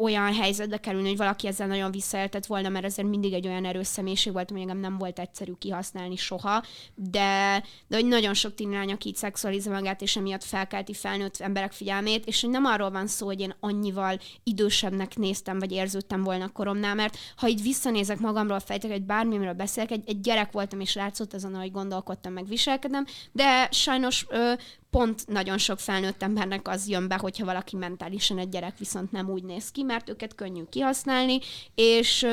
olyan 0.00 0.34
helyzetbe 0.34 0.78
kerülni, 0.78 1.08
hogy 1.08 1.16
valaki 1.16 1.46
ezzel 1.46 1.66
nagyon 1.66 1.90
visszaéltett 1.90 2.46
volna, 2.46 2.68
mert 2.68 2.84
ezért 2.84 3.08
mindig 3.08 3.32
egy 3.32 3.46
olyan 3.46 3.64
erős 3.64 3.86
személyiség 3.86 4.32
volt, 4.32 4.50
ami 4.50 4.60
engem 4.60 4.78
nem 4.78 4.98
volt 4.98 5.18
egyszerű 5.18 5.52
kihasználni 5.52 6.16
soha, 6.16 6.64
de, 6.94 7.62
de 7.86 7.96
hogy 7.96 8.06
nagyon 8.06 8.34
sok 8.34 8.54
tínány, 8.54 8.92
aki 8.92 9.08
így 9.08 9.16
szexualizál 9.16 9.74
magát, 9.74 10.02
és 10.02 10.16
emiatt 10.16 10.44
felkelti 10.44 10.94
felnőtt 10.94 11.40
emberek 11.40 11.72
figyelmét, 11.72 12.26
és 12.26 12.40
hogy 12.40 12.50
nem 12.50 12.64
arról 12.64 12.90
van 12.90 13.06
szó, 13.06 13.26
hogy 13.26 13.40
én 13.40 13.54
annyival 13.60 14.18
idősebbnek 14.42 15.16
néztem, 15.16 15.58
vagy 15.58 15.72
érződtem 15.72 16.22
volna 16.22 16.48
koromnál, 16.48 16.94
mert 16.94 17.18
ha 17.36 17.48
így 17.48 17.62
visszanézek 17.62 18.18
magamról, 18.18 18.60
fejtek, 18.60 18.90
hogy 18.90 19.02
bármiről 19.02 19.52
beszélek, 19.52 19.90
egy, 19.90 20.02
egy 20.06 20.20
gyerek 20.20 20.52
voltam, 20.52 20.80
és 20.80 20.94
látszott 20.94 21.34
azon, 21.34 21.54
ahogy 21.54 21.70
gondolkodtam, 21.70 22.32
meg 22.32 22.46
viselkedem, 22.48 23.04
de 23.32 23.68
sajnos 23.70 24.26
ö, 24.28 24.52
pont 24.90 25.26
nagyon 25.26 25.58
sok 25.58 25.78
felnőtt 25.78 26.22
embernek 26.22 26.68
az 26.68 26.88
jön 26.88 27.08
be, 27.08 27.16
hogyha 27.16 27.44
valaki 27.44 27.76
mentálisan 27.76 28.38
egy 28.38 28.48
gyerek 28.48 28.78
viszont 28.78 29.12
nem 29.12 29.30
úgy 29.30 29.42
néz 29.42 29.70
ki, 29.70 29.82
mert 29.82 30.08
őket 30.08 30.34
könnyű 30.34 30.62
kihasználni, 30.70 31.38
és 31.74 32.26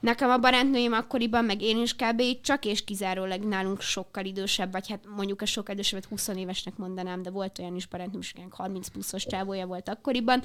nekem 0.00 0.30
a 0.30 0.38
barátnőim 0.38 0.92
akkoriban, 0.92 1.44
meg 1.44 1.62
én 1.62 1.82
is 1.82 1.94
kb. 1.94 2.22
csak 2.42 2.64
és 2.64 2.84
kizárólag 2.84 3.44
nálunk 3.44 3.80
sokkal 3.80 4.24
idősebb, 4.24 4.72
vagy 4.72 4.88
hát 4.88 5.04
mondjuk 5.16 5.42
a 5.42 5.46
sokkal 5.46 5.74
idősebbet 5.74 6.08
20 6.08 6.28
évesnek 6.28 6.76
mondanám, 6.76 7.22
de 7.22 7.30
volt 7.30 7.58
olyan 7.58 7.76
is 7.76 7.86
barátnőm, 7.86 8.20
is 8.20 8.34
30 8.50 8.88
pluszos 8.88 9.26
csávója 9.26 9.66
volt 9.66 9.88
akkoriban, 9.88 10.42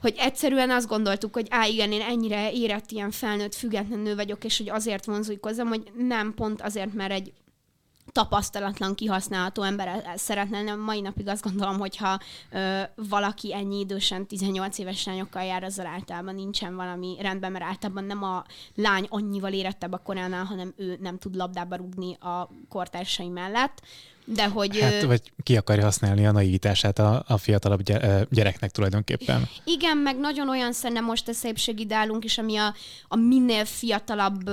hogy 0.00 0.14
egyszerűen 0.18 0.70
azt 0.70 0.88
gondoltuk, 0.88 1.34
hogy 1.34 1.46
á, 1.50 1.66
igen, 1.66 1.92
én 1.92 2.00
ennyire 2.00 2.52
érett 2.52 2.90
ilyen 2.90 3.10
felnőtt, 3.10 3.54
független 3.54 3.98
nő 3.98 4.14
vagyok, 4.14 4.44
és 4.44 4.58
hogy 4.58 4.68
azért 4.68 5.04
vonzódik 5.04 5.44
hozzám, 5.44 5.66
hogy 5.66 5.90
nem 5.96 6.34
pont 6.34 6.62
azért, 6.62 6.94
mert 6.94 7.12
egy 7.12 7.32
tapasztalatlan, 8.12 8.94
kihasználható 8.94 9.62
ember 9.62 10.12
szeretne 10.16 10.62
lenni. 10.62 10.82
Mai 10.82 11.00
napig 11.00 11.28
azt 11.28 11.42
gondolom, 11.42 11.78
hogyha 11.78 12.18
ö, 12.50 12.82
valaki 12.94 13.54
ennyi 13.54 13.78
idősen 13.78 14.26
18 14.26 14.78
éves 14.78 15.04
lányokkal 15.04 15.44
jár, 15.44 15.64
azzal 15.64 15.86
általában 15.86 16.34
nincsen 16.34 16.76
valami 16.76 17.16
rendben, 17.20 17.52
mert 17.52 17.64
általában 17.64 18.04
nem 18.04 18.22
a 18.22 18.44
lány 18.74 19.06
annyival 19.08 19.52
érettebb 19.52 19.92
a 19.92 19.98
koránál, 19.98 20.44
hanem 20.44 20.72
ő 20.76 20.96
nem 21.00 21.18
tud 21.18 21.34
labdába 21.34 21.76
rúgni 21.76 22.14
a 22.14 22.48
kortársai 22.68 23.28
mellett. 23.28 23.82
De 24.28 24.46
hogy... 24.46 24.80
Hát, 24.80 25.02
vagy 25.02 25.32
ki 25.42 25.56
akarja 25.56 25.84
használni 25.84 26.26
a 26.26 26.32
naivitását 26.32 26.98
a, 26.98 27.24
a 27.26 27.36
fiatalabb 27.36 27.82
gyereknek 28.30 28.70
tulajdonképpen. 28.70 29.48
Igen, 29.64 29.96
meg 29.96 30.18
nagyon 30.18 30.48
olyan 30.48 30.72
szenne 30.72 31.00
most 31.00 31.28
a 31.28 31.32
szépségidálunk 31.32 32.24
is, 32.24 32.38
ami 32.38 32.56
a, 32.56 32.74
a 33.08 33.16
minél 33.16 33.64
fiatalabb 33.64 34.50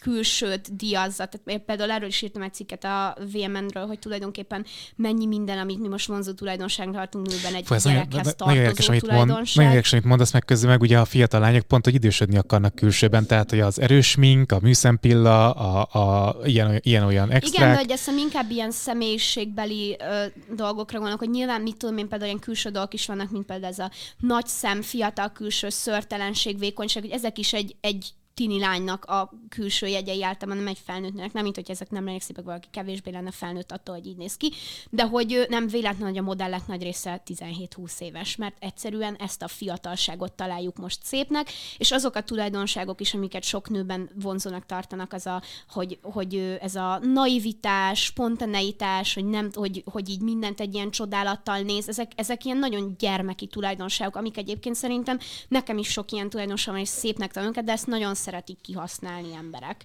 külsőt 0.00 0.76
diazza. 0.76 1.26
Tehát 1.26 1.62
például 1.64 1.90
erről 1.90 2.08
is 2.08 2.22
írtam 2.22 2.42
egy 2.42 2.54
cikket 2.54 2.84
a 2.84 3.16
VMN-ről, 3.32 3.86
hogy 3.86 3.98
tulajdonképpen 3.98 4.64
mennyi 4.96 5.26
minden, 5.26 5.58
amit 5.58 5.80
mi 5.80 5.88
most 5.88 6.06
vonzó 6.06 6.32
tulajdonságra 6.32 6.92
tartunk 6.92 7.26
nőben 7.26 7.54
egy 7.54 7.66
Fú, 7.66 7.74
gyerekhez 7.74 8.34
nagyon, 8.38 8.56
érdekes, 8.56 8.88
amit 8.88 9.10
mond, 9.10 9.28
nagyon 9.28 9.70
érdekes, 9.70 9.92
amit 9.92 10.04
mondasz, 10.04 10.32
meg 10.32 10.44
közben 10.44 10.70
meg 10.70 10.80
ugye 10.80 10.98
a 10.98 11.04
fiatal 11.04 11.40
lányok 11.40 11.62
pont, 11.62 11.84
hogy 11.84 11.94
idősödni 11.94 12.36
akarnak 12.36 12.74
külsőben, 12.74 13.26
tehát 13.26 13.50
hogy 13.50 13.60
az 13.60 13.80
erős 13.80 14.14
mink, 14.14 14.52
a 14.52 14.58
műszempilla, 14.62 15.50
a, 15.50 16.00
a 16.00 16.36
ilyen, 16.44 16.80
ilyen 16.82 17.02
olyan 17.02 17.30
extrák. 17.30 17.54
Igen, 17.54 17.72
de 17.72 17.78
hogy 17.78 17.90
ezt 17.90 18.10
inkább 18.18 18.50
ilyen 18.50 18.70
személyiségbeli 18.84 19.96
ö, 20.00 20.24
dolgokra 20.54 20.96
gondolok, 20.98 21.20
hogy 21.20 21.30
nyilván 21.30 21.60
mit 21.60 21.76
tudom 21.76 21.98
én 21.98 22.08
például 22.08 22.30
ilyen 22.30 22.40
külső 22.40 22.70
dolgok 22.70 22.94
is 22.94 23.06
vannak, 23.06 23.30
mint 23.30 23.46
például 23.46 23.72
ez 23.72 23.78
a 23.78 23.90
nagy 24.18 24.46
szem, 24.46 24.82
fiatal 24.82 25.32
külső 25.32 25.68
szörtelenség, 25.68 26.58
vékonyság, 26.58 27.02
hogy 27.02 27.12
ezek 27.12 27.38
is 27.38 27.52
egy, 27.52 27.76
egy 27.80 28.14
tini 28.34 28.58
lánynak 28.58 29.04
a 29.04 29.32
külső 29.48 29.86
jegyei 29.86 30.24
általában 30.24 30.62
nem 30.62 30.72
egy 30.72 30.80
felnőttnek, 30.84 31.32
nem 31.32 31.42
mint 31.42 31.54
hogy 31.54 31.70
ezek 31.70 31.90
nem 31.90 32.04
lennék 32.04 32.22
szépek, 32.22 32.44
valaki 32.44 32.68
kevésbé 32.70 33.10
lenne 33.10 33.30
felnőtt 33.30 33.72
attól, 33.72 33.94
hogy 33.94 34.06
így 34.06 34.16
néz 34.16 34.36
ki, 34.36 34.52
de 34.90 35.02
hogy 35.02 35.46
nem 35.48 35.66
véletlen, 35.66 36.08
hogy 36.08 36.18
a 36.18 36.22
modellek 36.22 36.66
nagy 36.66 36.82
része 36.82 37.22
17-20 37.26 38.00
éves, 38.00 38.36
mert 38.36 38.56
egyszerűen 38.58 39.14
ezt 39.14 39.42
a 39.42 39.48
fiatalságot 39.48 40.32
találjuk 40.32 40.76
most 40.76 40.98
szépnek, 41.02 41.48
és 41.78 41.92
azok 41.92 42.14
a 42.14 42.22
tulajdonságok 42.22 43.00
is, 43.00 43.14
amiket 43.14 43.42
sok 43.42 43.68
nőben 43.68 44.10
vonzónak 44.14 44.66
tartanak, 44.66 45.12
az 45.12 45.26
a, 45.26 45.42
hogy, 45.68 45.98
hogy 46.02 46.58
ez 46.60 46.74
a 46.74 46.98
naivitás, 47.02 48.02
spontaneitás, 48.04 49.14
hogy, 49.14 49.24
nem, 49.24 49.50
hogy, 49.52 49.82
hogy 49.84 50.08
így 50.08 50.20
mindent 50.20 50.60
egy 50.60 50.74
ilyen 50.74 50.90
csodálattal 50.90 51.58
néz, 51.58 51.88
ezek, 51.88 52.12
ezek 52.16 52.44
ilyen 52.44 52.58
nagyon 52.58 52.94
gyermeki 52.98 53.46
tulajdonságok, 53.46 54.16
amik 54.16 54.36
egyébként 54.36 54.74
szerintem 54.74 55.18
nekem 55.48 55.78
is 55.78 55.88
sok 55.88 56.12
ilyen 56.12 56.30
tulajdonság 56.30 56.74
van, 56.74 56.82
és 56.82 56.88
szépnek 56.88 57.32
tanulnak, 57.32 57.64
de 57.64 57.72
ezt 57.72 57.86
nagyon 57.86 58.14
szeretik 58.24 58.60
kihasználni 58.60 59.34
emberek. 59.34 59.84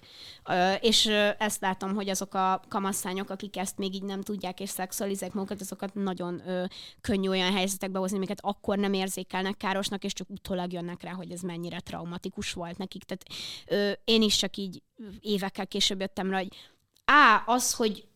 És 0.80 1.06
ezt 1.38 1.60
látom, 1.60 1.94
hogy 1.94 2.08
azok 2.08 2.34
a 2.34 2.62
kamaszányok, 2.68 3.30
akik 3.30 3.56
ezt 3.56 3.78
még 3.78 3.94
így 3.94 4.02
nem 4.02 4.22
tudják 4.22 4.60
és 4.60 4.68
szexualizálják 4.68 5.34
magukat, 5.34 5.60
azokat 5.60 5.94
nagyon 5.94 6.42
könnyű 7.00 7.28
olyan 7.28 7.52
helyzetekbe 7.52 7.98
hozni, 7.98 8.16
amiket 8.16 8.40
akkor 8.42 8.78
nem 8.78 8.92
érzékelnek 8.92 9.56
károsnak, 9.56 10.04
és 10.04 10.12
csak 10.12 10.30
utólag 10.30 10.72
jönnek 10.72 11.02
rá, 11.02 11.12
hogy 11.12 11.30
ez 11.30 11.40
mennyire 11.40 11.80
traumatikus 11.80 12.52
volt 12.52 12.78
nekik. 12.78 13.02
Tehát 13.04 13.24
én 14.04 14.22
is 14.22 14.36
csak 14.36 14.56
így 14.56 14.82
évekkel 15.20 15.66
később 15.66 16.00
jöttem 16.00 16.30
rá, 16.30 16.36
hogy 16.36 16.56
á, 17.04 17.42
az, 17.46 17.74
hogy 17.74 18.08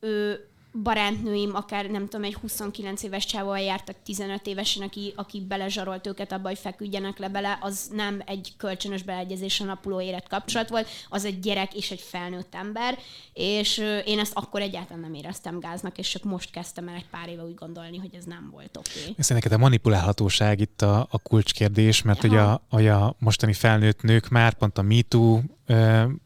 barátnőim, 0.82 1.54
akár 1.54 1.90
nem 1.90 2.08
tudom, 2.08 2.24
egy 2.24 2.34
29 2.34 3.02
éves 3.02 3.26
csávóval 3.26 3.60
jártak 3.60 3.96
15 4.04 4.46
évesen, 4.46 4.82
aki, 4.82 5.12
aki 5.16 5.40
belezsarolt 5.40 6.06
őket 6.06 6.32
abba, 6.32 6.48
hogy 6.48 6.58
feküdjenek 6.58 7.18
le 7.18 7.28
bele, 7.28 7.58
az 7.60 7.90
nem 7.92 8.22
egy 8.26 8.52
kölcsönös 8.56 9.02
beleegyezésen 9.02 9.66
alapuló 9.66 10.00
érett 10.00 10.28
kapcsolat 10.28 10.68
volt, 10.68 10.88
az 11.08 11.24
egy 11.24 11.40
gyerek 11.40 11.74
és 11.74 11.90
egy 11.90 12.00
felnőtt 12.00 12.54
ember, 12.54 12.98
és 13.32 13.78
én 14.04 14.18
ezt 14.18 14.32
akkor 14.34 14.60
egyáltalán 14.60 15.02
nem 15.02 15.14
éreztem 15.14 15.60
gáznak, 15.60 15.98
és 15.98 16.08
csak 16.08 16.24
most 16.24 16.50
kezdtem 16.50 16.88
el 16.88 16.94
egy 16.94 17.08
pár 17.10 17.28
éve 17.28 17.42
úgy 17.42 17.54
gondolni, 17.54 17.98
hogy 17.98 18.14
ez 18.14 18.24
nem 18.24 18.48
volt 18.52 18.76
oké. 18.76 19.00
Okay. 19.00 19.14
Szerintem 19.18 19.52
a 19.52 19.56
manipulálhatóság 19.56 20.60
itt 20.60 20.82
a, 20.82 21.06
a 21.10 21.18
kulcskérdés, 21.18 22.02
mert 22.02 22.20
hogy 22.20 22.36
a, 22.36 22.62
hogy 22.70 22.86
a 22.86 23.16
mostani 23.18 23.52
felnőtt 23.52 24.02
nők 24.02 24.28
már 24.28 24.54
pont 24.54 24.78
a 24.78 24.82
MeToo 24.82 25.40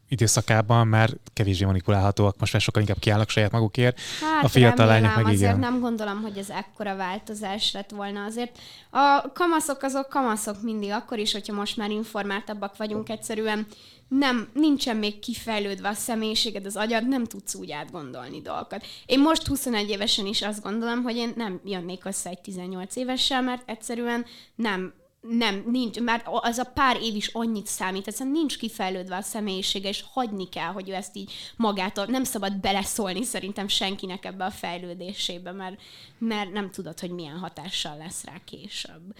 időszakában 0.08 0.86
már 0.86 1.10
kevésbé 1.32 1.64
manipulálhatóak, 1.64 2.38
most 2.38 2.52
már 2.52 2.62
sokkal 2.62 2.82
inkább 2.82 2.98
kiállnak 2.98 3.28
saját 3.28 3.50
magukért. 3.50 4.00
Hát, 4.20 4.44
a 4.44 4.48
fiatal 4.48 4.86
lányok 4.86 5.14
meg 5.14 5.24
azért 5.24 5.40
igen. 5.40 5.58
nem 5.58 5.80
gondolom, 5.80 6.22
hogy 6.22 6.38
ez 6.38 6.50
ekkora 6.50 6.96
változás 6.96 7.72
lett 7.72 7.90
volna. 7.90 8.24
Azért 8.24 8.58
a 8.90 9.32
kamaszok 9.32 9.82
azok 9.82 10.08
kamaszok 10.08 10.62
mindig, 10.62 10.90
akkor 10.90 11.18
is, 11.18 11.32
hogyha 11.32 11.52
most 11.54 11.76
már 11.76 11.90
informáltabbak 11.90 12.76
vagyunk 12.76 13.08
egyszerűen, 13.08 13.66
nem, 14.08 14.48
nincsen 14.52 14.96
még 14.96 15.18
kifejlődve 15.18 15.88
a 15.88 15.92
személyiséged, 15.92 16.66
az 16.66 16.76
agyad, 16.76 17.08
nem 17.08 17.24
tudsz 17.24 17.54
úgy 17.54 17.70
átgondolni 17.70 18.40
dolgokat. 18.40 18.86
Én 19.06 19.20
most 19.20 19.46
21 19.46 19.88
évesen 19.88 20.26
is 20.26 20.42
azt 20.42 20.62
gondolom, 20.62 21.02
hogy 21.02 21.16
én 21.16 21.32
nem 21.36 21.60
jönnék 21.64 22.04
össze 22.04 22.30
egy 22.30 22.40
18 22.40 22.96
évessel, 22.96 23.42
mert 23.42 23.62
egyszerűen 23.66 24.24
nem 24.54 24.92
nem, 25.20 25.64
nincs, 25.66 26.00
mert 26.00 26.26
az 26.26 26.58
a 26.58 26.64
pár 26.64 26.96
év 27.02 27.14
is 27.14 27.26
annyit 27.26 27.66
számít, 27.66 28.06
egyszerűen 28.06 28.34
nincs 28.34 28.58
kifejlődve 28.58 29.16
a 29.16 29.22
személyisége, 29.22 29.88
és 29.88 30.04
hagyni 30.12 30.48
kell, 30.48 30.72
hogy 30.72 30.88
ő 30.88 30.94
ezt 30.94 31.16
így 31.16 31.32
magától, 31.56 32.04
nem 32.04 32.24
szabad 32.24 32.56
beleszólni 32.56 33.24
szerintem 33.24 33.68
senkinek 33.68 34.24
ebbe 34.24 34.44
a 34.44 34.50
fejlődésébe, 34.50 35.52
mert, 35.52 35.80
mert 36.18 36.52
nem 36.52 36.70
tudod, 36.70 37.00
hogy 37.00 37.10
milyen 37.10 37.38
hatással 37.38 37.96
lesz 37.96 38.24
rá 38.24 38.34
később. 38.44 39.14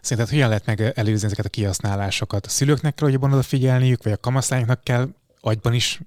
Szerinted 0.00 0.32
hogyan 0.32 0.48
lehet 0.48 0.66
meg 0.66 0.80
előzni 0.80 1.26
ezeket 1.26 1.44
a 1.44 1.48
kihasználásokat? 1.48 2.46
A 2.46 2.48
szülőknek 2.48 2.94
kell 2.94 3.10
jobban 3.10 3.32
odafigyelniük, 3.32 4.02
vagy 4.02 4.12
a 4.12 4.16
kamaszlányoknak 4.16 4.84
kell 4.84 5.08
agyban 5.40 5.74
is 5.74 6.00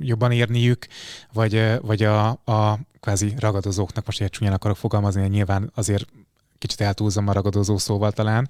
jobban 0.00 0.32
érniük, 0.32 0.86
vagy, 1.32 1.80
vagy 1.80 2.02
a, 2.02 2.28
a 2.28 2.78
kvázi 3.00 3.34
ragadozóknak, 3.38 4.06
most 4.06 4.20
egy 4.20 4.30
csúnyán 4.30 4.54
akarok 4.54 4.76
fogalmazni, 4.76 5.28
nyilván 5.28 5.70
azért 5.74 6.06
kicsit 6.58 6.80
eltúlzom 6.80 7.28
a 7.28 7.32
ragadozó 7.32 7.78
szóval 7.78 8.12
talán, 8.12 8.48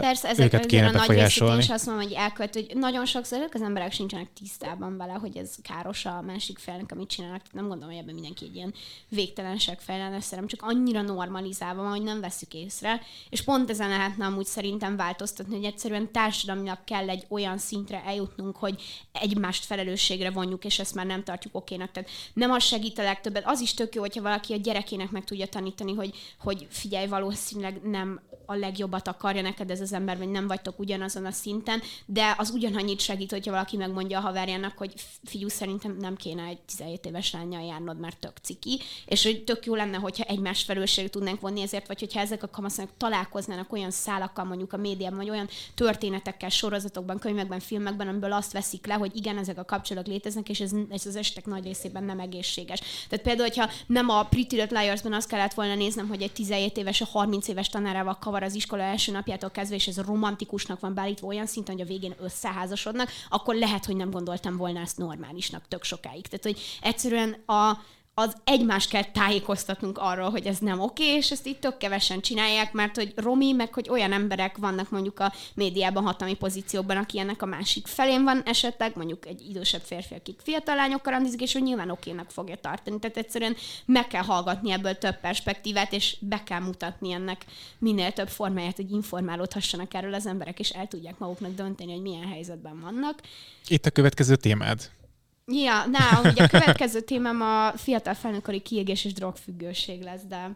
Persze, 0.00 0.28
ezek 0.28 0.46
őket 0.46 0.66
kéne 0.66 0.88
a 0.88 0.92
befolyásolni. 0.92 1.54
Nagy 1.54 1.62
és 1.62 1.70
azt 1.70 1.86
mondom, 1.86 2.04
hogy 2.04 2.12
elkövet, 2.12 2.54
hogy 2.54 2.70
nagyon 2.74 3.06
sokszor 3.06 3.48
az 3.52 3.62
emberek 3.62 3.92
sincsenek 3.92 4.28
tisztában 4.32 4.96
vele, 4.96 5.12
hogy 5.12 5.36
ez 5.36 5.54
káros 5.62 6.04
a 6.04 6.22
másik 6.26 6.58
felnek, 6.58 6.92
amit 6.92 7.08
csinálnak. 7.08 7.40
Nem 7.52 7.68
gondolom, 7.68 7.94
hogy 7.94 8.02
ebben 8.02 8.14
mindenki 8.14 8.44
egy 8.44 8.54
ilyen 8.54 8.74
végtelenség 9.08 9.78
fejlen 9.78 10.20
szerem, 10.20 10.46
csak 10.46 10.62
annyira 10.62 11.02
normalizálva 11.02 11.82
van, 11.82 11.90
hogy 11.90 12.02
nem 12.02 12.20
veszük 12.20 12.54
észre. 12.54 13.00
És 13.30 13.42
pont 13.42 13.70
ezen 13.70 13.88
lehetne 13.88 14.26
amúgy 14.26 14.46
szerintem 14.46 14.96
változtatni, 14.96 15.54
hogy 15.54 15.64
egyszerűen 15.64 16.12
társadalmilag 16.12 16.78
kell 16.84 17.08
egy 17.08 17.24
olyan 17.28 17.58
szintre 17.58 18.02
eljutnunk, 18.04 18.56
hogy 18.56 18.82
egymást 19.12 19.64
felelősségre 19.64 20.30
vonjuk, 20.30 20.64
és 20.64 20.78
ezt 20.78 20.94
már 20.94 21.06
nem 21.06 21.24
tartjuk 21.24 21.54
okénak. 21.54 21.90
Tehát 21.90 22.10
nem 22.32 22.50
az 22.50 22.64
segít 22.64 22.98
a 22.98 23.02
legtöbbet. 23.02 23.46
Az 23.46 23.60
is 23.60 23.74
tök 23.74 23.94
jó, 23.94 24.00
hogyha 24.00 24.22
valaki 24.22 24.52
a 24.52 24.56
gyerekének 24.56 25.10
meg 25.10 25.24
tudja 25.24 25.46
tanítani, 25.46 25.94
hogy, 25.94 26.14
hogy 26.38 26.66
figyelj, 26.70 27.06
valószínűleg 27.06 27.80
nem 27.82 28.20
a 28.46 28.54
legjobbat 28.54 29.08
akarja 29.08 29.42
neked 29.52 29.70
ez 29.70 29.80
az 29.80 29.92
ember, 29.92 30.18
vagy 30.18 30.30
nem 30.30 30.46
vagytok 30.46 30.78
ugyanazon 30.78 31.24
a 31.24 31.30
szinten, 31.30 31.82
de 32.06 32.34
az 32.38 32.50
ugyanannyit 32.50 33.00
segít, 33.00 33.30
hogyha 33.30 33.50
valaki 33.50 33.76
megmondja 33.76 34.18
a 34.18 34.20
haverjának, 34.20 34.78
hogy 34.78 34.92
fiú, 35.24 35.48
szerintem 35.48 35.96
nem 36.00 36.16
kéne 36.16 36.44
egy 36.44 36.60
17 36.60 37.06
éves 37.06 37.32
lányjal 37.32 37.62
járnod, 37.62 37.98
mert 37.98 38.18
tök 38.18 38.36
ciki, 38.42 38.80
és 39.06 39.22
hogy 39.22 39.44
tök 39.44 39.66
jó 39.66 39.74
lenne, 39.74 39.96
hogyha 39.96 40.24
egymás 40.24 40.62
felelősségre 40.62 41.10
tudnánk 41.10 41.40
vonni 41.40 41.62
ezért, 41.62 41.86
vagy 41.86 42.00
hogyha 42.00 42.20
ezek 42.20 42.42
a 42.42 42.48
kamaszok 42.48 42.88
találkoznának 42.96 43.72
olyan 43.72 43.90
szálakkal, 43.90 44.44
mondjuk 44.44 44.72
a 44.72 44.76
médiában, 44.76 45.18
vagy 45.18 45.30
olyan 45.30 45.48
történetekkel, 45.74 46.48
sorozatokban, 46.48 47.18
könyvekben, 47.18 47.60
filmekben, 47.60 48.08
amiből 48.08 48.32
azt 48.32 48.52
veszik 48.52 48.86
le, 48.86 48.94
hogy 48.94 49.16
igen, 49.16 49.38
ezek 49.38 49.58
a 49.58 49.64
kapcsolatok 49.64 50.12
léteznek, 50.12 50.48
és 50.48 50.60
ez, 50.60 50.70
ez 50.90 51.06
az 51.06 51.16
esetek 51.16 51.46
nagy 51.46 51.64
részében 51.64 52.04
nem 52.04 52.20
egészséges. 52.20 52.80
Tehát 53.08 53.24
például, 53.24 53.48
hogyha 53.48 53.70
nem 53.86 54.08
a 54.08 54.22
Pretty 54.24 54.56
Little 54.56 54.80
Liars-ban 54.80 55.12
azt 55.12 55.28
kellett 55.28 55.54
volna 55.54 55.74
néznem, 55.74 56.08
hogy 56.08 56.22
egy 56.22 56.32
17 56.32 56.76
éves, 56.76 57.00
a 57.00 57.04
30 57.04 57.48
éves 57.48 57.68
tanárával 57.68 58.18
kavar 58.20 58.42
az 58.42 58.54
iskola 58.54 58.82
első 58.82 59.12
napjától 59.32 59.50
kezdve, 59.50 59.76
és 59.76 59.86
ez 59.86 60.04
romantikusnak 60.04 60.80
van 60.80 60.94
beállítva 60.94 61.26
olyan 61.26 61.46
szinten, 61.46 61.74
hogy 61.74 61.84
a 61.84 61.88
végén 61.88 62.14
összeházasodnak, 62.20 63.10
akkor 63.28 63.54
lehet, 63.54 63.84
hogy 63.84 63.96
nem 63.96 64.10
gondoltam 64.10 64.56
volna 64.56 64.80
ezt 64.80 64.98
normálisnak 64.98 65.68
tök 65.68 65.84
sokáig. 65.84 66.26
Tehát, 66.26 66.44
hogy 66.44 66.60
egyszerűen 66.80 67.32
a, 67.46 67.78
az 68.14 68.36
egymást 68.44 68.90
kell 68.90 69.04
tájékoztatnunk 69.04 69.98
arról, 69.98 70.30
hogy 70.30 70.46
ez 70.46 70.58
nem 70.58 70.80
oké, 70.80 71.14
és 71.16 71.30
ezt 71.30 71.46
itt 71.46 71.60
tök 71.60 71.76
kevesen 71.76 72.20
csinálják, 72.20 72.72
mert 72.72 72.96
hogy 72.96 73.12
Romi, 73.16 73.52
meg 73.52 73.74
hogy 73.74 73.88
olyan 73.88 74.12
emberek 74.12 74.56
vannak 74.56 74.90
mondjuk 74.90 75.20
a 75.20 75.32
médiában 75.54 76.04
hatalmi 76.04 76.34
pozícióban, 76.34 76.96
aki 76.96 77.18
ennek 77.18 77.42
a 77.42 77.46
másik 77.46 77.86
felén 77.86 78.24
van 78.24 78.42
esetleg, 78.44 78.92
mondjuk 78.96 79.26
egy 79.26 79.46
idősebb 79.48 79.80
férfi, 79.80 80.14
akik 80.14 80.40
fiatal 80.42 80.74
lányokkal 80.74 81.12
randizik, 81.12 81.40
és 81.40 81.52
hogy 81.52 81.62
nyilván 81.62 81.90
okénak 81.90 82.30
fogja 82.30 82.56
tartani. 82.56 82.98
Tehát 82.98 83.16
egyszerűen 83.16 83.56
meg 83.84 84.06
kell 84.06 84.22
hallgatni 84.22 84.72
ebből 84.72 84.98
több 84.98 85.20
perspektívát, 85.20 85.92
és 85.92 86.16
be 86.20 86.42
kell 86.42 86.60
mutatni 86.60 87.12
ennek 87.12 87.44
minél 87.78 88.12
több 88.12 88.28
formáját, 88.28 88.76
hogy 88.76 88.90
informálódhassanak 88.90 89.94
erről 89.94 90.14
az 90.14 90.26
emberek, 90.26 90.58
és 90.58 90.70
el 90.70 90.86
tudják 90.86 91.18
maguknak 91.18 91.54
dönteni, 91.54 91.92
hogy 91.92 92.02
milyen 92.02 92.28
helyzetben 92.28 92.80
vannak. 92.80 93.20
Itt 93.68 93.86
a 93.86 93.90
következő 93.90 94.36
témád. 94.36 94.90
Ja, 95.46 95.86
na, 95.86 96.30
ugye 96.30 96.44
a 96.44 96.48
következő 96.48 97.00
témám 97.00 97.40
a 97.40 97.72
fiatal 97.76 98.14
felnőkori 98.14 98.60
kiégés 98.60 99.04
és 99.04 99.12
drogfüggőség 99.12 100.02
lesz, 100.02 100.22
de 100.28 100.50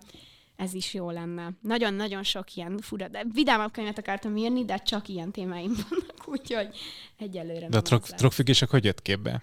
ez 0.57 0.74
is 0.74 0.95
jó 0.95 1.11
lenne. 1.11 1.51
Nagyon-nagyon 1.61 2.22
sok 2.22 2.55
ilyen 2.55 2.78
fura, 2.82 3.09
de 3.09 3.24
vidámabb 3.32 3.72
könyvet 3.72 3.99
akartam 3.99 4.37
írni, 4.37 4.64
de 4.64 4.76
csak 4.76 5.09
ilyen 5.09 5.30
témáim 5.30 5.72
vannak, 5.89 6.28
úgyhogy 6.39 6.68
egyelőre 7.18 7.68
De 7.68 7.76
a 7.76 7.80
drog, 7.80 8.03
drogfüggések 8.03 8.70
hogy 8.70 8.84
jött 8.84 9.03
képbe? 9.03 9.43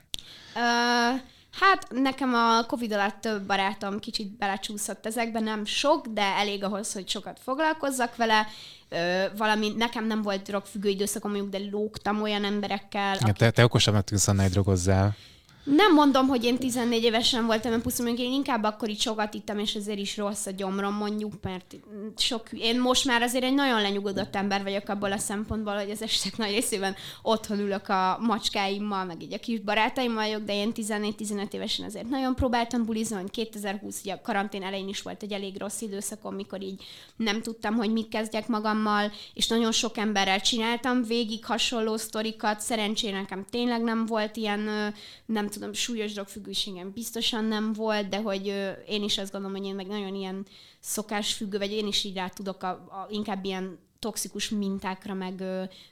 Uh, 0.55 1.21
Hát 1.59 1.87
nekem 1.89 2.33
a 2.33 2.65
Covid 2.65 2.91
alatt 2.91 3.21
több 3.21 3.41
barátom 3.41 3.99
kicsit 3.99 4.37
belecsúszott 4.37 5.05
ezekbe, 5.05 5.39
nem 5.39 5.65
sok, 5.65 6.07
de 6.07 6.21
elég 6.21 6.63
ahhoz, 6.63 6.93
hogy 6.93 7.09
sokat 7.09 7.39
foglalkozzak 7.43 8.15
vele. 8.15 8.47
Ö, 8.89 9.25
valami, 9.37 9.73
nekem 9.77 10.07
nem 10.07 10.21
volt 10.21 10.41
drogfüggő 10.41 10.89
időszakom, 10.89 11.31
mondjuk, 11.31 11.51
de 11.51 11.69
lógtam 11.71 12.21
olyan 12.21 12.43
emberekkel. 12.43 13.15
Igen, 13.15 13.23
akik... 13.23 13.35
te, 13.35 13.51
te 13.51 13.63
okosabbnak 13.63 14.03
tűnsz 14.03 14.27
annál, 14.27 14.49
drogozzál. 14.49 15.15
Nem 15.63 15.93
mondom, 15.93 16.27
hogy 16.27 16.43
én 16.43 16.57
14 16.57 17.03
évesen 17.03 17.45
voltam, 17.45 17.81
pusztán 17.81 18.07
én 18.17 18.31
inkább 18.31 18.63
akkor 18.63 18.89
így 18.89 18.99
sokat 18.99 19.33
ittam, 19.33 19.59
és 19.59 19.73
ezért 19.73 19.99
is 19.99 20.17
rossz 20.17 20.45
a 20.45 20.51
gyomrom, 20.51 20.93
mondjuk, 20.95 21.33
mert 21.41 21.75
sok, 22.17 22.51
én 22.51 22.79
most 22.79 23.05
már 23.05 23.21
azért 23.21 23.43
egy 23.43 23.53
nagyon 23.53 23.81
lenyugodott 23.81 24.35
ember 24.35 24.63
vagyok 24.63 24.89
abból 24.89 25.11
a 25.11 25.17
szempontból, 25.17 25.75
hogy 25.75 25.89
az 25.89 26.01
estek 26.01 26.37
nagy 26.37 26.51
részében 26.51 26.95
otthon 27.21 27.59
ülök 27.59 27.89
a 27.89 28.17
macskáimmal, 28.21 29.05
meg 29.05 29.21
így 29.21 29.33
a 29.33 29.39
kis 29.39 29.59
barátaimmal 29.59 30.23
vagyok, 30.23 30.43
de 30.43 30.53
én 30.53 30.71
14-15 30.75 31.53
évesen 31.53 31.85
azért 31.85 32.09
nagyon 32.09 32.35
próbáltam 32.35 32.85
bulizni, 32.85 33.15
hogy 33.15 33.31
2020, 33.31 33.99
ugye 34.01 34.13
a 34.13 34.21
karantén 34.21 34.63
elején 34.63 34.87
is 34.87 35.01
volt 35.01 35.23
egy 35.23 35.31
elég 35.31 35.59
rossz 35.59 35.81
időszakom, 35.81 36.35
mikor 36.35 36.61
így 36.61 36.83
nem 37.15 37.41
tudtam, 37.41 37.75
hogy 37.75 37.91
mit 37.91 38.09
kezdjek 38.09 38.47
magammal, 38.47 39.11
és 39.33 39.47
nagyon 39.47 39.71
sok 39.71 39.97
emberrel 39.97 40.41
csináltam 40.41 41.03
végig 41.03 41.45
hasonló 41.45 41.97
sztorikat, 41.97 42.59
szerencsére 42.59 43.19
nekem 43.19 43.45
tényleg 43.49 43.81
nem 43.81 44.05
volt 44.05 44.35
ilyen, 44.35 44.93
nem 45.25 45.51
tudom, 45.53 45.73
súlyos 45.73 46.13
drogfüggőségem 46.13 46.91
biztosan 46.91 47.45
nem 47.45 47.73
volt, 47.73 48.09
de 48.09 48.21
hogy 48.21 48.45
én 48.87 49.03
is 49.03 49.17
azt 49.17 49.31
gondolom, 49.31 49.57
hogy 49.57 49.65
én 49.65 49.75
meg 49.75 49.87
nagyon 49.87 50.15
ilyen 50.15 50.45
szokásfüggő, 50.79 51.57
vagy 51.57 51.71
én 51.71 51.87
is 51.87 52.03
így 52.03 52.15
rá 52.15 52.27
tudok 52.27 52.63
a, 52.63 52.69
a, 52.69 53.07
inkább 53.09 53.45
ilyen 53.45 53.77
toxikus 53.99 54.49
mintákra, 54.49 55.13
meg, 55.13 55.43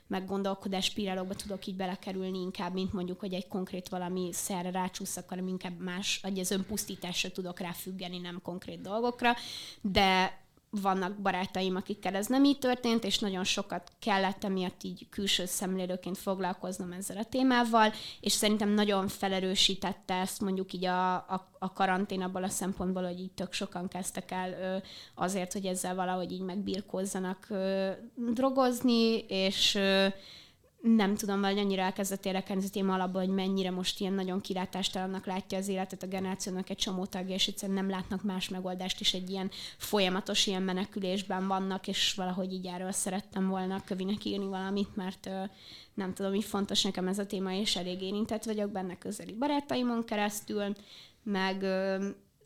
meg 0.06 0.26
gondolkodás 0.26 0.84
spirálokba 0.84 1.34
tudok 1.34 1.66
így 1.66 1.76
belekerülni 1.76 2.40
inkább, 2.40 2.72
mint 2.72 2.92
mondjuk, 2.92 3.20
hogy 3.20 3.32
egy 3.32 3.48
konkrét 3.48 3.88
valami 3.88 4.28
szerre 4.32 4.70
rácsúszak, 4.70 5.28
hanem 5.28 5.48
inkább 5.48 5.80
más, 5.80 6.20
hogy 6.22 6.38
az 6.38 6.50
önpusztításra 6.50 7.30
tudok 7.30 7.60
ráfüggeni, 7.60 8.18
nem 8.18 8.40
konkrét 8.42 8.80
dolgokra, 8.80 9.34
de 9.80 10.41
vannak 10.80 11.20
barátaim, 11.20 11.76
akikkel 11.76 12.14
ez 12.14 12.26
nem 12.26 12.44
így 12.44 12.58
történt, 12.58 13.04
és 13.04 13.18
nagyon 13.18 13.44
sokat 13.44 13.92
kellett 13.98 14.44
emiatt 14.44 14.82
így 14.82 15.06
külső 15.10 15.44
szemlélőként 15.44 16.18
foglalkoznom 16.18 16.92
ezzel 16.92 17.16
a 17.16 17.24
témával, 17.24 17.92
és 18.20 18.32
szerintem 18.32 18.68
nagyon 18.68 19.08
felerősítette 19.08 20.14
ezt 20.14 20.40
mondjuk 20.40 20.72
így 20.72 20.84
a, 20.84 21.14
a, 21.14 21.50
a 21.58 21.72
karantén 21.72 22.22
abból 22.22 22.42
a 22.42 22.48
szempontból, 22.48 23.02
hogy 23.02 23.20
így 23.20 23.32
tök 23.32 23.52
sokan 23.52 23.88
kezdtek 23.88 24.30
el 24.30 24.52
ö, 24.52 24.76
azért, 25.14 25.52
hogy 25.52 25.66
ezzel 25.66 25.94
valahogy 25.94 26.32
így 26.32 26.42
megbirkózzanak 26.42 27.46
ö, 27.48 27.90
drogozni, 28.16 29.18
és 29.18 29.74
ö, 29.74 30.06
nem 30.82 31.14
tudom, 31.14 31.40
vagy 31.40 31.58
annyira 31.58 31.82
elkezdett 31.82 32.26
érdekelni 32.26 32.64
a 32.64 32.70
téma 32.70 32.94
alapból, 32.94 33.20
hogy 33.20 33.34
mennyire 33.34 33.70
most 33.70 34.00
ilyen 34.00 34.12
nagyon 34.12 34.40
kilátástalannak 34.40 35.26
látja 35.26 35.58
az 35.58 35.68
életet 35.68 36.02
a 36.02 36.06
generációnak 36.06 36.70
egy 36.70 36.76
csomó 36.76 37.06
tagja, 37.06 37.34
és 37.34 37.46
egyszerűen 37.46 37.78
nem 37.78 37.90
látnak 37.90 38.22
más 38.22 38.48
megoldást 38.48 39.00
is, 39.00 39.14
egy 39.14 39.30
ilyen 39.30 39.50
folyamatos 39.76 40.46
ilyen 40.46 40.62
menekülésben 40.62 41.46
vannak, 41.46 41.88
és 41.88 42.14
valahogy 42.14 42.52
így 42.52 42.66
erről 42.66 42.92
szerettem 42.92 43.48
volna 43.48 43.82
kövinek 43.84 44.24
írni 44.24 44.46
valamit, 44.46 44.96
mert 44.96 45.30
nem 45.94 46.14
tudom, 46.14 46.30
mi 46.30 46.42
fontos 46.42 46.82
nekem 46.82 47.08
ez 47.08 47.18
a 47.18 47.26
téma, 47.26 47.52
és 47.52 47.76
elég 47.76 48.02
érintett 48.02 48.44
vagyok 48.44 48.70
benne 48.70 48.98
közeli 48.98 49.32
barátaimon 49.32 50.04
keresztül, 50.04 50.74
meg 51.22 51.64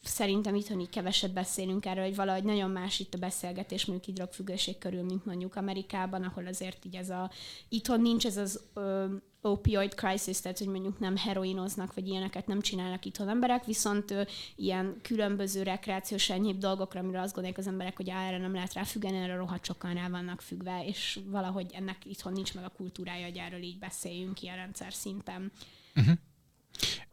szerintem 0.07 0.55
itthon 0.55 0.81
így 0.81 0.89
keveset 0.89 1.33
beszélünk 1.33 1.87
erről, 1.87 2.05
hogy 2.05 2.15
valahogy 2.15 2.45
nagyon 2.45 2.71
más 2.71 2.99
itt 2.99 3.15
a 3.15 3.19
beszélgetés 3.19 3.85
mondjuk 3.85 4.09
így 4.09 4.15
drogfüggőség 4.15 4.79
körül, 4.79 5.03
mint 5.03 5.25
mondjuk 5.25 5.57
Amerikában, 5.57 6.23
ahol 6.23 6.47
azért 6.47 6.85
így 6.85 6.95
ez 6.95 7.11
a, 7.11 7.31
itthon 7.69 8.01
nincs 8.01 8.27
ez 8.27 8.37
az 8.37 8.61
ö, 8.75 9.07
opioid 9.41 9.95
crisis, 9.95 10.41
tehát 10.41 10.59
hogy 10.59 10.67
mondjuk 10.67 10.99
nem 10.99 11.17
heroinoznak, 11.17 11.95
vagy 11.95 12.09
ilyeneket 12.09 12.47
nem 12.47 12.61
csinálnak 12.61 13.05
itthon 13.05 13.29
emberek, 13.29 13.65
viszont 13.65 14.11
ö, 14.11 14.23
ilyen 14.57 14.97
különböző 15.03 15.63
rekreációs 15.63 16.31
enyhébb 16.31 16.59
dolgokra, 16.59 17.01
amire 17.01 17.21
azt 17.21 17.35
gondolják 17.35 17.61
az 17.61 17.67
emberek, 17.67 17.97
hogy 17.97 18.09
erre 18.09 18.39
nem 18.39 18.55
lehet 18.55 18.75
ráfüggeni, 18.75 19.17
erre 19.17 19.37
rohadt 19.37 19.65
sokan 19.65 19.95
rá 19.95 20.09
vannak 20.09 20.41
függve, 20.41 20.85
és 20.87 21.19
valahogy 21.27 21.71
ennek 21.75 21.97
itthon 22.05 22.33
nincs 22.33 22.55
meg 22.55 22.65
a 22.65 22.73
kultúrája, 22.77 23.25
hogy 23.25 23.37
erről 23.37 23.63
így 23.63 23.79
beszéljünk 23.79 24.43
ilyen 24.43 24.57
rendszer 24.57 24.93
szinten. 24.93 25.53
Uh-huh. 25.95 26.15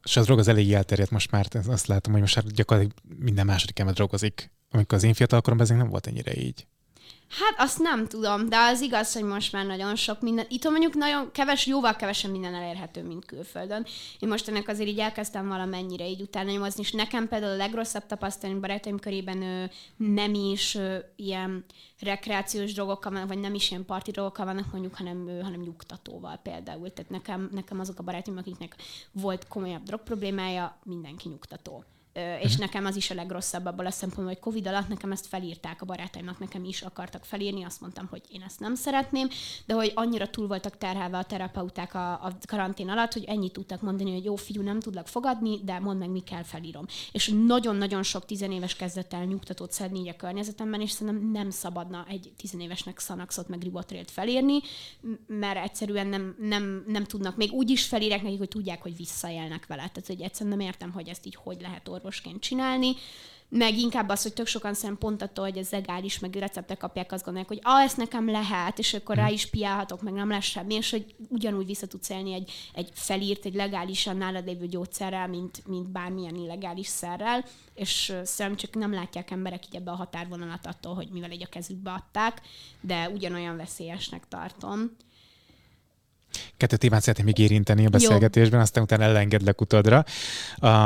És 0.04 0.18
az 0.18 0.26
drog 0.26 0.40
az 0.40 0.48
elég 0.48 0.74
elterjedt 0.74 1.12
most 1.12 1.32
már, 1.32 1.48
azt 1.68 1.88
látom, 1.88 2.12
hogy 2.12 2.22
most 2.22 2.36
már 2.36 2.46
gyakorlatilag 2.46 2.98
minden 3.18 3.46
második 3.46 3.80
ember 3.80 3.94
drogozik. 3.94 4.52
Amikor 4.70 4.98
az 4.98 5.04
én 5.04 5.14
fiatalkoromban 5.14 5.68
ez 5.70 5.78
nem 5.78 5.90
volt 5.90 6.08
ennyire 6.08 6.36
így. 6.36 6.68
Hát 7.40 7.56
azt 7.58 7.80
nem 7.80 8.08
tudom, 8.08 8.50
de 8.50 8.58
az 8.58 8.82
igaz, 8.82 9.14
hogy 9.14 9.24
most 9.24 9.52
már 9.52 9.66
nagyon 9.66 9.96
sok 9.96 10.22
minden, 10.22 10.46
itt 10.50 10.64
mondjuk 10.64 10.94
nagyon 10.94 11.32
keves, 11.32 11.66
jóval 11.66 11.96
kevesen 11.96 12.32
minden 12.32 12.54
elérhető, 12.54 13.04
mint 13.04 13.26
külföldön. 13.26 13.86
Én 14.20 14.30
most 14.30 14.48
ennek 14.48 14.68
azért 14.68 14.90
így 14.90 15.00
elkezdtem 15.00 15.48
valamennyire 15.48 16.08
így 16.08 16.22
utána 16.22 16.52
nyomozni, 16.52 16.82
és 16.82 16.92
nekem 16.92 17.28
például 17.28 17.52
a 17.52 17.56
legrosszabb 17.56 18.06
tapasztalat 18.06 18.60
barátaim 18.60 19.00
körében 19.00 19.42
ő, 19.42 19.70
nem 19.98 20.34
is 20.34 20.76
ő, 20.76 21.14
ilyen 21.16 21.66
rekreációs 22.00 22.74
drogokkal 22.74 23.12
vannak, 23.12 23.28
vagy 23.28 23.40
nem 23.40 23.54
is 23.54 23.70
ilyen 23.72 23.86
parti 23.86 24.12
drogokkal 24.12 24.46
vannak 24.46 24.72
mondjuk, 24.72 24.96
hanem, 24.96 25.28
ő, 25.28 25.42
hanem 25.42 25.62
nyugtatóval 25.62 26.40
például. 26.44 26.94
Tehát 26.94 27.12
nekem, 27.12 27.50
nekem 27.52 27.80
azok 27.80 28.00
a 28.00 28.04
barátaim, 28.04 28.38
akiknek 28.38 28.76
volt 29.12 29.48
komolyabb 29.48 29.84
drog 29.84 30.04
problémája, 30.04 30.78
mindenki 30.84 31.30
nyugtató 31.30 31.84
és 32.14 32.44
uh-huh. 32.44 32.60
nekem 32.60 32.86
az 32.86 32.96
is 32.96 33.10
a 33.10 33.14
legrosszabb 33.14 33.66
abból 33.66 33.86
a 33.86 33.92
szempontból, 33.92 34.34
hogy 34.34 34.40
Covid 34.40 34.68
alatt 34.68 34.88
nekem 34.88 35.12
ezt 35.12 35.28
felírták 35.28 35.82
a 35.82 35.86
barátaimnak, 35.86 36.40
nekem 36.40 36.64
is 36.64 36.82
akartak 36.82 37.26
felírni, 37.26 37.64
azt 37.64 37.82
mondtam, 37.82 38.08
hogy 38.10 38.22
én 38.32 38.42
ezt 38.42 38.60
nem 38.60 38.76
szeretném, 38.76 39.28
de 39.66 39.74
hogy 39.74 39.92
annyira 39.96 40.30
túl 40.30 40.48
voltak 40.48 40.78
terhelve 40.78 41.18
a 41.18 41.24
terapeuták 41.24 41.94
a, 41.94 42.12
a 42.12 42.38
karantén 42.48 42.90
alatt, 42.90 43.14
hogy 43.14 43.24
ennyit 43.24 43.54
tudtak 43.54 43.82
mondani, 43.82 44.12
hogy 44.12 44.24
jó 44.24 44.36
fiú, 44.36 44.62
nem 44.62 44.80
tudlak 44.80 45.08
fogadni, 45.08 45.60
de 45.64 45.80
mondd 45.80 46.00
meg, 46.00 46.10
mi 46.10 46.20
kell 46.20 46.44
felírom. 46.44 46.86
És 47.12 47.34
nagyon-nagyon 47.46 48.04
sok 48.04 48.26
tizenéves 48.26 48.76
kezdett 48.76 49.14
el 49.14 49.26
nyugtatót 49.26 49.72
szedni 49.72 50.00
így 50.00 50.08
a 50.08 50.16
környezetemben, 50.16 50.82
és 50.82 50.92
szerintem 50.92 51.32
nem 51.32 51.50
szabadna 51.50 52.06
egy 52.10 52.34
tizenévesnek 52.38 53.00
szanaxot 53.00 53.48
meg 53.48 53.62
ribotrélt 53.62 54.12
felírni, 54.12 54.60
mert 55.28 55.64
egyszerűen 55.64 56.08
nem, 56.08 56.36
nem, 56.40 56.84
nem 56.88 57.04
tudnak, 57.04 57.36
még 57.36 57.52
úgy 57.52 57.70
is 57.70 57.86
felírják 57.86 58.22
nekik, 58.22 58.38
hogy 58.38 58.48
tudják, 58.48 58.82
hogy 58.82 58.96
visszaélnek 58.96 59.66
vele. 59.66 59.82
Tehát, 59.82 60.08
hogy 60.08 60.22
egyszerűen 60.22 60.58
nem 60.58 60.68
értem, 60.68 60.92
hogy 60.92 61.08
ezt 61.08 61.26
így 61.26 61.36
hogy 61.36 61.62
lehet 61.62 61.88
orvosként 62.04 62.42
csinálni, 62.42 62.96
meg 63.50 63.78
inkább 63.78 64.10
az, 64.10 64.22
hogy 64.22 64.34
tök 64.34 64.48
sokan 64.48 64.74
szerintem 64.74 64.98
pont 64.98 65.22
attól, 65.22 65.46
hogy 65.46 65.58
ez 65.58 65.70
legális, 65.70 66.20
meg 66.20 66.36
receptek 66.36 66.78
kapják, 66.78 67.12
azt 67.12 67.24
gondolják, 67.24 67.52
hogy 67.52 67.60
ah, 67.64 67.84
ezt 67.84 67.98
nekem 67.98 68.30
lehet, 68.30 68.80
és 68.80 68.94
akkor 68.94 69.16
rá 69.16 69.30
is 69.30 69.46
piálhatok, 69.46 70.02
meg 70.02 70.14
nem 70.14 70.30
lesz 70.30 70.46
semmi, 70.46 70.74
és 70.74 70.92
hogy 70.92 71.16
ugyanúgy 71.30 71.66
vissza 71.66 71.88
tudsz 71.88 72.10
élni 72.10 72.34
egy, 72.34 72.52
egy 72.74 72.90
felírt, 72.94 73.46
egy 73.46 73.54
legálisan 73.54 74.18
nálad 74.18 74.46
lévő 74.46 74.68
gyógyszerrel, 74.68 75.28
mint, 75.28 75.68
mint 75.68 75.90
bármilyen 75.90 76.36
illegális 76.36 76.88
szerrel, 76.88 77.46
és 77.74 78.14
szerintem 78.24 78.56
csak 78.56 78.76
nem 78.76 78.94
látják 78.94 79.32
emberek 79.32 79.66
így 79.66 79.76
ebbe 79.76 79.92
a 79.92 79.96
határvonalat 79.96 80.66
attól, 80.66 80.94
hogy 80.94 81.08
mivel 81.12 81.32
egy 81.32 81.44
a 81.44 81.50
kezükbe 81.50 81.92
adták, 81.92 82.42
de 82.82 83.10
ugyanolyan 83.10 83.58
veszélyesnek 83.58 84.28
tartom. 84.28 84.92
Kettő 86.58 86.76
témát 86.76 87.02
szeretném 87.02 87.26
még 87.26 87.38
érinteni 87.38 87.86
a 87.86 87.90
beszélgetésben, 87.90 88.58
Jó. 88.58 88.64
aztán 88.64 88.84
utána 88.84 89.04
elengedlek 89.04 89.62
utadra. 89.62 90.06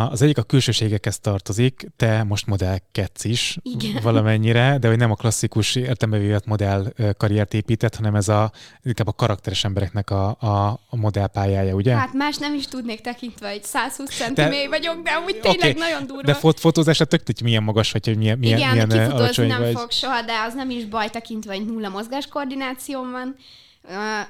Az 0.10 0.22
egyik 0.22 0.38
a 0.38 0.44
külsőségekhez 0.44 1.20
tartozik, 1.20 1.88
te 1.96 2.24
most 2.24 2.48
modellkedsz 2.48 3.24
is 3.24 3.58
Igen. 3.62 4.02
valamennyire, 4.02 4.78
de 4.80 4.88
hogy 4.88 4.98
nem 4.98 5.12
a 5.12 5.16
klasszikus 5.16 5.76
értelmevévet 5.76 6.46
modell 6.46 6.94
karriert 7.18 7.54
épített, 7.54 7.96
hanem 7.96 8.16
ez 8.16 8.28
a, 8.28 8.52
inkább 8.84 9.08
a 9.08 9.14
karakteres 9.14 9.64
embereknek 9.64 10.10
a, 10.10 10.28
a, 10.40 10.80
a 10.90 10.96
modellpályája, 10.96 11.74
ugye? 11.74 11.96
Hát 11.96 12.14
más 12.14 12.38
nem 12.38 12.54
is 12.54 12.68
tudnék 12.68 13.02
tekintve, 13.02 13.50
hogy 13.50 13.64
120 13.64 14.10
cm 14.10 14.70
vagyok, 14.70 15.04
de 15.04 15.12
úgy 15.26 15.40
tényleg 15.40 15.60
okay. 15.60 15.74
nagyon 15.74 16.08
durva. 16.08 16.22
De 16.22 16.34
fot- 16.34 16.60
fotózásra 16.60 17.06
tök 17.06 17.22
hogy 17.26 17.42
milyen 17.44 17.64
magas 17.64 17.92
vagy, 17.92 18.06
hogy 18.06 18.18
milyen, 18.18 18.38
milyen, 18.38 18.58
Igen, 18.58 18.72
milyen 18.72 18.90
kifotózni 18.90 19.48
nem 19.48 19.62
vagy. 19.62 19.74
fog 19.76 19.92
soha, 19.92 20.22
de 20.22 20.34
az 20.48 20.54
nem 20.54 20.70
is 20.70 20.86
baj 20.86 21.10
tekintve, 21.10 21.56
hogy 21.56 21.66
nulla 21.66 21.90
mozgáskoordinációm 21.90 23.12
van 23.12 23.36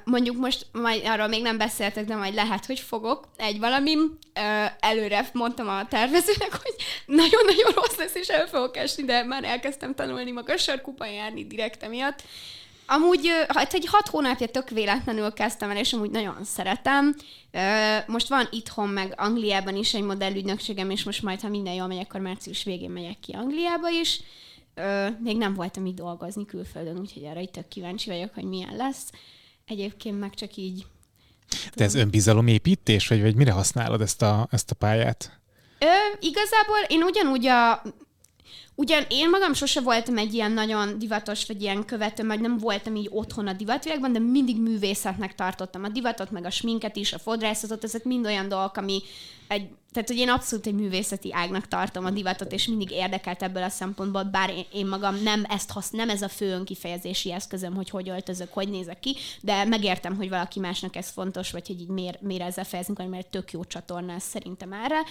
mondjuk 0.03 0.37
most 0.37 0.65
majd 0.71 1.05
arról 1.05 1.27
még 1.27 1.41
nem 1.41 1.57
beszéltek, 1.57 2.05
de 2.05 2.15
majd 2.15 2.33
lehet, 2.33 2.65
hogy 2.65 2.79
fogok 2.79 3.27
egy 3.37 3.59
valami. 3.59 3.95
előre 4.79 5.29
mondtam 5.33 5.67
a 5.67 5.87
tervezőnek, 5.87 6.51
hogy 6.51 6.75
nagyon-nagyon 7.05 7.71
rossz 7.75 7.97
lesz, 7.97 8.15
és 8.15 8.27
el 8.27 8.47
fogok 8.47 8.77
esni, 8.77 9.03
de 9.03 9.23
már 9.23 9.43
elkezdtem 9.43 9.95
tanulni 9.95 10.31
maga 10.31 10.57
sarkupa 10.57 11.05
járni 11.05 11.47
direkt 11.47 11.83
emiatt. 11.83 12.23
Amúgy 12.85 13.31
hát 13.47 13.73
egy 13.73 13.85
hat 13.85 14.07
hónapja 14.07 14.47
tök 14.47 14.69
véletlenül 14.69 15.33
kezdtem 15.33 15.69
el, 15.69 15.77
és 15.77 15.93
amúgy 15.93 16.09
nagyon 16.09 16.43
szeretem. 16.43 17.15
Most 18.07 18.27
van 18.27 18.47
itthon, 18.51 18.89
meg 18.89 19.13
Angliában 19.17 19.75
is 19.75 19.93
egy 19.93 20.03
modellügynökségem, 20.03 20.89
és 20.89 21.03
most 21.03 21.21
majd, 21.21 21.41
ha 21.41 21.49
minden 21.49 21.73
jól 21.73 21.87
megy, 21.87 21.99
akkor 21.99 22.19
március 22.19 22.63
végén 22.63 22.89
megyek 22.89 23.19
ki 23.19 23.31
Angliába 23.31 23.89
is. 23.89 24.19
Még 25.19 25.37
nem 25.37 25.53
voltam 25.53 25.85
így 25.85 25.93
dolgozni 25.93 26.45
külföldön, 26.45 26.99
úgyhogy 26.99 27.23
erre 27.23 27.41
itt 27.41 27.51
tök 27.51 27.67
kíváncsi 27.67 28.09
vagyok, 28.09 28.33
hogy 28.33 28.43
milyen 28.43 28.75
lesz. 28.75 29.09
Egyébként 29.67 30.19
meg 30.19 30.33
csak 30.33 30.55
így... 30.55 30.85
De 31.75 31.83
ez 31.83 31.95
önbizalomépítés, 31.95 33.07
vagy, 33.07 33.21
vagy 33.21 33.35
mire 33.35 33.51
használod 33.51 34.01
ezt 34.01 34.21
a, 34.21 34.47
ezt 34.51 34.71
a 34.71 34.75
pályát? 34.75 35.39
Ö, 35.79 36.17
igazából 36.19 36.77
én 36.87 37.03
ugyanúgy 37.03 37.45
a 37.45 37.81
Ugyan 38.79 39.03
én 39.09 39.29
magam 39.29 39.53
sose 39.53 39.81
voltam 39.81 40.17
egy 40.17 40.33
ilyen 40.33 40.51
nagyon 40.51 40.99
divatos, 40.99 41.45
vagy 41.45 41.61
ilyen 41.61 41.85
követő, 41.85 42.25
vagy 42.25 42.39
nem 42.39 42.57
voltam 42.57 42.95
így 42.95 43.09
otthon 43.11 43.47
a 43.47 43.53
divatvilágban, 43.53 44.13
de 44.13 44.19
mindig 44.19 44.61
művészetnek 44.61 45.35
tartottam 45.35 45.83
a 45.83 45.89
divatot, 45.89 46.31
meg 46.31 46.45
a 46.45 46.49
sminket 46.49 46.95
is, 46.95 47.13
a 47.13 47.19
fodrászatot, 47.19 47.83
ezek 47.83 48.03
mind 48.03 48.25
olyan 48.25 48.49
dolgok, 48.49 48.77
ami 48.77 49.01
egy, 49.47 49.69
tehát, 49.97 50.11
hogy 50.11 50.21
én 50.21 50.29
abszolút 50.29 50.67
egy 50.67 50.73
művészeti 50.73 51.33
ágnak 51.33 51.67
tartom 51.67 52.05
a 52.05 52.09
divatot, 52.09 52.51
és 52.51 52.67
mindig 52.67 52.91
érdekelt 52.91 53.43
ebből 53.43 53.63
a 53.63 53.69
szempontból, 53.69 54.23
bár 54.23 54.49
én, 54.49 54.65
én 54.73 54.85
magam 54.85 55.23
nem 55.23 55.45
ezt 55.49 55.71
hasz, 55.71 55.89
nem 55.89 56.09
ez 56.09 56.21
a 56.21 56.29
fő 56.29 56.51
önkifejezési 56.51 57.31
eszközöm, 57.31 57.75
hogy 57.75 57.89
hogy 57.89 58.09
öltözök, 58.09 58.53
hogy 58.53 58.69
nézek 58.69 58.99
ki, 58.99 59.15
de 59.41 59.63
megértem, 59.65 60.15
hogy 60.15 60.29
valaki 60.29 60.59
másnak 60.59 60.95
ez 60.95 61.09
fontos, 61.09 61.51
vagy 61.51 61.67
hogy 61.67 61.81
így 61.81 61.87
miért, 61.87 62.21
miért 62.21 62.43
ezzel 62.43 62.63
fejezünk, 62.63 62.99
hogy 62.99 63.09
mert 63.09 63.27
tök 63.27 63.51
jó 63.51 63.63
csatorna 63.63 64.19
szerintem 64.19 64.73
erre. 64.73 65.03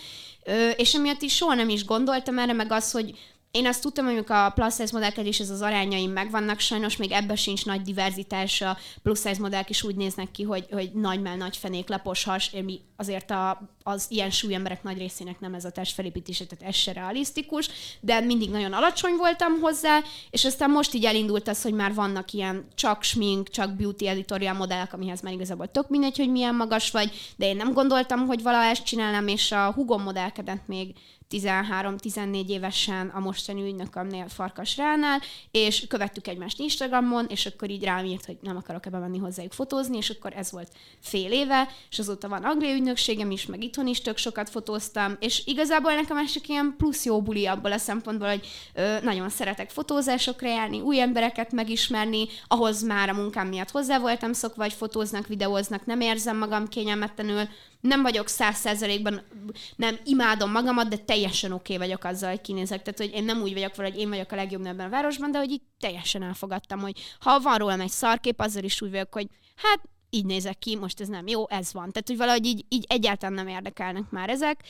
Ö, 0.45 0.69
és 0.69 0.95
emiatt 0.95 1.23
is 1.23 1.37
soha 1.37 1.55
nem 1.55 1.69
is 1.69 1.85
gondoltam 1.85 2.39
erre, 2.39 2.53
meg 2.53 2.73
az, 2.73 2.91
hogy 2.91 3.19
én 3.57 3.67
azt 3.67 3.83
tudtam, 3.83 4.05
hogy 4.05 4.25
a 4.27 4.51
plus 4.51 4.75
size 4.75 4.91
modellkedés, 4.93 5.41
az 5.41 5.63
arányaim 5.63 6.11
megvannak, 6.11 6.61
sajnos 6.61 6.97
még 6.97 7.13
ebben 7.13 7.37
sincs 7.37 7.65
nagy 7.65 7.83
diverzitás, 7.83 8.61
a 8.61 8.79
plus 9.03 9.19
size 9.19 9.41
modellek 9.41 9.71
is 9.71 9.83
úgy 9.83 9.97
néznek 9.97 10.31
ki, 10.31 10.43
hogy, 10.43 10.67
hogy 10.71 10.91
nagy 10.93 11.21
mell, 11.21 11.37
nagy 11.37 11.57
fenék, 11.57 11.89
lapos 11.89 12.25
has, 12.25 12.53
ami 12.53 12.81
azért 12.97 13.31
a, 13.31 13.61
az 13.83 14.07
ilyen 14.09 14.31
súlyemberek 14.31 14.83
nagy 14.83 14.99
részének 14.99 15.41
nem 15.41 15.55
ez 15.55 15.65
a 15.65 15.71
testfelépítése, 15.71 16.45
tehát 16.47 16.75
ez 16.75 16.81
se 16.81 16.93
realisztikus, 16.93 17.69
de 18.01 18.21
mindig 18.21 18.51
nagyon 18.51 18.73
alacsony 18.73 19.15
voltam 19.17 19.61
hozzá, 19.61 20.01
és 20.31 20.45
aztán 20.45 20.71
most 20.71 20.95
így 20.95 21.05
elindult 21.05 21.49
az, 21.49 21.63
hogy 21.63 21.73
már 21.73 21.95
vannak 21.95 22.33
ilyen 22.33 22.69
csak 22.75 23.03
smink, 23.03 23.49
csak 23.49 23.77
beauty 23.77 24.09
editorial 24.09 24.55
modellek, 24.55 24.93
amihez 24.93 25.21
már 25.21 25.33
igazából 25.33 25.71
tök 25.71 25.89
mindegy, 25.89 26.17
hogy 26.17 26.31
milyen 26.31 26.55
magas 26.55 26.91
vagy, 26.91 27.35
de 27.37 27.47
én 27.47 27.57
nem 27.57 27.73
gondoltam, 27.73 28.27
hogy 28.27 28.43
valaha 28.43 28.65
ezt 28.65 28.85
csinálnám, 28.85 29.29
és 29.29 29.53
a 29.53 29.73
hugom 29.73 30.03
modellkedett 30.03 30.67
még 30.67 30.95
13-14 31.31 32.49
évesen 32.49 33.09
a 33.09 33.19
mostani 33.19 33.63
ügynökömnél 33.63 34.29
Farkas 34.29 34.77
Ránál, 34.77 35.21
és 35.51 35.87
követtük 35.89 36.27
egymást 36.27 36.59
Instagramon, 36.59 37.27
és 37.29 37.47
akkor 37.47 37.71
így 37.71 37.85
rám 37.85 38.05
írt, 38.05 38.25
hogy 38.25 38.37
nem 38.41 38.57
akarok 38.57 38.87
ebbe 38.87 38.99
menni 38.99 39.19
hozzájuk 39.19 39.53
fotózni, 39.53 39.97
és 39.97 40.11
akkor 40.11 40.33
ez 40.37 40.51
volt 40.51 40.73
fél 41.01 41.33
éve, 41.33 41.69
és 41.91 41.99
azóta 41.99 42.29
van 42.29 42.45
Anglia 42.45 42.75
ügynökségem 42.75 43.31
is, 43.31 43.47
meg 43.47 43.63
itthon 43.63 43.87
is 43.87 44.01
tök 44.01 44.17
sokat 44.17 44.51
fotóztam, 44.51 45.17
és 45.21 45.43
igazából 45.47 45.95
nekem 45.95 46.17
ez 46.17 46.33
csak 46.33 46.49
ilyen 46.49 46.75
plusz 46.77 47.05
jó 47.05 47.23
buli 47.23 47.47
abból 47.47 47.73
a 47.73 47.79
szempontból, 47.79 48.29
hogy 48.29 48.47
ö, 48.75 49.01
nagyon 49.03 49.29
szeretek 49.29 49.71
fotózásokra 49.71 50.49
járni, 50.49 50.81
új 50.81 51.01
embereket 51.01 51.53
megismerni, 51.53 52.27
ahhoz 52.47 52.83
már 52.83 53.09
a 53.09 53.15
munkám 53.15 53.49
miatt 53.49 53.71
hozzá 53.71 53.99
voltam 53.99 54.33
szokva, 54.33 54.63
vagy 54.63 54.73
fotóznak, 54.73 55.27
videóznak, 55.27 55.87
nem 55.87 56.01
érzem 56.01 56.39
magam 56.39 56.69
kényelmetlenül, 56.69 57.49
nem 57.87 58.03
vagyok 58.03 58.29
száz 58.29 58.57
százalékban, 58.57 59.23
nem 59.77 59.99
imádom 60.05 60.51
magamat, 60.51 60.89
de 60.89 60.97
teljesen 60.97 61.53
oké 61.53 61.75
okay 61.75 61.87
vagyok 61.87 62.05
azzal, 62.05 62.31
hogy 62.31 62.41
kinézek. 62.41 62.83
Tehát, 62.83 62.99
hogy 62.99 63.21
én 63.21 63.25
nem 63.25 63.43
úgy 63.43 63.53
vagyok 63.53 63.77
vele, 63.77 63.89
hogy 63.89 63.99
én 63.99 64.09
vagyok 64.09 64.33
a 64.33 64.37
legjobb 64.37 64.67
ebben 64.67 64.87
a 64.87 64.91
városban, 64.91 65.31
de 65.31 65.39
hogy 65.39 65.51
így 65.51 65.63
teljesen 65.81 66.23
elfogadtam, 66.23 66.81
hogy 66.81 67.01
ha 67.21 67.41
van 67.41 67.59
rólam 67.59 67.81
egy 67.81 67.91
szarkép, 67.91 68.41
azzal 68.41 68.63
is 68.63 68.83
úgy 68.83 68.91
vagyok, 68.91 69.13
hogy 69.13 69.27
hát 69.57 69.81
így 70.11 70.25
nézek 70.25 70.59
ki, 70.59 70.77
most 70.77 71.01
ez 71.01 71.09
nem 71.09 71.27
jó, 71.27 71.49
ez 71.49 71.73
van. 71.73 71.91
Tehát, 71.93 72.07
hogy 72.07 72.17
valahogy 72.17 72.47
így, 72.47 72.65
így 72.69 72.85
egyáltalán 72.89 73.35
nem 73.35 73.49
érdekelnek 73.49 74.11
már 74.11 74.29
ezek. 74.29 74.65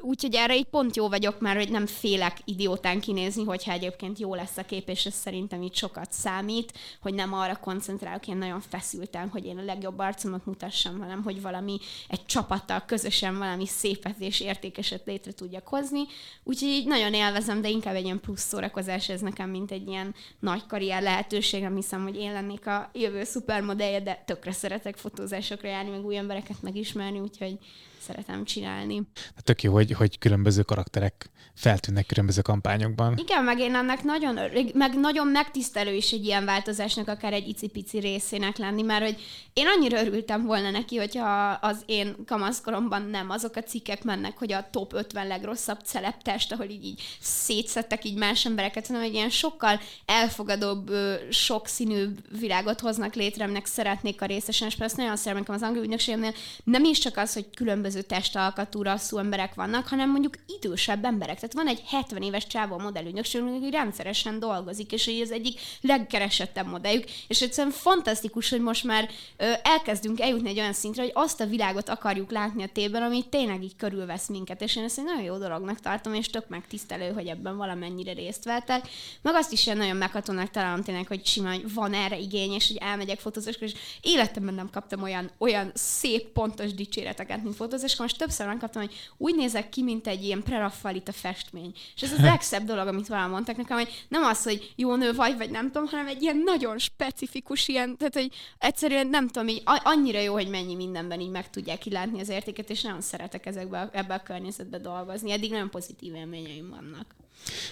úgyhogy 0.00 0.34
erre 0.34 0.56
így 0.56 0.64
pont 0.64 0.96
jó 0.96 1.08
vagyok 1.08 1.40
már, 1.40 1.56
hogy 1.56 1.70
nem 1.70 1.86
félek 1.86 2.38
idiótán 2.44 3.00
kinézni, 3.00 3.44
hogyha 3.44 3.72
egyébként 3.72 4.18
jó 4.18 4.34
lesz 4.34 4.56
a 4.56 4.64
kép, 4.64 4.88
és 4.88 5.06
ez 5.06 5.14
szerintem 5.14 5.62
így 5.62 5.74
sokat 5.74 6.12
számít, 6.12 6.78
hogy 7.00 7.14
nem 7.14 7.32
arra 7.32 7.56
koncentrálok 7.56 8.28
én 8.28 8.36
nagyon 8.36 8.60
feszültem, 8.60 9.28
hogy 9.28 9.44
én 9.44 9.58
a 9.58 9.64
legjobb 9.64 9.98
arcomat 9.98 10.46
mutassam, 10.46 10.98
hanem 10.98 11.22
hogy 11.22 11.42
valami 11.42 11.78
egy 12.08 12.26
csapattal 12.26 12.84
közösen 12.86 13.38
valami 13.38 13.66
szépet 13.66 14.16
és 14.18 14.40
értékeset 14.40 15.02
létre 15.06 15.32
tudjak 15.32 15.68
hozni. 15.68 16.02
Úgyhogy 16.42 16.68
így 16.68 16.86
nagyon 16.86 17.14
élvezem, 17.14 17.60
de 17.60 17.68
inkább 17.68 17.94
egy 17.94 18.04
ilyen 18.04 18.20
plusz 18.20 18.42
szórakozás 18.42 19.08
ez 19.08 19.20
nekem, 19.20 19.50
mint 19.50 19.70
egy 19.70 19.88
ilyen 19.88 20.14
nagy 20.40 20.66
karrier 20.66 21.02
lehetőség, 21.02 21.68
hiszem, 21.74 22.02
hogy 22.02 22.16
én 22.16 22.32
lennék 22.32 22.66
a 22.66 22.90
jövő 22.92 23.24
szupermodellje, 23.24 24.00
de 24.00 24.22
tökre 24.26 24.52
szeretek 24.64 24.96
fotózásokra 24.96 25.68
járni, 25.68 25.90
meg 25.90 26.04
új 26.04 26.16
embereket 26.16 26.62
megismerni, 26.62 27.18
úgyhogy 27.18 27.58
szeretem 28.06 28.44
csinálni. 28.44 29.02
Tök 29.36 29.62
jó, 29.62 29.72
hogy, 29.72 29.92
hogy 29.92 30.18
különböző 30.18 30.62
karakterek 30.62 31.30
feltűnnek 31.54 32.06
különböző 32.06 32.40
kampányokban. 32.40 33.16
Igen, 33.18 33.44
meg 33.44 33.58
én 33.58 33.74
ennek 33.74 34.02
nagyon, 34.02 34.38
meg 34.74 34.98
nagyon 34.98 35.26
megtisztelő 35.26 35.94
is 35.94 36.12
egy 36.12 36.24
ilyen 36.24 36.44
változásnak 36.44 37.08
akár 37.08 37.32
egy 37.32 37.48
icipici 37.48 37.98
részének 37.98 38.56
lenni, 38.56 38.82
mert 38.82 39.04
hogy 39.04 39.22
én 39.52 39.66
annyira 39.66 40.00
örültem 40.00 40.44
volna 40.46 40.70
neki, 40.70 40.96
hogyha 40.96 41.50
az 41.50 41.82
én 41.86 42.14
kamaszkoromban 42.26 43.02
nem 43.02 43.30
azok 43.30 43.56
a 43.56 43.62
cikkek 43.62 44.04
mennek, 44.04 44.38
hogy 44.38 44.52
a 44.52 44.68
top 44.70 44.92
50 44.92 45.26
legrosszabb 45.26 45.78
celebtest, 45.84 46.52
ahol 46.52 46.66
így, 46.66 46.84
így 46.84 47.02
szétszettek 47.20 48.04
így 48.04 48.16
más 48.16 48.44
embereket, 48.44 48.86
hanem 48.86 49.02
egy 49.02 49.14
ilyen 49.14 49.30
sokkal 49.30 49.80
elfogadóbb, 50.04 50.90
sokszínű 51.30 52.06
világot 52.38 52.80
hoznak 52.80 53.14
létre, 53.14 53.44
aminek 53.44 53.66
szeretnék 53.66 54.22
a 54.22 54.26
részesen, 54.26 54.68
és 54.68 54.74
persze 54.74 54.96
nagyon 54.96 55.16
szeretem 55.16 55.54
az 55.54 55.62
angol 55.62 55.82
ügynökségemnél, 55.82 56.34
nem 56.64 56.84
is 56.84 56.98
csak 56.98 57.16
az, 57.16 57.32
hogy 57.32 57.46
különböző 57.56 57.93
testalkatú 58.02 58.82
rasszú 58.82 59.18
emberek 59.18 59.54
vannak, 59.54 59.88
hanem 59.88 60.10
mondjuk 60.10 60.34
idősebb 60.58 61.04
emberek. 61.04 61.34
Tehát 61.34 61.54
van 61.54 61.68
egy 61.68 61.82
70 61.86 62.22
éves 62.22 62.46
csávó 62.46 62.78
modellügynökség, 62.78 63.42
aki 63.42 63.70
rendszeresen 63.70 64.38
dolgozik, 64.38 64.92
és 64.92 65.06
így 65.06 65.20
az 65.20 65.30
egyik 65.30 65.60
legkeresettebb 65.80 66.66
modelljük, 66.66 67.04
és 67.28 67.42
egyszerűen 67.42 67.74
fantasztikus, 67.74 68.50
hogy 68.50 68.60
most 68.60 68.84
már 68.84 69.10
ö, 69.36 69.52
elkezdünk 69.62 70.20
eljutni 70.20 70.48
egy 70.48 70.58
olyan 70.58 70.72
szintre, 70.72 71.02
hogy 71.02 71.12
azt 71.14 71.40
a 71.40 71.46
világot 71.46 71.88
akarjuk 71.88 72.30
látni 72.30 72.62
a 72.62 72.68
tében, 72.72 73.02
ami 73.02 73.24
tényleg 73.28 73.62
így 73.62 73.76
körülvesz 73.76 74.28
minket, 74.28 74.62
és 74.62 74.76
én 74.76 74.84
ezt 74.84 74.98
egy 74.98 75.04
nagyon 75.04 75.22
jó 75.22 75.36
dolognak 75.36 75.80
tartom, 75.80 76.14
és 76.14 76.26
tök 76.26 76.48
megtisztelő, 76.48 77.12
hogy 77.12 77.26
ebben 77.26 77.56
valamennyire 77.56 78.12
részt 78.12 78.44
vettek. 78.44 78.88
Meg 79.22 79.34
azt 79.34 79.52
is 79.52 79.66
ilyen 79.66 79.78
nagyon 79.78 79.96
meghatónak 79.96 80.50
találom 80.50 80.82
tényleg, 80.82 81.06
hogy 81.06 81.26
simán 81.26 81.62
van 81.74 81.94
erre 81.94 82.18
igény, 82.18 82.52
és 82.52 82.66
hogy 82.66 82.76
elmegyek 82.76 83.20
fotózni, 83.20 83.52
és 83.58 83.72
életemben 84.00 84.54
nem 84.54 84.70
kaptam 84.70 85.02
olyan, 85.02 85.30
olyan 85.38 85.70
szép, 85.74 86.32
pontos 86.32 86.74
dicséreteket, 86.74 87.42
mint 87.42 87.56
fotózás, 87.56 87.83
és 87.84 87.96
most 87.96 88.18
többször 88.18 88.46
megkaptam, 88.46 88.82
hogy 88.82 88.94
úgy 89.16 89.34
nézek 89.34 89.68
ki, 89.68 89.82
mint 89.82 90.06
egy 90.06 90.24
ilyen 90.24 90.42
preraffalita 90.42 91.12
festmény. 91.12 91.72
És 91.94 92.02
ez 92.02 92.12
az 92.12 92.20
legszebb 92.32 92.64
dolog, 92.64 92.86
amit 92.86 93.08
valami 93.08 93.30
mondtak 93.30 93.56
nekem, 93.56 93.76
hogy 93.76 94.04
nem 94.08 94.24
az, 94.24 94.42
hogy 94.42 94.72
jó 94.76 94.96
nő 94.96 95.12
vagy, 95.12 95.36
vagy 95.36 95.50
nem 95.50 95.70
tudom, 95.70 95.88
hanem 95.88 96.06
egy 96.06 96.22
ilyen 96.22 96.42
nagyon 96.44 96.78
specifikus 96.78 97.68
ilyen, 97.68 97.96
tehát 97.96 98.14
hogy 98.14 98.30
egyszerűen 98.58 99.06
nem 99.06 99.28
tudom, 99.28 99.48
így 99.48 99.62
annyira 99.64 100.20
jó, 100.20 100.32
hogy 100.32 100.48
mennyi 100.48 100.74
mindenben 100.74 101.20
így 101.20 101.30
meg 101.30 101.50
tudják 101.50 101.78
kilátni 101.78 102.20
az 102.20 102.28
értéket, 102.28 102.70
és 102.70 102.82
nagyon 102.82 103.00
szeretek 103.00 103.46
ezekbe, 103.46 103.88
ebbe 103.92 104.14
a 104.14 104.22
környezetbe 104.22 104.78
dolgozni. 104.78 105.32
Eddig 105.32 105.50
nagyon 105.50 105.70
pozitív 105.70 106.14
élményeim 106.14 106.70
vannak. 106.70 107.06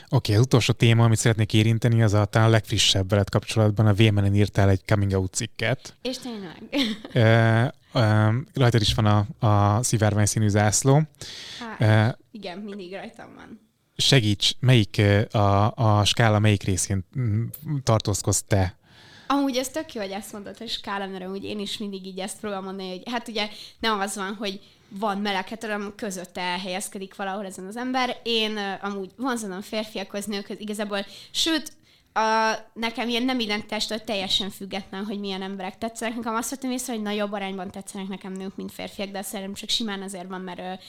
Oké, 0.08 0.16
okay, 0.16 0.34
az 0.34 0.40
utolsó 0.40 0.72
téma, 0.72 1.04
amit 1.04 1.18
szeretnék 1.18 1.52
érinteni, 1.52 2.02
az 2.02 2.12
a 2.12 2.24
talán 2.24 2.50
legfrissebb 2.50 3.08
veled 3.08 3.28
kapcsolatban. 3.28 3.86
A 3.86 3.92
VMN-en 3.92 4.34
írtál 4.34 4.68
egy 4.68 4.84
coming 4.86 5.12
out 5.12 5.34
cikket. 5.34 5.96
És 6.02 6.16
tényleg. 6.18 6.62
Rajtad 8.54 8.80
is 8.80 8.94
van 8.94 9.06
a, 9.06 9.46
a 9.46 9.82
szivárvány 9.82 10.26
színű 10.26 10.48
zászló. 10.48 11.02
Hát, 11.78 12.18
igen, 12.30 12.58
mindig 12.58 12.92
rajtam 12.92 13.34
van. 13.34 13.70
Segíts, 13.96 14.50
melyik 14.60 15.02
a, 15.30 15.74
a 15.74 16.04
skála 16.04 16.38
melyik 16.38 16.62
részén 16.62 17.04
tartózkodsz 17.82 18.42
te 18.42 18.76
Amúgy 19.32 19.56
ez 19.56 19.68
tök 19.68 19.94
jó, 19.94 20.00
hogy 20.00 20.10
ezt 20.10 20.32
mondod, 20.32 20.58
hogy 20.58 20.68
skála, 20.68 21.06
mert 21.06 21.28
úgy 21.28 21.44
én 21.44 21.58
is 21.60 21.78
mindig 21.78 22.06
így 22.06 22.18
ezt 22.18 22.40
próbálom 22.40 22.64
mondani, 22.64 22.88
hogy 22.88 23.02
hát 23.10 23.28
ugye 23.28 23.48
nem 23.80 24.00
az 24.00 24.16
van, 24.16 24.34
hogy 24.34 24.60
van 24.88 25.18
meleg 25.18 25.48
heterom, 25.48 25.94
között 25.96 26.38
elhelyezkedik 26.38 27.16
valahol 27.16 27.44
ezen 27.46 27.66
az 27.66 27.76
ember. 27.76 28.20
Én 28.22 28.52
uh, 28.52 28.84
amúgy 28.84 29.10
vonzalom 29.16 29.60
férfiakhoz, 29.60 30.24
nőkhöz 30.24 30.60
igazából, 30.60 31.06
sőt, 31.30 31.72
a, 32.12 32.56
nekem 32.72 33.08
ilyen 33.08 33.22
nem 33.22 33.40
identitástól 33.40 33.98
teljesen 33.98 34.50
független, 34.50 35.04
hogy 35.04 35.20
milyen 35.20 35.42
emberek 35.42 35.78
tetszenek. 35.78 36.16
Nekem 36.16 36.34
azt 36.34 36.50
vettem 36.50 36.70
észre, 36.70 36.92
hogy 36.92 37.02
nagyobb 37.02 37.32
arányban 37.32 37.70
tetszenek 37.70 38.08
nekem 38.08 38.32
nők, 38.32 38.56
mint 38.56 38.72
férfiak, 38.72 39.10
de 39.10 39.22
szerintem 39.22 39.54
csak 39.54 39.68
simán 39.68 40.02
azért 40.02 40.28
van, 40.28 40.40
mert 40.40 40.82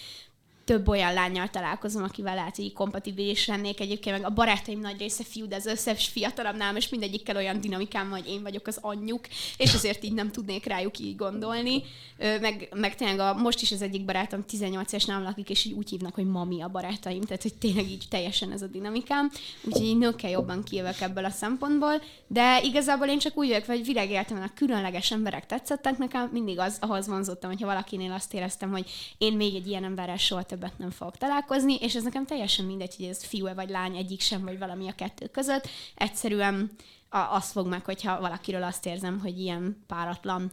több 0.66 0.88
olyan 0.88 1.14
lányjal 1.14 1.50
találkozom, 1.50 2.04
akivel 2.04 2.36
lehet, 2.36 2.56
hogy 2.56 2.74
kompatibilis 2.74 3.48
lennék. 3.48 3.80
Egyébként 3.80 4.18
meg 4.18 4.26
a 4.26 4.34
barátaim 4.34 4.80
nagy 4.80 4.98
része 5.00 5.24
fiú, 5.24 5.48
de 5.48 5.56
az 5.56 5.66
összes 5.66 6.08
fiatalabb 6.08 6.56
nálam, 6.56 6.76
és 6.76 6.90
mindegyikkel 6.90 7.36
olyan 7.36 7.62
dinamikám, 7.62 8.10
hogy 8.10 8.28
én 8.28 8.42
vagyok 8.42 8.68
az 8.68 8.78
anyjuk, 8.82 9.28
és 9.58 9.74
azért 9.74 10.04
így 10.04 10.14
nem 10.14 10.32
tudnék 10.32 10.66
rájuk 10.66 11.00
így 11.00 11.16
gondolni. 11.16 11.84
Meg, 12.18 12.70
meg 12.76 12.96
tényleg 12.96 13.20
a, 13.20 13.34
most 13.34 13.62
is 13.62 13.72
az 13.72 13.82
egyik 13.82 14.06
barátom 14.06 14.44
18 14.46 14.92
éves 14.92 15.06
nálam 15.06 15.24
lakik, 15.24 15.50
és 15.50 15.66
így 15.66 15.74
úgy 15.74 15.90
hívnak, 15.90 16.16
hogy 16.16 16.26
mami 16.26 16.62
a 16.62 16.68
barátaim, 16.68 17.22
tehát 17.22 17.42
hogy 17.42 17.54
tényleg 17.54 17.90
így 17.90 18.06
teljesen 18.10 18.52
ez 18.52 18.62
a 18.62 18.68
dinamikám. 18.68 19.32
Úgyhogy 19.64 19.86
így 19.86 19.98
nőkkel 19.98 20.30
jobban 20.30 20.64
kijövök 20.64 21.02
ebből 21.02 21.26
a 21.26 21.30
szempontból, 21.30 22.02
de 22.28 22.62
igazából 22.62 23.08
én 23.08 23.20
csak 23.20 23.38
úgy 23.38 23.48
vagyok, 23.48 23.66
hogy 23.66 23.86
világéletemben 23.86 24.48
a 24.48 24.54
különleges 24.56 25.12
emberek 25.12 25.46
tetszettek 25.46 25.98
nekem, 25.98 26.30
mindig 26.32 26.60
az, 26.60 26.78
ahhoz 26.80 27.08
vonzottam, 27.08 27.50
hogyha 27.50 27.68
valakinél 27.68 28.12
azt 28.12 28.34
éreztem, 28.34 28.72
hogy 28.72 28.90
én 29.18 29.34
még 29.34 29.56
egy 29.56 29.68
ilyen 29.68 29.84
emberrel 29.84 30.18
soha 30.18 30.44
többet 30.54 30.78
nem 30.78 30.90
fogok 30.90 31.18
találkozni, 31.18 31.76
és 31.76 31.96
ez 31.96 32.04
nekem 32.04 32.26
teljesen 32.26 32.66
mindegy, 32.66 32.96
hogy 32.96 33.06
ez 33.06 33.24
fiú 33.24 33.54
vagy 33.54 33.70
lány, 33.70 33.96
egyik 33.96 34.22
sem, 34.22 34.44
vagy 34.44 34.60
valami 34.60 34.88
a 34.88 34.96
kettő 34.96 35.28
között. 35.28 35.68
Egyszerűen 35.96 36.72
azt 37.10 37.52
fog 37.52 37.68
meg, 37.68 37.86
hogyha 37.86 38.20
valakiről 38.20 38.64
azt 38.64 38.86
érzem, 38.86 39.20
hogy 39.20 39.40
ilyen 39.40 39.84
páratlan 39.88 40.52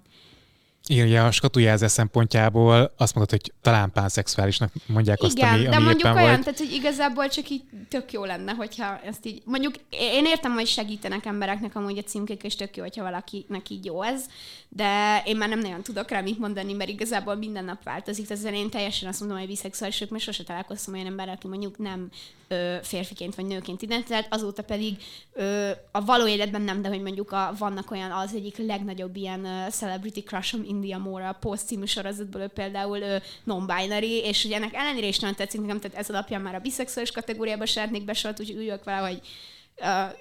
igen, 0.87 1.07
ugye 1.07 1.21
a 1.21 1.31
skatujázás 1.31 1.91
szempontjából 1.91 2.93
azt 2.97 3.15
mondod, 3.15 3.31
hogy 3.31 3.53
talán 3.63 3.93
pánszexuálisnak 3.93 4.73
mondják 4.87 5.19
Igen, 5.23 5.49
azt, 5.49 5.55
ami, 5.55 5.63
de 5.63 5.77
ami 5.77 5.85
mondjuk 5.85 6.15
olyan, 6.15 6.27
volt. 6.27 6.45
tehát 6.45 6.59
hogy 6.59 6.73
igazából 6.73 7.29
csak 7.29 7.49
így 7.49 7.63
tök 7.89 8.13
jó 8.13 8.25
lenne, 8.25 8.53
hogyha 8.53 9.01
ezt 9.05 9.27
így, 9.27 9.43
mondjuk 9.45 9.75
én 9.91 10.25
értem, 10.25 10.53
hogy 10.53 10.67
segítenek 10.67 11.27
embereknek 11.27 11.77
amúgy 11.77 11.99
a 11.99 12.03
címkék, 12.03 12.43
és 12.43 12.57
tök 12.57 12.77
jó, 12.77 12.83
hogyha 12.83 13.03
valakinek 13.03 13.71
így 13.71 13.85
jó 13.85 14.03
ez, 14.03 14.25
de 14.69 15.23
én 15.27 15.37
már 15.37 15.49
nem 15.49 15.59
nagyon 15.59 15.83
tudok 15.83 16.11
rá 16.11 16.21
mit 16.21 16.39
mondani, 16.39 16.73
mert 16.73 16.91
igazából 16.91 17.35
minden 17.35 17.65
nap 17.65 17.83
változik, 17.83 18.27
tehát 18.27 18.55
én 18.55 18.71
teljesen 18.71 19.09
azt 19.09 19.21
mondom, 19.21 19.39
hogy 19.39 19.47
biszexuálisok, 19.47 20.11
mert 20.11 20.23
sose 20.23 20.43
találkoztam 20.43 20.95
olyan 20.95 21.07
emberrel, 21.07 21.35
aki 21.35 21.49
mondjuk 21.49 21.79
nem 21.79 22.09
ö, 22.49 22.77
férfiként 22.83 23.35
vagy 23.35 23.47
nőként 23.47 23.83
identitált, 23.83 24.27
azóta 24.31 24.63
pedig 24.63 24.97
ö, 25.33 25.71
a 25.93 26.05
való 26.05 26.27
életben 26.27 26.63
nem, 26.63 26.83
de 26.83 26.89
hogy 26.89 27.03
mondjuk 27.03 27.33
a, 27.33 27.55
vannak 27.59 27.91
olyan 27.91 28.11
az 28.11 28.35
egyik 28.35 28.57
legnagyobb 28.57 29.17
ilyen 29.17 29.41
uh, 29.41 29.69
celebrity 29.69 30.21
crushom 30.21 30.65
India 30.71 30.99
Moore 30.99 31.29
a 31.29 31.33
Post 31.33 31.67
című 31.67 31.85
sorozatból, 31.85 32.41
ő 32.41 32.47
például 32.47 33.01
ö, 33.01 33.17
non-binary, 33.45 34.23
és 34.25 34.43
hogy 34.43 34.53
ennek 34.53 34.75
ellenére 34.75 35.07
is 35.07 35.19
nagyon 35.19 35.37
tetszik 35.37 35.61
nekem, 35.61 35.81
tehát 35.81 35.97
ez 35.97 36.11
alapján 36.11 36.41
már 36.41 36.55
a 36.55 36.59
biszexuális 36.59 37.11
kategóriába 37.11 37.67
szeretnék 37.67 38.05
besorolni, 38.05 38.43
úgyhogy 38.43 38.59
üljök 38.59 38.85
vele, 38.85 39.09
hogy 39.09 39.21
uh, 39.81 40.17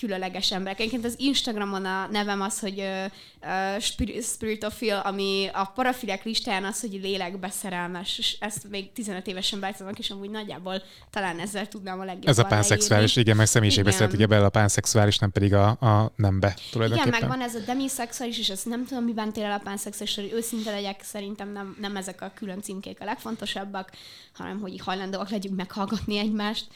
különleges 0.00 0.52
emberek. 0.52 0.78
Egyébként 0.78 1.04
az 1.04 1.14
Instagramon 1.18 1.84
a 1.84 2.06
nevem 2.10 2.40
az, 2.40 2.60
hogy 2.60 2.78
uh, 2.78 3.80
Spiritofil, 4.22 4.94
ami 4.94 5.48
a 5.52 5.64
parafilek 5.64 6.24
listáján 6.24 6.64
az, 6.64 6.80
hogy 6.80 6.98
lélekbeszerelmes, 7.02 8.18
és 8.18 8.36
ezt 8.40 8.68
még 8.68 8.92
15 8.92 9.26
évesen 9.26 9.60
beállítanak, 9.60 9.98
és 9.98 10.10
amúgy 10.10 10.30
nagyjából 10.30 10.82
talán 11.10 11.38
ezzel 11.38 11.68
tudnám 11.68 12.00
a 12.00 12.04
legjobban 12.04 12.30
Ez 12.30 12.38
a 12.38 12.44
pánszexuális, 12.44 13.16
igen, 13.16 13.36
meg 13.36 13.46
személyiségbeszélet, 13.46 14.12
ugye 14.12 14.26
bele 14.26 14.44
a 14.44 14.50
pánszexuális, 14.50 15.18
nem 15.18 15.30
pedig 15.30 15.54
a, 15.54 15.68
a 15.68 16.12
nembe 16.16 16.56
tulajdonképpen. 16.70 17.14
Igen, 17.14 17.28
meg 17.28 17.38
van 17.38 17.46
ez 17.46 17.54
a 17.54 17.60
demiszexuális, 17.66 18.38
és 18.38 18.48
ezt 18.48 18.66
nem 18.66 18.84
tudom, 18.86 19.04
miben 19.04 19.32
tér 19.32 19.44
el 19.44 19.52
a 19.52 19.60
pánszexuális, 19.64 20.14
hogy 20.14 20.32
őszinte 20.32 20.70
legyek, 20.70 21.02
szerintem 21.02 21.52
nem, 21.52 21.76
nem 21.80 21.96
ezek 21.96 22.22
a 22.22 22.32
külön 22.34 22.60
címkék 22.62 23.00
a 23.00 23.04
legfontosabbak, 23.04 23.90
hanem 24.32 24.60
hogy 24.60 24.80
hajlandóak 24.80 25.30
legyünk 25.30 25.56
meghallgatni 25.56 26.18
egymást. 26.18 26.66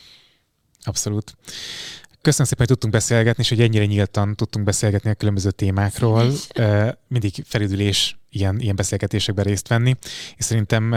Abszolút. 0.83 1.37
Köszönöm 2.23 2.47
szépen, 2.47 2.67
hogy 2.67 2.77
tudtunk 2.77 2.93
beszélgetni, 2.93 3.43
és 3.43 3.49
hogy 3.49 3.61
ennyire 3.61 3.87
nyíltan 3.87 4.35
tudtunk 4.35 4.65
beszélgetni 4.65 5.11
a 5.11 5.15
különböző 5.15 5.51
témákról. 5.51 6.33
Mindig 7.09 7.45
felüdülés 7.47 8.19
ilyen, 8.31 8.61
ilyen 8.61 8.77
beszélgetésekben 8.77 9.45
részt 9.45 9.69
venni, 9.69 9.97
és 10.37 10.45
szerintem 10.45 10.93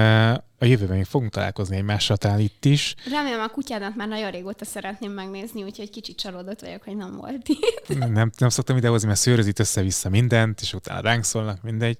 a 0.58 0.66
jövőben 0.66 0.96
még 0.96 1.06
fogunk 1.06 1.32
találkozni 1.32 1.76
egymással 1.76 2.18
talán 2.18 2.40
itt 2.40 2.66
is. 2.66 2.96
Remélem 3.10 3.40
a 3.40 3.48
kutyádat 3.48 3.96
már 3.96 4.08
nagyon 4.08 4.32
régóta 4.32 4.66
szeretném 4.66 5.12
megnézni, 5.12 5.64
úgyhogy 5.64 5.90
kicsit 5.90 6.18
csalódott 6.18 6.62
vagyok, 6.62 6.84
hogy 6.84 6.96
nem 6.96 7.16
volt 7.16 7.48
itt. 7.48 7.98
Nem, 7.98 8.32
nem 8.38 8.50
szoktam 8.50 8.78
idehozni, 8.78 9.08
mert 9.08 9.20
szőrözít 9.20 9.60
össze-vissza 9.60 10.10
mindent, 10.10 10.62
és 10.62 10.74
utána 10.74 11.02
ránk 11.02 11.24
szólnak, 11.24 11.62
mindegy. 11.62 11.98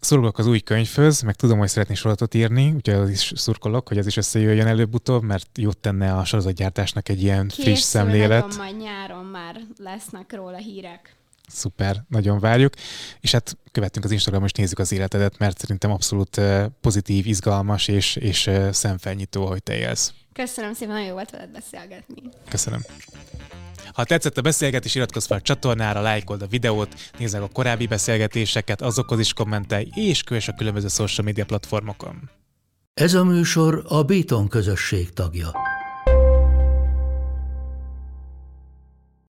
Szurkolok 0.00 0.38
az 0.38 0.46
új 0.46 0.60
könyvhöz, 0.60 1.20
meg 1.20 1.34
tudom, 1.34 1.58
hogy 1.58 1.68
szeretnék 1.68 1.96
sorozatot 1.96 2.34
írni, 2.34 2.72
úgyhogy 2.74 2.94
az 2.94 3.10
is 3.10 3.32
szurkolok, 3.34 3.88
hogy 3.88 3.98
ez 3.98 4.06
is 4.06 4.16
összejöjjön 4.16 4.66
előbb-utóbb, 4.66 5.22
mert 5.22 5.46
jót 5.58 5.78
tenne 5.78 6.14
a 6.14 6.24
sorozatgyártásnak 6.24 7.08
egy 7.08 7.22
ilyen 7.22 7.48
Készül, 7.48 7.64
friss 7.64 7.80
szemlélet. 7.80 8.40
Nagyon, 8.42 8.56
majd 8.56 8.76
nyáron 8.76 9.24
már 9.24 9.60
lesznek 9.78 10.32
róla 10.32 10.56
hírek. 10.56 11.16
Szuper, 11.48 12.04
nagyon 12.08 12.38
várjuk. 12.38 12.74
És 13.20 13.32
hát 13.32 13.56
követünk 13.72 14.04
az 14.04 14.10
Instagramon, 14.10 14.48
és 14.52 14.58
nézzük 14.58 14.78
az 14.78 14.92
életedet, 14.92 15.38
mert 15.38 15.58
szerintem 15.58 15.90
abszolút 15.90 16.40
pozitív, 16.80 17.26
izgalmas 17.26 17.88
és, 17.88 18.16
és 18.16 18.50
szemfelnyitó, 18.70 19.46
hogy 19.46 19.62
te 19.62 19.76
élsz. 19.76 20.12
Köszönöm 20.32 20.74
szépen, 20.74 20.92
nagyon 20.92 21.08
jó 21.08 21.14
volt 21.14 21.30
veled 21.30 21.50
beszélgetni. 21.50 22.22
Köszönöm. 22.48 22.80
Ha 23.92 24.04
tetszett 24.04 24.38
a 24.38 24.40
beszélgetés, 24.40 24.94
iratkozz 24.94 25.26
fel 25.26 25.36
a 25.36 25.40
csatornára, 25.40 26.00
lájkold 26.00 26.42
a 26.42 26.46
videót, 26.46 26.94
nézd 27.18 27.34
meg 27.34 27.42
a 27.42 27.48
korábbi 27.48 27.86
beszélgetéseket, 27.86 28.82
azokhoz 28.82 29.18
is 29.18 29.32
kommentelj, 29.32 29.88
és 29.94 30.22
kövess 30.22 30.48
a 30.48 30.54
különböző 30.54 30.88
social 30.88 31.26
media 31.26 31.44
platformokon. 31.44 32.30
Ez 32.94 33.14
a 33.14 33.24
műsor 33.24 33.84
a 33.88 34.02
Béton 34.02 34.48
közösség 34.48 35.12
tagja. 35.12 35.52